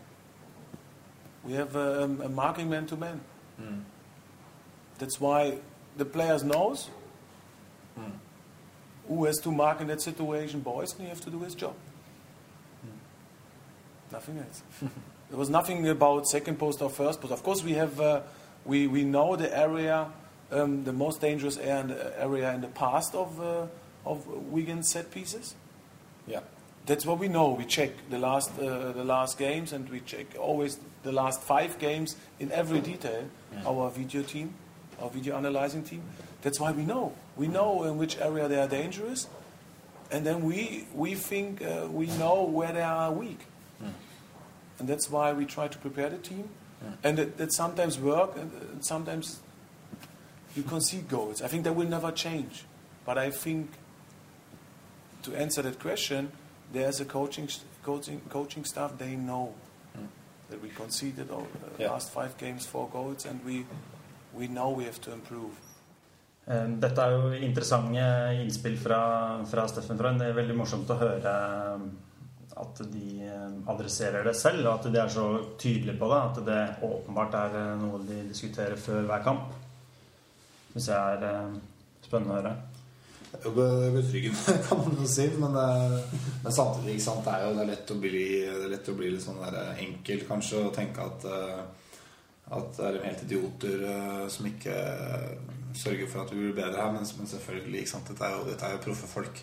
We 1.45 1.55
have 1.55 1.75
um, 1.75 2.21
a 2.21 2.29
marking 2.29 2.71
man 2.71 2.87
to 2.87 2.97
man. 2.97 3.21
Mm. 3.61 3.83
That's 4.99 5.21
why 5.21 5.59
the 5.97 6.05
players 6.05 6.45
knows 6.45 6.89
Mm. 7.99 8.13
who 9.09 9.25
has 9.25 9.39
to 9.39 9.51
mark 9.51 9.81
in 9.81 9.89
that 9.89 10.01
situation. 10.01 10.61
Boys, 10.61 10.93
and 10.93 11.03
he 11.03 11.09
have 11.09 11.21
to 11.23 11.31
do 11.31 11.41
his 11.41 11.57
job. 11.57 11.75
Nothing 14.13 14.39
else. 14.39 14.63
there 15.29 15.39
was 15.39 15.51
nothing 15.51 15.89
about 15.89 16.27
second 16.29 16.59
post 16.59 16.81
or 16.83 16.91
first 16.91 17.21
post. 17.21 17.33
Of 17.33 17.43
course, 17.43 17.63
we 17.63 17.73
have 17.73 18.01
uh, 18.01 18.21
we 18.65 18.87
we 18.87 19.05
know 19.05 19.37
the 19.37 19.57
area, 19.57 20.07
um, 20.53 20.85
the 20.85 20.93
most 20.93 21.21
dangerous 21.21 21.57
area 21.57 21.81
in 21.81 21.89
the, 21.89 22.21
area 22.21 22.55
in 22.55 22.61
the 22.61 22.69
past 22.69 23.15
of 23.15 23.41
uh, 23.41 23.67
of 24.05 24.27
Wigan 24.27 24.83
set 24.83 25.11
pieces. 25.11 25.55
Yeah. 26.27 26.41
That's 26.87 27.05
what 27.05 27.19
we 27.19 27.29
know. 27.29 27.51
We 27.51 27.67
check 27.67 27.91
the 28.09 28.19
last 28.19 28.51
uh, 28.59 28.93
the 28.93 29.05
last 29.05 29.39
games, 29.39 29.73
and 29.73 29.89
we 29.91 30.01
check 30.01 30.27
always 30.39 30.79
the 31.03 31.13
last 31.13 31.43
five 31.43 31.79
games 31.79 32.17
in 32.39 32.51
every 32.53 32.81
detail. 32.81 33.25
Our 33.67 33.91
video 33.91 34.23
team, 34.23 34.55
our 35.01 35.11
video 35.11 35.37
analyzing 35.37 35.83
team. 35.85 36.03
That's 36.43 36.59
why 36.59 36.73
we 36.73 36.85
know. 36.85 37.13
We 37.37 37.49
know 37.49 37.85
in 37.85 37.99
which 37.99 38.19
area 38.19 38.49
they 38.49 38.59
are 38.59 38.69
dangerous, 38.69 39.29
and 40.11 40.25
then 40.25 40.43
we 40.43 40.87
we 40.95 41.15
think 41.15 41.63
uh, 41.63 41.87
we 41.93 42.07
know 42.07 42.43
where 42.45 42.73
they 42.73 42.83
are 42.83 43.13
weak, 43.13 43.41
and 44.79 44.89
that's 44.89 45.11
why 45.11 45.33
we 45.33 45.45
try 45.45 45.69
to 45.69 45.79
prepare 45.79 46.09
the 46.09 46.19
team. 46.19 46.49
And 47.03 47.19
that, 47.19 47.37
that 47.37 47.53
sometimes 47.53 47.99
work, 47.99 48.37
and, 48.37 48.51
and 48.73 48.85
sometimes 48.85 49.41
you 50.57 50.63
concede 50.65 51.09
goals. 51.09 51.43
I 51.43 51.49
think 51.49 51.65
that 51.65 51.75
will 51.75 51.89
never 51.89 52.13
change, 52.13 52.65
but 53.07 53.17
I 53.19 53.31
think 53.31 53.71
to 55.23 55.35
answer 55.35 55.63
that 55.63 55.79
question, 55.79 56.31
there's 56.73 57.01
a 57.01 57.05
coaching 57.05 57.49
coaching 57.85 58.21
coaching 58.29 58.65
staff. 58.65 58.93
They 58.99 59.17
know 59.17 59.53
that 60.51 60.63
we 60.63 60.69
conceded 60.71 61.31
all, 61.31 61.47
uh, 61.47 61.79
Yeah. 61.79 61.93
last 61.93 62.11
five 62.13 62.37
games 62.39 62.67
four 62.67 62.89
goals, 62.93 63.27
and 63.27 63.41
we 63.45 63.67
we 64.35 64.47
know 64.47 64.71
we 64.79 64.85
have 64.85 65.01
to 65.01 65.13
improve. 65.13 65.53
Eh, 66.47 66.67
Dette 66.81 66.99
er 67.01 67.11
jo 67.11 67.33
interessante 67.33 68.01
innspill 68.43 68.77
fra, 68.79 69.45
fra 69.47 69.67
Steffen 69.69 69.99
Frøen. 69.99 70.19
Det 70.19 70.27
er 70.29 70.33
veldig 70.35 70.57
morsomt 70.57 70.91
å 70.91 70.97
høre 70.99 71.35
eh, 71.75 71.81
at 72.57 72.81
de 72.93 73.23
eh, 73.23 73.51
adresserer 73.71 74.25
det 74.25 74.35
selv, 74.37 74.67
og 74.67 74.75
at 74.81 74.93
de 74.93 74.99
er 74.99 75.09
så 75.09 75.27
tydelige 75.59 75.99
på 75.99 76.09
det. 76.11 76.21
At 76.31 76.41
det 76.47 76.61
åpenbart 76.83 77.35
er 77.35 77.55
eh, 77.61 77.77
noe 77.83 77.99
de 78.09 78.23
diskuterer 78.29 78.77
før 78.77 79.03
hver 79.07 79.23
kamp. 79.23 79.53
Syns 80.73 80.89
jeg 80.93 81.17
er 81.17 81.25
eh, 81.31 81.57
spennende 82.07 82.35
å 82.35 82.39
høre. 82.41 82.55
Det 83.31 83.39
er 83.41 83.45
jo 83.47 83.53
be- 83.55 83.91
betryggende, 83.95 84.55
kan 84.69 84.81
man 84.85 84.97
jo 85.03 85.09
si. 85.11 85.27
Men, 85.43 85.59
eh, 85.61 86.17
men 86.45 86.57
samtidig, 86.57 86.97
sant, 87.05 87.23
det 87.27 87.35
er 87.37 87.45
jo 87.47 87.53
det 87.59 87.65
er 87.67 87.71
lett 87.75 87.93
å 87.95 87.99
bli, 88.03 88.25
lett 88.73 88.91
å 88.91 88.97
bli 88.99 89.13
litt 89.15 89.25
sånn 89.27 89.43
der 89.45 89.61
enkel, 89.85 90.25
kanskje, 90.29 90.65
og 90.67 90.75
tenke 90.79 91.07
at 91.07 91.29
eh, 91.31 91.61
at 92.51 92.73
det 92.75 92.87
er 92.89 93.05
helt 93.05 93.21
idioter 93.29 93.83
eh, 93.87 94.23
som 94.35 94.47
ikke 94.49 94.73
eh, 94.75 95.35
sørger 95.79 96.09
for 96.11 96.25
at 96.25 96.33
vi 96.35 96.41
blir 96.49 96.57
bedre 96.57 96.83
her. 96.83 96.91
Men, 96.97 97.05
men 97.21 97.29
selvfølgelig, 97.31 97.85
sant? 97.87 98.09
Dette 98.11 98.27
er 98.27 98.35
jo, 98.35 98.47
dette 98.49 98.67
er 98.67 98.75
jo 98.75 98.81
proffe 98.89 99.07
folk. 99.07 99.39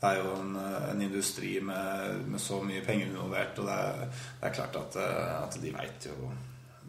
Det 0.00 0.08
er 0.10 0.18
jo 0.20 0.34
en, 0.36 0.50
eh, 0.60 0.90
en 0.90 1.00
industri 1.06 1.54
med, 1.64 2.20
med 2.28 2.40
så 2.40 2.58
mye 2.64 2.82
penger 2.84 3.08
involvert, 3.08 3.56
og 3.62 3.70
det 3.70 3.78
er, 3.86 4.04
det 4.42 4.50
er 4.50 4.54
klart 4.58 4.76
at, 4.82 4.98
eh, 5.00 5.32
at 5.40 5.56
de 5.62 5.72
veit 5.78 6.08
jo 6.10 6.28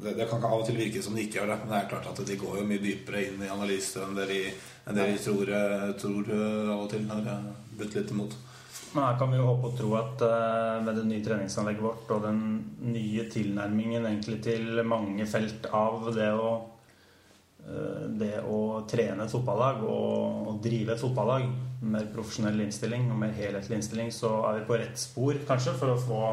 det, 0.01 0.13
det 0.17 0.27
kan 0.29 0.43
av 0.43 0.61
og 0.61 0.67
til 0.67 0.79
virke 0.79 1.01
som 1.03 1.15
de 1.17 1.25
ikke 1.25 1.39
gjør 1.39 1.51
det, 1.53 1.57
men 1.61 1.73
det 1.73 1.79
er 1.79 1.89
klart 1.91 2.07
at 2.11 2.21
de 2.27 2.37
går 2.41 2.61
jo 2.61 2.67
mye 2.67 2.81
dypere 2.81 3.25
inn 3.27 3.43
i 3.45 3.51
analyse 3.53 4.01
enn 4.01 4.15
det 4.17 4.29
de, 4.31 4.39
enn 4.87 4.97
det 4.97 5.09
de 5.11 5.19
tror, 5.25 5.51
eh, 5.57 5.91
tror 6.01 6.31
eh, 6.37 6.71
av 6.73 6.87
og 6.87 6.89
til 6.93 7.05
når 7.07 7.27
det 7.27 7.37
butter 7.77 8.01
litt 8.01 8.15
imot. 8.15 8.39
Men 8.91 9.05
her 9.05 9.17
kan 9.19 9.31
vi 9.31 9.39
jo 9.39 9.47
håpe 9.47 9.69
og 9.69 9.77
tro 9.79 9.93
at 9.99 10.23
eh, 10.27 10.81
med 10.83 10.97
det 10.99 11.07
nye 11.07 11.23
treningsanlegget 11.23 11.85
vårt 11.85 12.11
og 12.11 12.25
den 12.25 12.41
nye 12.91 13.27
tilnærmingen 13.31 14.07
egentlig 14.09 14.41
til 14.43 14.81
mange 14.83 15.27
felt 15.31 15.69
av 15.71 16.09
det 16.15 16.31
å 16.35 16.49
eh, 17.63 18.07
det 18.21 18.33
å 18.43 18.81
trene 18.91 19.27
et 19.27 19.31
fotballag 19.31 19.85
og, 19.85 20.47
og 20.51 20.63
drive 20.65 20.95
et 20.95 21.03
fotballag 21.03 21.45
med 21.81 21.93
mer 21.95 22.09
profesjonell 22.13 22.59
innstilling 22.65 23.07
og 23.13 23.21
mer 23.21 23.31
helhetlig 23.37 23.79
innstilling, 23.79 24.11
så 24.13 24.33
er 24.49 24.59
vi 24.59 24.67
på 24.67 24.81
rett 24.81 24.99
spor, 24.99 25.39
kanskje, 25.47 25.77
for 25.79 25.93
å 25.93 26.01
få 26.01 26.23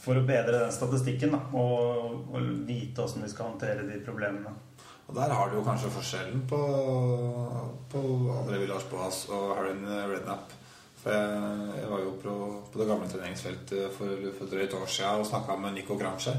For 0.00 0.16
å 0.16 0.24
bedre 0.24 0.62
den 0.62 0.72
statistikken 0.72 1.34
da, 1.34 1.42
og, 1.60 2.30
og 2.32 2.52
vite 2.68 3.04
åssen 3.04 3.24
vi 3.24 3.32
skal 3.32 3.50
håndtere 3.50 3.84
de 3.88 3.98
problemene. 4.04 4.54
Og 5.10 5.16
der 5.16 5.34
har 5.34 5.50
du 5.50 5.58
jo 5.58 5.66
kanskje 5.66 5.90
forskjellen 5.92 6.44
på, 6.48 6.60
på 7.90 8.00
André 8.36 8.62
Villars 8.62 8.86
Boas 8.88 9.24
og 9.28 9.56
Harry 9.58 9.74
Rednap. 10.12 10.54
For 11.00 11.12
jeg, 11.16 11.68
jeg 11.80 11.90
var 11.90 12.02
jo 12.04 12.14
på, 12.22 12.32
på 12.72 12.80
det 12.80 12.86
gamle 12.88 13.08
treningsfeltet 13.10 13.94
for, 13.96 14.26
for 14.38 14.52
drøyt 14.52 14.76
år 14.76 14.86
siden 14.86 15.22
og 15.22 15.28
snakka 15.28 15.56
med 15.60 15.76
Nico 15.76 15.96
Gramsci. 15.98 16.34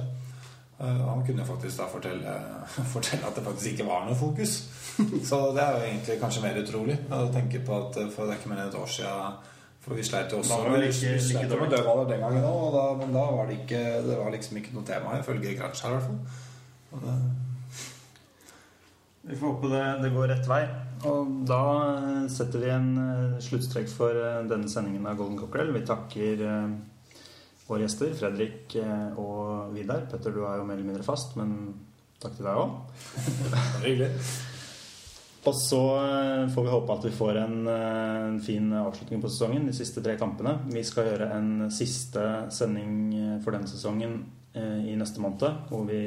Eh, 0.82 1.01
Han 1.07 1.26
kunne 1.28 1.45
faktisk 1.45 1.82
da 1.82 1.88
fortelle, 1.91 2.36
fortelle 2.95 3.28
at 3.28 3.38
det 3.38 3.45
faktisk 3.45 3.74
ikke 3.74 3.89
var 3.89 4.05
noe 4.07 4.18
fokus. 4.18 4.57
Så 5.30 5.41
det 5.55 5.64
er 5.66 5.76
jo 5.76 5.88
egentlig 5.89 6.20
kanskje 6.22 6.45
mer 6.45 6.62
utrolig 6.62 6.99
å 7.12 7.26
tenke 7.34 7.64
på 7.66 7.82
at 7.82 7.99
for 8.14 8.24
det 8.26 8.36
er 8.36 8.41
ikke 8.41 8.53
mer 8.53 8.64
enn 8.64 8.72
et 8.72 8.80
år 8.82 8.93
siden 8.95 9.41
For 9.82 9.98
vi 9.98 10.04
sleit 10.06 10.32
jo 10.32 10.42
også 10.44 10.60
det 10.70 10.80
like- 10.84 11.58
med 11.58 11.72
dødballer 11.74 12.10
den 12.12 12.22
gangen 12.22 12.44
òg, 12.46 13.00
men 13.00 13.14
da 13.16 13.24
var 13.34 13.48
det 13.50 13.58
ikke 13.64 13.80
Det 14.06 14.18
var 14.18 14.32
liksom 14.32 14.58
ikke 14.58 14.74
noe 14.76 14.86
tema, 14.86 15.18
ifølge 15.20 15.48
her 15.48 15.56
i 15.56 15.58
hvert 15.58 16.04
fall. 16.06 16.20
Det, 16.92 17.16
Vi 19.24 19.36
får 19.36 19.48
håpe 19.48 19.70
det, 19.70 20.02
det 20.04 20.14
går 20.14 20.28
rett 20.28 20.48
vei. 20.50 20.62
Og 21.10 21.34
da 21.50 21.62
eh, 21.98 22.28
setter 22.30 22.62
vi 22.62 22.70
en 22.70 22.90
eh, 23.02 23.42
sluttstrek 23.42 23.90
for 23.90 24.18
eh, 24.18 24.44
denne 24.50 24.70
sendingen 24.70 25.06
av 25.10 25.18
Golden 25.18 25.40
Cockerel. 25.40 25.74
Vi 25.74 25.86
takker 25.86 26.46
våre 27.68 27.86
gjester, 27.86 28.14
Fredrik 28.18 28.76
og 29.22 29.74
Vidar. 29.74 30.06
Petter, 30.12 30.34
du 30.36 30.44
er 30.44 30.58
jo 30.60 30.66
mer 30.68 30.76
eller 30.76 30.90
mindre 30.92 31.06
fast, 31.08 31.38
men 31.40 31.74
takk 32.22 32.36
til 32.36 32.46
deg 32.46 32.58
òg. 32.60 32.74
hyggelig. 33.86 34.10
Og 35.42 35.56
så 35.58 35.80
eh, 35.98 36.50
får 36.54 36.64
vi 36.64 36.70
håpe 36.70 36.94
at 36.94 37.06
vi 37.08 37.12
får 37.18 37.38
en, 37.42 37.56
eh, 37.68 38.18
en 38.28 38.42
fin 38.46 38.68
avslutning 38.78 39.22
på 39.24 39.30
sesongen, 39.30 39.66
de 39.66 39.74
siste 39.74 40.04
tre 40.06 40.14
kampene. 40.20 40.60
Vi 40.70 40.84
skal 40.86 41.08
gjøre 41.10 41.32
en 41.34 41.72
siste 41.74 42.26
sending 42.54 42.92
eh, 43.18 43.39
for 43.42 43.58
denne 43.58 43.70
sesongen 43.70 44.20
eh, 44.54 44.92
i 44.92 44.98
neste 45.00 45.24
måned, 45.24 45.66
hvor 45.72 45.88
vi 45.89 46.04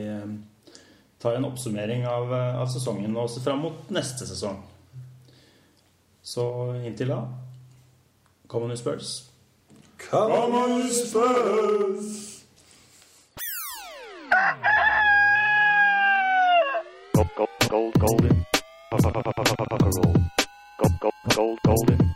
tar 1.19 1.35
en 1.35 1.49
oppsummering 1.49 2.07
av, 2.07 2.31
av 2.61 2.71
sesongen 2.71 3.17
og 3.17 3.31
ser 3.33 3.43
fram 3.43 3.65
mot 3.65 3.91
neste 3.95 4.29
sesong. 4.29 4.61
Så 6.23 6.47
inntil 6.85 7.11
da 7.11 7.25
Come 8.47 8.65
on, 8.65 8.71
you 8.71 8.77
Spurs. 8.77 9.31
Come 9.99 10.33
on, 10.33 10.89
Spurs! 10.91 12.45
Gold, 17.15 17.29
gold, 17.69 17.95
gold, 17.99 18.54
Golden. 18.95 19.25
Golden. 21.35 22.15